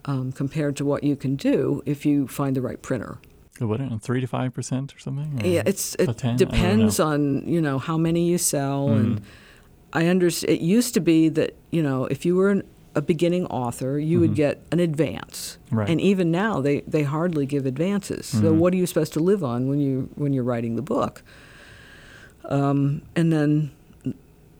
um, 0.05 0.31
compared 0.31 0.75
to 0.77 0.85
what 0.85 1.03
you 1.03 1.15
can 1.15 1.35
do 1.35 1.81
if 1.85 2.05
you 2.05 2.27
find 2.27 2.55
the 2.55 2.61
right 2.61 2.81
printer 2.81 3.17
So 3.59 3.67
what? 3.67 3.79
Three 4.01 4.21
to 4.21 4.27
five 4.27 4.53
percent 4.53 4.95
or 4.95 4.99
something? 4.99 5.39
Or 5.43 5.47
yeah, 5.47 5.63
it's 5.65 5.95
it 5.95 6.05
10? 6.05 6.09
I 6.09 6.35
don't 6.35 6.37
depends 6.37 6.99
on 6.99 7.47
you 7.47 7.61
know 7.61 7.77
how 7.79 7.97
many 7.97 8.27
you 8.29 8.37
sell, 8.37 8.87
Mm. 8.89 8.97
and 8.99 9.21
I 9.93 10.07
understand. 10.07 10.53
It 10.57 10.61
used 10.61 10.93
to 10.95 11.01
be 11.01 11.29
that 11.29 11.51
you 11.69 11.83
know 11.83 12.05
if 12.05 12.25
you 12.25 12.35
were 12.35 12.49
an, 12.49 12.63
a 12.95 13.01
beginning 13.01 13.45
author, 13.47 13.99
you 13.99 14.19
would 14.21 14.31
Mhm. 14.31 14.35
get 14.35 14.55
an 14.71 14.79
advance, 14.79 15.57
Right. 15.69 15.89
and 15.89 16.01
even 16.01 16.31
now 16.31 16.61
they 16.61 16.81
they 16.87 17.03
hardly 17.03 17.45
give 17.45 17.65
advances. 17.67 18.25
So 18.25 18.51
Mhm. 18.51 18.57
what 18.57 18.73
are 18.73 18.77
you 18.77 18.87
supposed 18.87 19.13
to 19.13 19.19
live 19.19 19.43
on 19.43 19.67
when 19.69 19.79
you 19.79 20.09
when 20.15 20.33
you're 20.33 20.43
writing 20.51 20.75
the 20.75 20.81
book? 20.95 21.21
Um, 22.45 23.01
and 23.15 23.31
then 23.31 23.71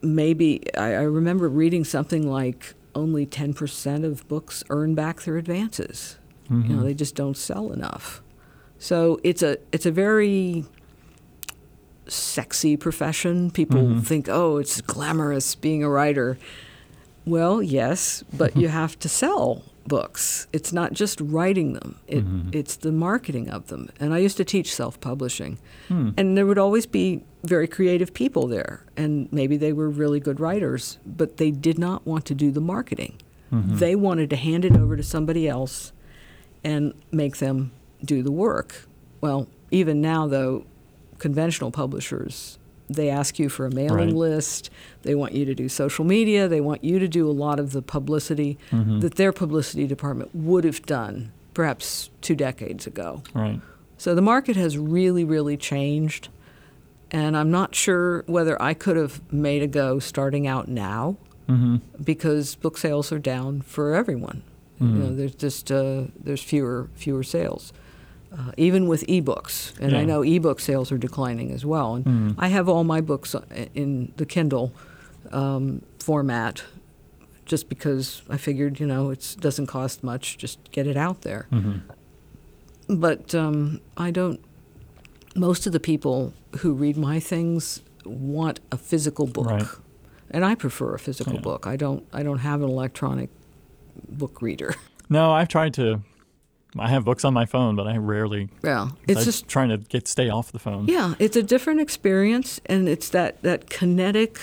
maybe 0.02 0.62
I, 0.78 0.94
I 0.94 1.02
remember 1.04 1.50
reading 1.50 1.84
something 1.84 2.30
like 2.30 2.74
only 2.96 3.26
ten 3.26 3.54
percent 3.54 4.06
of 4.06 4.28
books 4.28 4.64
earn 4.70 4.96
back 4.96 5.22
their 5.24 5.38
advances. 5.38 6.18
You 6.50 6.58
know, 6.58 6.82
Mhm. 6.82 6.84
they 6.84 6.94
just 6.94 7.16
don't 7.16 7.38
sell 7.38 7.72
enough. 7.72 8.22
So 8.78 9.20
it's 9.24 9.42
a 9.44 9.58
it's 9.72 9.86
a 9.86 9.92
very 9.92 10.66
sexy 12.08 12.76
profession. 12.78 13.52
People 13.52 13.82
Mhm. 13.84 14.04
think, 14.06 14.28
"Oh, 14.28 14.58
it's 14.58 14.82
glamorous 14.82 15.56
being 15.56 15.84
a 15.84 15.90
writer." 15.90 16.38
Well, 17.26 17.62
yes, 17.62 18.24
but 18.36 18.58
you 18.58 18.68
have 18.82 18.98
to 19.00 19.08
sell 19.10 19.64
books. 19.88 20.48
It's 20.52 20.74
not 20.74 20.94
just 20.94 21.22
writing 21.22 21.74
them. 21.74 21.96
It, 22.08 22.26
Mhm. 22.26 22.54
It's 22.54 22.76
the 22.76 22.92
marketing 22.92 23.50
of 23.50 23.68
them. 23.68 23.90
And 24.00 24.14
I 24.14 24.18
used 24.20 24.38
to 24.38 24.44
teach 24.46 24.74
self-publishing. 24.76 25.58
Hmm. 25.88 26.10
And 26.18 26.38
there 26.38 26.46
would 26.46 26.58
always 26.58 26.86
be 26.86 27.24
very 27.44 27.68
creative 27.68 28.14
people 28.14 28.48
there, 28.48 28.84
and 28.96 29.28
maybe 29.32 29.58
they 29.58 29.74
were 29.74 29.90
really 29.90 30.20
good 30.20 30.40
writers, 30.40 30.98
but 31.06 31.38
they 31.38 31.52
did 31.52 31.80
not 31.80 32.06
want 32.06 32.26
to 32.26 32.36
do 32.36 32.52
the 32.52 32.62
marketing. 32.62 33.14
Mhm. 33.52 33.80
They 33.80 33.96
wanted 33.96 34.30
to 34.30 34.36
hand 34.36 34.64
it 34.66 34.76
over 34.78 34.96
to 34.96 35.04
somebody 35.04 35.48
else 35.48 35.92
and 36.64 36.94
make 37.12 37.38
them 37.38 37.72
do 38.04 38.22
the 38.24 38.32
work. 38.32 38.88
Well, 39.20 39.48
even 39.72 40.02
now, 40.02 40.28
though, 40.28 40.64
conventional 41.18 41.72
publishers, 41.72 42.58
they 42.90 43.10
ask 43.10 43.40
you 43.40 43.50
for 43.50 43.66
a 43.66 43.72
mailing 43.74 44.10
Right. 44.10 44.16
list, 44.16 44.70
they 45.04 45.16
want 45.16 45.34
you 45.34 45.46
to 45.46 45.56
do 45.56 45.70
social 45.70 46.06
media, 46.06 46.48
they 46.48 46.62
want 46.62 46.84
you 46.84 47.00
to 47.00 47.08
do 47.08 47.28
a 47.30 47.32
lot 47.32 47.60
of 47.60 47.72
the 47.72 47.82
publicity 47.82 48.58
Mhm. 48.72 49.02
that 49.02 49.16
their 49.16 49.32
publicity 49.32 49.88
department 49.88 50.30
would 50.36 50.64
have 50.64 50.82
done 50.86 51.32
perhaps 51.54 52.10
two 52.22 52.36
decades 52.36 52.86
ago. 52.88 53.22
Right. 53.34 53.60
So 53.98 54.14
the 54.16 54.22
market 54.22 54.56
has 54.56 54.78
really, 54.78 55.24
really 55.24 55.58
changed. 55.58 56.30
And 57.12 57.36
I'm 57.36 57.52
not 57.52 57.76
sure 57.76 58.24
whether 58.28 58.60
I 58.62 58.74
could 58.74 58.96
have 58.98 59.22
made 59.34 59.62
a 59.62 59.68
go 59.68 60.00
starting 60.00 60.48
out 60.48 60.68
now 60.68 61.18
hmm 61.48 61.78
because 62.04 62.56
book 62.56 62.78
sales 62.78 63.12
are 63.12 63.20
down 63.20 63.62
for 63.62 63.94
everyone. 63.94 64.44
You 64.80 64.88
know, 64.88 65.10
Mm. 65.12 65.18
there's 65.18 65.36
just 65.36 65.72
uh, 65.72 66.04
there's 66.24 66.42
fewer 66.42 66.88
fewer 66.96 67.24
sales, 67.24 67.74
uh, 68.36 68.52
even 68.58 68.88
with 68.88 69.06
ebooks. 69.08 69.74
And 69.80 69.96
I 69.96 70.00
Yeah. 70.00 70.06
know 70.06 70.22
ebook 70.24 70.60
sales 70.60 70.92
are 70.92 70.98
declining 70.98 71.52
as 71.52 71.64
well. 71.66 71.96
And 71.96 72.06
Mm. 72.06 72.36
I 72.38 72.48
have 72.48 72.68
all 72.70 72.84
my 72.84 73.02
books 73.02 73.36
in 73.76 74.12
the 74.18 74.26
Kindle 74.26 74.72
um, 75.32 75.82
format, 76.00 76.64
just 77.46 77.70
because 77.70 78.24
I 78.30 78.38
figured 78.38 78.80
you 78.80 78.88
know 78.88 79.12
it 79.12 79.36
doesn't 79.40 79.68
cost 79.68 80.04
much, 80.04 80.38
just 80.38 80.58
get 80.72 80.88
it 80.88 80.98
out 80.98 81.22
there. 81.22 81.46
Mhm. 81.52 81.82
But 82.88 83.36
um, 83.36 83.80
I 83.98 84.12
don't. 84.12 84.40
Most 85.36 85.66
of 85.68 85.74
the 85.74 85.80
people 85.80 86.34
who 86.60 86.74
read 86.74 86.98
my 86.98 87.20
things 87.20 87.82
want 88.06 88.60
a 88.72 88.78
physical 88.78 89.28
book, 89.28 89.46
Right. 89.48 89.68
and 90.32 90.44
I 90.44 90.56
prefer 90.56 90.94
a 90.96 91.00
physical 91.00 91.36
Yeah. 91.36 91.42
book. 91.42 91.66
I 91.68 91.76
don't. 91.78 92.04
I 92.12 92.24
don't 92.24 92.40
have 92.40 92.62
an 92.62 92.70
electronic 92.70 93.30
book 94.10 94.42
reader. 94.42 94.76
No, 95.10 95.34
I've 95.34 95.50
tried 95.50 95.74
to 95.74 96.02
I 96.80 96.88
have 96.88 97.04
books 97.04 97.26
on 97.26 97.34
my 97.34 97.46
phone, 97.46 97.76
but 97.76 97.86
I 97.86 97.98
rarely. 97.98 98.48
Yeah, 98.64 98.92
It's 99.06 99.18
it's 99.20 99.26
just 99.26 99.48
trying 99.50 99.68
to 99.70 99.78
get 99.78 100.08
stay 100.08 100.30
off 100.30 100.54
the 100.54 100.60
phone. 100.60 100.88
yeah, 100.88 101.16
it's 101.20 101.36
a 101.36 101.44
different 101.44 101.82
experience, 101.82 102.62
and 102.66 102.88
it's 102.88 103.10
that 103.10 103.42
that 103.44 103.70
kinetic 103.70 104.40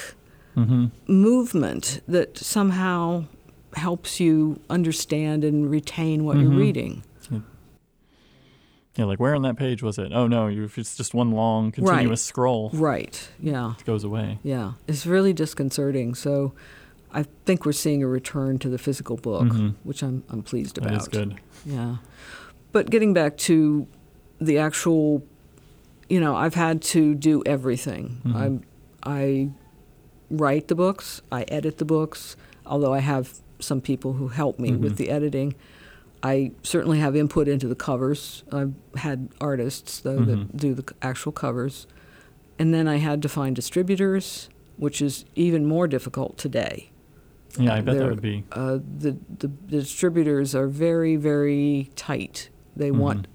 Mm-hmm. 0.56 0.86
movement 1.10 2.00
that 2.06 2.36
somehow 2.36 3.24
helps 3.74 4.20
you 4.20 4.58
understand 4.68 5.42
and 5.44 5.70
retain 5.70 6.24
what 6.24 6.36
Mhm. 6.36 6.42
you're 6.42 6.50
reading. 6.58 7.02
Yeah, 8.98 9.04
like 9.04 9.20
where 9.20 9.34
on 9.36 9.42
that 9.42 9.56
page 9.56 9.80
was 9.82 9.96
it? 9.98 10.10
Oh 10.12 10.26
no, 10.26 10.48
you, 10.48 10.68
it's 10.76 10.96
just 10.96 11.14
one 11.14 11.30
long 11.30 11.70
continuous 11.70 12.08
Right. 12.10 12.18
scroll, 12.18 12.70
Right. 12.74 13.28
Yeah. 13.40 13.74
it 13.78 13.84
goes 13.84 14.02
away. 14.02 14.38
Yeah. 14.42 14.72
It's 14.88 15.06
really 15.06 15.32
disconcerting. 15.32 16.16
So 16.16 16.52
I 17.12 17.24
think 17.46 17.64
we're 17.64 17.72
seeing 17.72 18.02
a 18.02 18.08
return 18.08 18.58
to 18.58 18.68
the 18.68 18.76
physical 18.76 19.16
book, 19.16 19.44
Mhm. 19.44 19.74
which 19.84 20.02
I'm 20.02 20.24
I'm 20.28 20.42
pleased 20.42 20.78
about. 20.78 20.94
is 21.00 21.06
good. 21.06 21.36
Yeah. 21.64 21.98
But 22.72 22.90
getting 22.90 23.14
back 23.14 23.36
to 23.48 23.86
the 24.40 24.58
actual 24.58 25.22
you 26.10 26.18
know, 26.20 26.34
I've 26.34 26.54
had 26.54 26.80
to 26.94 27.14
do 27.14 27.42
everything. 27.46 28.20
Mhm. 28.24 28.62
I 29.04 29.10
I 29.16 29.50
write 30.30 30.66
the 30.68 30.74
books, 30.74 31.22
I 31.30 31.42
edit 31.42 31.78
the 31.78 31.84
books, 31.84 32.34
although 32.66 32.92
I 32.92 32.98
have 32.98 33.38
some 33.60 33.80
people 33.80 34.14
who 34.14 34.28
help 34.28 34.58
me 34.58 34.70
Mhm. 34.70 34.80
with 34.80 34.96
the 34.96 35.08
editing. 35.10 35.54
I 36.22 36.52
certainly 36.62 36.98
have 36.98 37.14
input 37.14 37.46
into 37.48 37.68
the 37.68 37.74
covers. 37.74 38.42
I've 38.52 38.74
had 38.96 39.28
artists 39.40 40.00
though 40.00 40.18
Mhm. 40.18 40.26
that 40.26 40.56
do 40.56 40.74
the 40.74 40.84
actual 41.02 41.32
covers. 41.32 41.86
And 42.58 42.74
then 42.74 42.88
I 42.88 42.96
had 42.96 43.22
to 43.22 43.28
find 43.28 43.54
distributors, 43.54 44.48
which 44.76 45.00
is 45.00 45.24
even 45.36 45.64
more 45.64 45.86
difficult 45.86 46.36
today. 46.38 46.90
Yeah, 47.58 47.74
I 47.74 47.80
bet 47.80 47.96
that 47.98 48.08
would 48.10 48.20
be. 48.20 48.44
Uh, 48.52 48.78
the, 48.98 49.16
the 49.38 49.48
the 49.68 49.78
distributors 49.80 50.54
are 50.54 50.66
very 50.68 51.16
very 51.16 51.90
tight. 51.96 52.50
They 52.76 52.90
want 52.90 53.22
Mhm. 53.22 53.30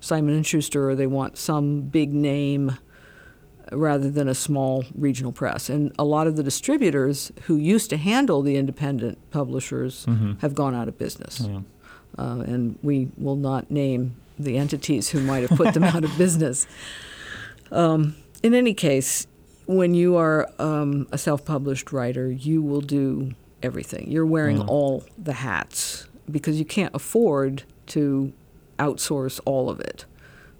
Simon 0.00 0.34
and 0.34 0.46
Schuster 0.46 0.90
or 0.90 0.94
they 0.94 1.06
want 1.06 1.36
some 1.38 1.82
big 1.82 2.12
name 2.12 2.72
rather 3.72 4.10
than 4.10 4.28
a 4.28 4.34
small 4.34 4.84
regional 4.94 5.32
press. 5.32 5.70
And 5.70 5.92
a 5.98 6.04
lot 6.04 6.26
of 6.26 6.36
the 6.36 6.42
distributors 6.42 7.32
who 7.44 7.56
used 7.56 7.88
to 7.90 7.96
handle 7.96 8.42
the 8.42 8.56
independent 8.56 9.18
publishers 9.30 10.04
Mhm. 10.06 10.38
have 10.40 10.54
gone 10.54 10.74
out 10.74 10.86
of 10.88 10.98
business. 10.98 11.40
Yeah. 11.48 11.60
Uh, 12.18 12.42
and 12.46 12.78
we 12.82 13.08
will 13.18 13.36
not 13.36 13.70
name 13.70 14.14
the 14.38 14.56
entities 14.56 15.10
who 15.10 15.20
might 15.20 15.48
have 15.48 15.56
put 15.58 15.74
them 15.74 15.84
out 15.84 16.04
of 16.04 16.16
business. 16.18 16.66
Um, 17.72 18.14
in 18.42 18.54
any 18.54 18.74
case, 18.74 19.26
when 19.66 19.94
you 19.94 20.16
are 20.16 20.48
um, 20.58 21.06
a 21.12 21.18
self 21.18 21.44
published 21.44 21.92
writer, 21.92 22.30
you 22.30 22.62
will 22.62 22.80
do 22.82 23.32
everything. 23.62 24.10
You're 24.10 24.26
wearing 24.26 24.58
Yeah. 24.58 24.64
all 24.66 25.04
the 25.16 25.32
hats 25.34 26.06
because 26.30 26.58
you 26.58 26.64
can't 26.64 26.94
afford 26.94 27.62
to 27.88 28.32
outsource 28.78 29.40
all 29.44 29.70
of 29.70 29.80
it. 29.80 30.04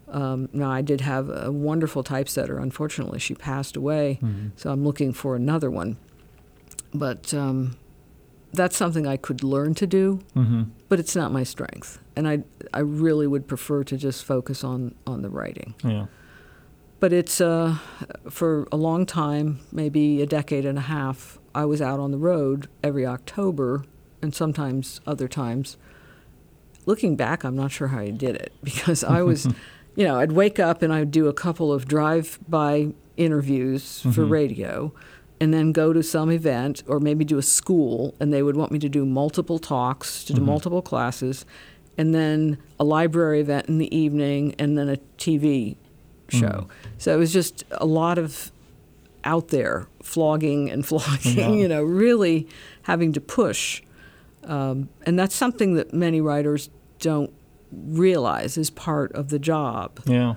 Um, 0.08 0.48
now, 0.52 0.70
I 0.70 0.80
did 0.82 1.00
have 1.00 1.28
a 1.28 1.50
wonderful 1.50 2.02
typesetter. 2.02 2.58
Unfortunately, 2.58 3.18
she 3.18 3.34
passed 3.34 3.76
away, 3.76 4.18
Mhm. 4.22 4.52
so 4.56 4.70
I'm 4.70 4.84
looking 4.84 5.12
for 5.12 5.34
another 5.34 5.70
one. 5.70 5.96
But 6.94 7.34
um, 7.34 7.76
that's 8.54 8.76
something 8.76 9.06
I 9.06 9.16
could 9.16 9.42
learn 9.42 9.74
to 9.74 9.86
do 9.86 10.20
Mhm. 10.36 10.66
but 10.88 10.98
it's 11.00 11.14
not 11.16 11.32
my 11.32 11.42
strength 11.44 11.98
and 12.16 12.28
i 12.28 12.42
i 12.72 12.80
really 12.80 13.26
would 13.26 13.46
prefer 13.48 13.82
to 13.84 13.96
just 13.96 14.24
focus 14.24 14.62
on 14.64 14.94
on 15.06 15.22
the 15.22 15.28
writing 15.30 15.74
Yeah. 15.84 16.06
but 17.00 17.12
it's 17.12 17.40
uh 17.40 17.76
for 18.30 18.66
a 18.70 18.76
long 18.76 19.06
time 19.06 19.58
maybe 19.72 20.22
a 20.22 20.26
decade 20.26 20.64
and 20.64 20.78
a 20.78 20.82
half 20.96 21.38
i 21.54 21.64
was 21.64 21.80
out 21.82 22.00
on 22.00 22.10
the 22.12 22.18
road 22.18 22.68
every 22.82 23.06
october 23.06 23.84
and 24.22 24.34
sometimes 24.34 25.00
other 25.06 25.28
times 25.28 25.76
looking 26.86 27.16
back 27.16 27.44
i'm 27.44 27.56
not 27.56 27.70
sure 27.72 27.88
how 27.88 27.98
i 28.00 28.10
did 28.10 28.36
it 28.36 28.52
because 28.62 29.02
i 29.04 29.22
was 29.22 29.46
you 29.96 30.04
know 30.06 30.18
i'd 30.20 30.32
wake 30.32 30.58
up 30.58 30.82
and 30.82 30.92
i'd 30.92 31.10
do 31.10 31.28
a 31.28 31.32
couple 31.32 31.72
of 31.72 31.86
drive 31.88 32.38
by 32.48 32.88
interviews 33.16 34.00
for 34.02 34.24
Mhm. 34.26 34.30
radio 34.30 34.92
and 35.40 35.52
then 35.52 35.72
go 35.72 35.92
to 35.92 36.02
some 36.02 36.30
event 36.30 36.82
or 36.86 37.00
maybe 37.00 37.24
do 37.24 37.38
a 37.38 37.42
school 37.42 38.14
and 38.20 38.32
they 38.32 38.42
would 38.42 38.56
want 38.56 38.70
me 38.72 38.78
to 38.78 38.88
do 38.88 39.04
multiple 39.04 39.58
talks 39.58 40.24
to 40.24 40.32
do 40.32 40.40
Mhm. 40.40 40.46
multiple 40.46 40.82
classes 40.82 41.44
and 41.98 42.14
then 42.14 42.58
a 42.80 42.84
library 42.84 43.40
event 43.40 43.68
in 43.68 43.78
the 43.78 43.94
evening 43.96 44.54
and 44.58 44.76
then 44.78 44.88
a 44.88 44.96
TV 45.18 45.76
show. 46.28 46.46
Mm. 46.46 46.68
So 46.98 47.14
it 47.14 47.18
was 47.18 47.32
just 47.32 47.64
a 47.72 47.86
lot 47.86 48.18
of 48.18 48.50
out 49.24 49.48
there 49.48 49.86
flogging 50.02 50.70
and 50.70 50.84
flogging, 50.90 51.36
Yeah. 51.38 51.50
you 51.50 51.68
know, 51.68 51.82
really 51.82 52.46
having 52.82 53.12
to 53.12 53.20
push. 53.20 53.82
Um, 54.44 54.88
and 55.06 55.18
that's 55.18 55.34
something 55.34 55.74
that 55.74 55.92
many 55.94 56.20
writers 56.20 56.68
don't 57.00 57.32
realize 57.72 58.56
is 58.56 58.70
part 58.70 59.12
of 59.12 59.28
the 59.30 59.38
job 59.38 59.98
Yeah. 60.06 60.34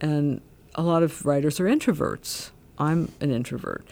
and 0.00 0.40
a 0.74 0.82
lot 0.82 1.02
of 1.02 1.24
writers 1.26 1.58
are 1.58 1.64
introverts. 1.64 2.50
I'm 2.78 3.10
an 3.20 3.30
introvert. 3.32 3.84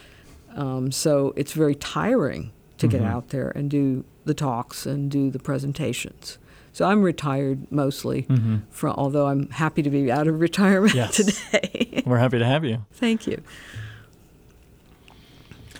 Um, 0.55 0.91
so 0.91 1.33
it's 1.35 1.51
very 1.53 1.75
tiring 1.75 2.51
to 2.77 2.87
get 2.87 3.01
Mhm. 3.01 3.05
out 3.07 3.29
there 3.29 3.49
and 3.55 3.69
do 3.69 4.03
the 4.25 4.33
talks 4.33 4.85
and 4.85 5.09
do 5.11 5.29
the 5.29 5.39
presentations. 5.39 6.37
So 6.73 6.85
I'm 6.85 7.01
retired 7.03 7.71
mostly, 7.71 8.21
hmm 8.23 8.57
from, 8.69 8.95
although 8.97 9.27
I'm 9.27 9.49
happy 9.51 9.81
to 9.81 9.89
be 9.89 10.11
out 10.11 10.27
of 10.27 10.39
retirement 10.41 10.93
Yes. 10.93 11.15
today. 11.17 12.03
We're 12.05 12.17
happy 12.17 12.39
to 12.39 12.45
have 12.45 12.65
you. 12.65 12.85
Thank 12.93 13.27
you. 13.27 13.41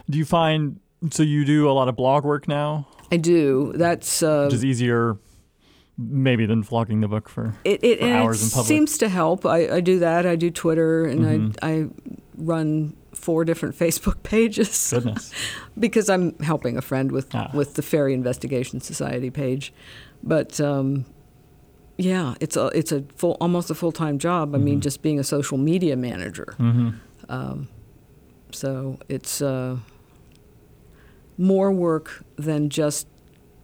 Do 0.10 0.18
you 0.18 0.26
find 0.26 0.80
so 1.12 1.24
you 1.24 1.46
do 1.46 1.70
a 1.70 1.74
lot 1.74 1.88
of 1.88 1.96
blog 1.96 2.24
work 2.24 2.48
now, 2.48 2.88
I 3.12 3.18
do. 3.18 3.74
That's 3.76 4.24
uh, 4.24 4.46
which 4.46 4.56
is 4.56 4.66
easier 4.66 5.18
maybe 5.98 6.46
than 6.46 6.64
flogging 6.64 7.02
the 7.02 7.08
book 7.08 7.30
for 7.30 7.54
it. 7.64 7.84
It, 7.84 8.00
for 8.00 8.08
hours 8.08 8.42
it 8.42 8.46
in 8.46 8.50
public. 8.52 8.66
It 8.66 8.68
seems 8.68 8.98
to 9.00 9.10
help. 9.10 9.46
I, 9.46 9.76
I 9.76 9.80
do 9.82 10.00
that. 10.00 10.26
I 10.26 10.36
do 10.36 10.50
Twitter, 10.50 11.06
and 11.06 11.54
Mhm. 11.54 11.58
I 11.62 11.70
I 11.70 11.88
run 12.38 12.96
four 13.26 13.46
different 13.46 13.76
Facebook 13.84 14.18
pages. 14.24 14.92
goodness. 14.94 15.32
because 15.86 16.08
I'm 16.14 16.38
helping 16.40 16.78
a 16.78 16.82
friend 16.82 17.12
with 17.12 17.28
Ah. 17.34 17.50
with 17.60 17.74
the 17.74 17.82
Fairy 17.82 18.14
Investigation 18.14 18.80
Society 18.82 19.30
page. 19.32 19.74
But 20.24 20.60
um, 20.72 21.06
yeah, 21.98 22.36
it's 22.40 22.58
a 22.58 22.66
it's 22.80 22.92
a 22.92 23.02
full 23.16 23.36
almost 23.42 23.70
a 23.72 23.76
full 23.76 23.92
time 23.92 24.18
job. 24.20 24.56
I 24.56 24.58
mean, 24.58 24.78
Mhm. 24.80 24.84
just 24.84 25.02
being 25.02 25.20
a 25.20 25.24
social 25.24 25.58
media 25.58 25.96
manager. 25.96 26.50
hmm 26.58 26.90
Um, 27.30 27.68
so 28.52 28.98
it's 29.10 29.42
uh, 29.42 29.78
more 31.38 31.72
work 31.72 32.24
than 32.38 32.70
just 32.70 33.08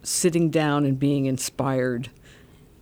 sitting 0.02 0.50
down 0.50 0.84
and 0.84 0.98
being 0.98 1.26
inspired, 1.26 2.08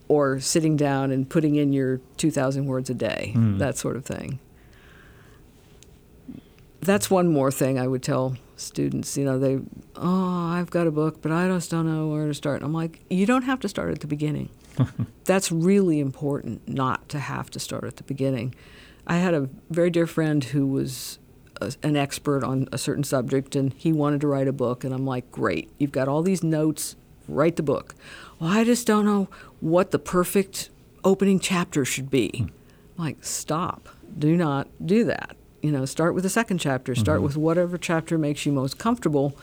or 0.07 0.39
sitting 0.39 0.75
down 0.75 1.11
and 1.11 1.29
putting 1.29 1.55
in 1.55 1.71
your 1.73 2.01
two 2.17 2.31
thousand 2.31 2.65
words 2.65 2.89
a 2.89 2.93
day, 2.93 3.31
Mm. 3.35 3.59
that 3.59 3.77
sort 3.77 3.95
of 3.95 4.05
thing. 4.05 4.39
That's 6.81 7.09
one 7.09 7.31
more 7.31 7.51
thing 7.51 7.79
I 7.79 7.87
would 7.87 8.03
tell 8.03 8.35
students. 8.55 9.17
You 9.17 9.25
know, 9.25 9.39
they, 9.39 9.59
oh, 9.95 10.47
I've 10.47 10.69
got 10.69 10.87
a 10.87 10.91
book, 10.91 11.21
but 11.21 11.31
I 11.31 11.47
just 11.47 11.69
don't 11.69 11.85
know 11.85 12.07
where 12.07 12.27
to 12.27 12.33
start. 12.33 12.57
And 12.57 12.65
I'm 12.65 12.73
like, 12.73 13.01
you 13.09 13.25
don't 13.25 13.43
have 13.43 13.59
to 13.61 13.69
start 13.69 13.91
at 13.91 13.99
the 13.99 14.07
beginning. 14.07 14.49
That's 15.25 15.51
really 15.51 15.99
important 15.99 16.67
not 16.67 17.07
to 17.09 17.19
have 17.19 17.49
to 17.51 17.59
start 17.59 17.83
at 17.83 17.97
the 17.97 18.03
beginning. 18.03 18.55
I 19.05 19.17
had 19.17 19.33
a 19.33 19.49
very 19.69 19.89
dear 19.89 20.07
friend 20.07 20.43
who 20.43 20.67
was 20.67 21.19
a, 21.59 21.73
an 21.83 21.95
expert 21.95 22.43
on 22.43 22.67
a 22.71 22.77
certain 22.77 23.03
subject 23.03 23.55
and 23.55 23.73
he 23.73 23.91
wanted 23.91 24.21
to 24.21 24.27
write 24.27 24.47
a 24.47 24.53
book. 24.53 24.83
And 24.83 24.93
I'm 24.93 25.05
like, 25.05 25.31
great, 25.31 25.69
you've 25.77 25.91
got 25.91 26.07
all 26.07 26.21
these 26.21 26.43
notes, 26.43 26.95
write 27.27 27.55
the 27.55 27.63
book. 27.63 27.95
Well, 28.39 28.49
I 28.49 28.63
just 28.63 28.87
don't 28.87 29.05
know 29.05 29.27
what 29.59 29.91
the 29.91 29.99
perfect 29.99 30.69
opening 31.03 31.39
chapter 31.39 31.85
should 31.85 32.09
be. 32.09 32.29
Hmm. 32.29 32.43
I'm 32.97 33.05
like, 33.05 33.23
stop, 33.23 33.89
do 34.17 34.35
not 34.35 34.67
do 34.83 35.03
that. 35.05 35.35
You 35.61 35.71
know, 35.71 35.85
start 35.85 36.15
with 36.15 36.23
the 36.23 36.29
second 36.29 36.57
chapter, 36.59 36.95
start 36.95 37.19
Mhm. 37.19 37.23
with 37.23 37.37
whatever 37.37 37.77
chapter 37.77 38.17
makes 38.17 38.45
you 38.45 38.51
most 38.51 38.77
comfortable, 38.77 39.35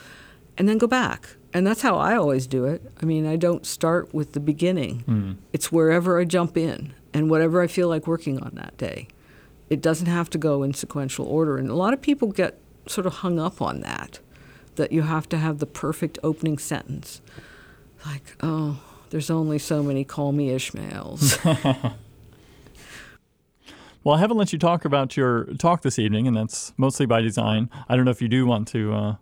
and 0.57 0.69
then 0.69 0.79
go 0.79 0.87
back. 0.87 1.37
And 1.55 1.67
that's 1.67 1.83
how 1.83 1.97
I 1.97 2.17
always 2.17 2.47
do 2.47 2.65
it. 2.65 2.83
I 3.01 3.07
mean, 3.07 3.25
I 3.27 3.37
don't 3.37 3.65
start 3.65 4.13
with 4.13 4.33
the 4.33 4.41
beginning. 4.41 5.05
Mm. 5.09 5.37
It's 5.53 5.71
wherever 5.73 6.19
I 6.21 6.25
jump 6.25 6.57
in 6.57 6.93
and 7.15 7.31
whatever 7.31 7.63
I 7.63 7.67
feel 7.69 7.89
like 7.89 8.07
working 8.07 8.39
on 8.41 8.53
that 8.57 8.77
day. 8.77 9.09
It 9.71 9.81
doesn't 9.81 10.07
have 10.07 10.29
to 10.31 10.39
go 10.39 10.63
in 10.63 10.75
sequential 10.75 11.27
order. 11.27 11.57
And 11.57 11.71
a 11.71 11.75
lot 11.75 11.95
of 11.95 12.03
people 12.03 12.29
get 12.33 12.59
sort 12.87 13.07
of 13.07 13.15
hung 13.15 13.39
up 13.39 13.63
on 13.63 13.81
that, 13.83 14.19
that 14.77 14.93
you 14.93 15.03
have 15.03 15.29
to 15.31 15.39
have 15.39 15.59
the 15.59 15.67
perfect 15.67 16.19
opening 16.23 16.59
sentence. 16.59 17.21
Like, 18.05 18.37
oh, 18.43 18.79
there's 19.11 19.31
only 19.31 19.59
so 19.59 19.83
many 19.83 20.05
call 20.05 20.33
me 20.33 20.51
Ishmaels. 20.51 21.39
Well, 24.09 24.17
I 24.17 24.21
haven't 24.21 24.39
let 24.39 24.55
you 24.55 24.59
talk 24.59 24.87
about 24.87 25.19
your 25.19 25.45
talk 25.59 25.83
this 25.83 25.99
evening, 25.99 26.27
and 26.27 26.35
that's 26.35 26.73
mostly 26.79 27.05
by 27.05 27.21
design. 27.21 27.69
I 27.91 27.95
don't 27.95 28.07
know 28.07 28.11
if 28.11 28.23
you 28.23 28.29
do 28.29 28.47
want 28.47 28.67
to 28.69 28.95
uh, 28.95 29.17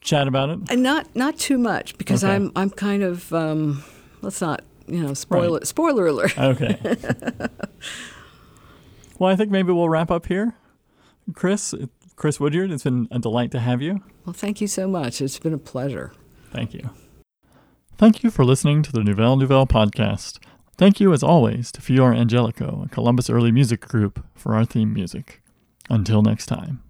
chat 0.00 0.26
about 0.26 0.50
it. 0.50 0.58
and 0.68 0.82
not 0.82 1.14
not 1.14 1.38
too 1.38 1.56
much 1.56 1.96
because 1.96 2.24
Okay. 2.24 2.34
I'm 2.34 2.50
I'm 2.56 2.70
kind 2.70 3.04
of 3.04 3.32
um, 3.32 3.84
let's 4.20 4.40
not 4.40 4.62
you 4.88 5.00
know 5.00 5.14
spoil 5.14 5.52
Right. 5.52 5.62
it. 5.62 5.66
Spoiler 5.68 6.08
alert. 6.08 6.36
Okay. 6.36 6.76
well, 9.20 9.30
I 9.32 9.36
think 9.36 9.52
maybe 9.52 9.70
we'll 9.70 9.88
wrap 9.88 10.10
up 10.10 10.26
here. 10.26 10.56
Chris, 11.34 11.72
Chris 12.16 12.40
Woodyard, 12.40 12.72
it's 12.72 12.82
been 12.82 13.06
a 13.12 13.20
delight 13.20 13.52
to 13.52 13.60
have 13.60 13.80
you. 13.80 14.00
Well, 14.26 14.32
thank 14.32 14.60
you 14.60 14.66
so 14.66 14.88
much. 14.88 15.20
It's 15.20 15.38
been 15.38 15.54
a 15.54 15.58
pleasure. 15.58 16.12
Thank 16.50 16.74
you. 16.74 16.90
Thank 17.96 18.24
you 18.24 18.32
for 18.32 18.44
listening 18.44 18.82
to 18.82 18.90
the 18.90 19.04
Nouvelle 19.04 19.36
Nouvelle 19.36 19.68
podcast. 19.68 20.40
Thank 20.80 20.98
you, 20.98 21.12
as 21.12 21.22
always, 21.22 21.70
to 21.72 21.82
Fior 21.82 22.14
Angelico, 22.14 22.82
a 22.86 22.88
Columbus 22.88 23.28
Early 23.28 23.52
Music 23.52 23.82
Group, 23.82 24.24
for 24.34 24.54
our 24.54 24.64
theme 24.64 24.94
music. 24.94 25.42
Until 25.90 26.22
next 26.22 26.46
time. 26.46 26.82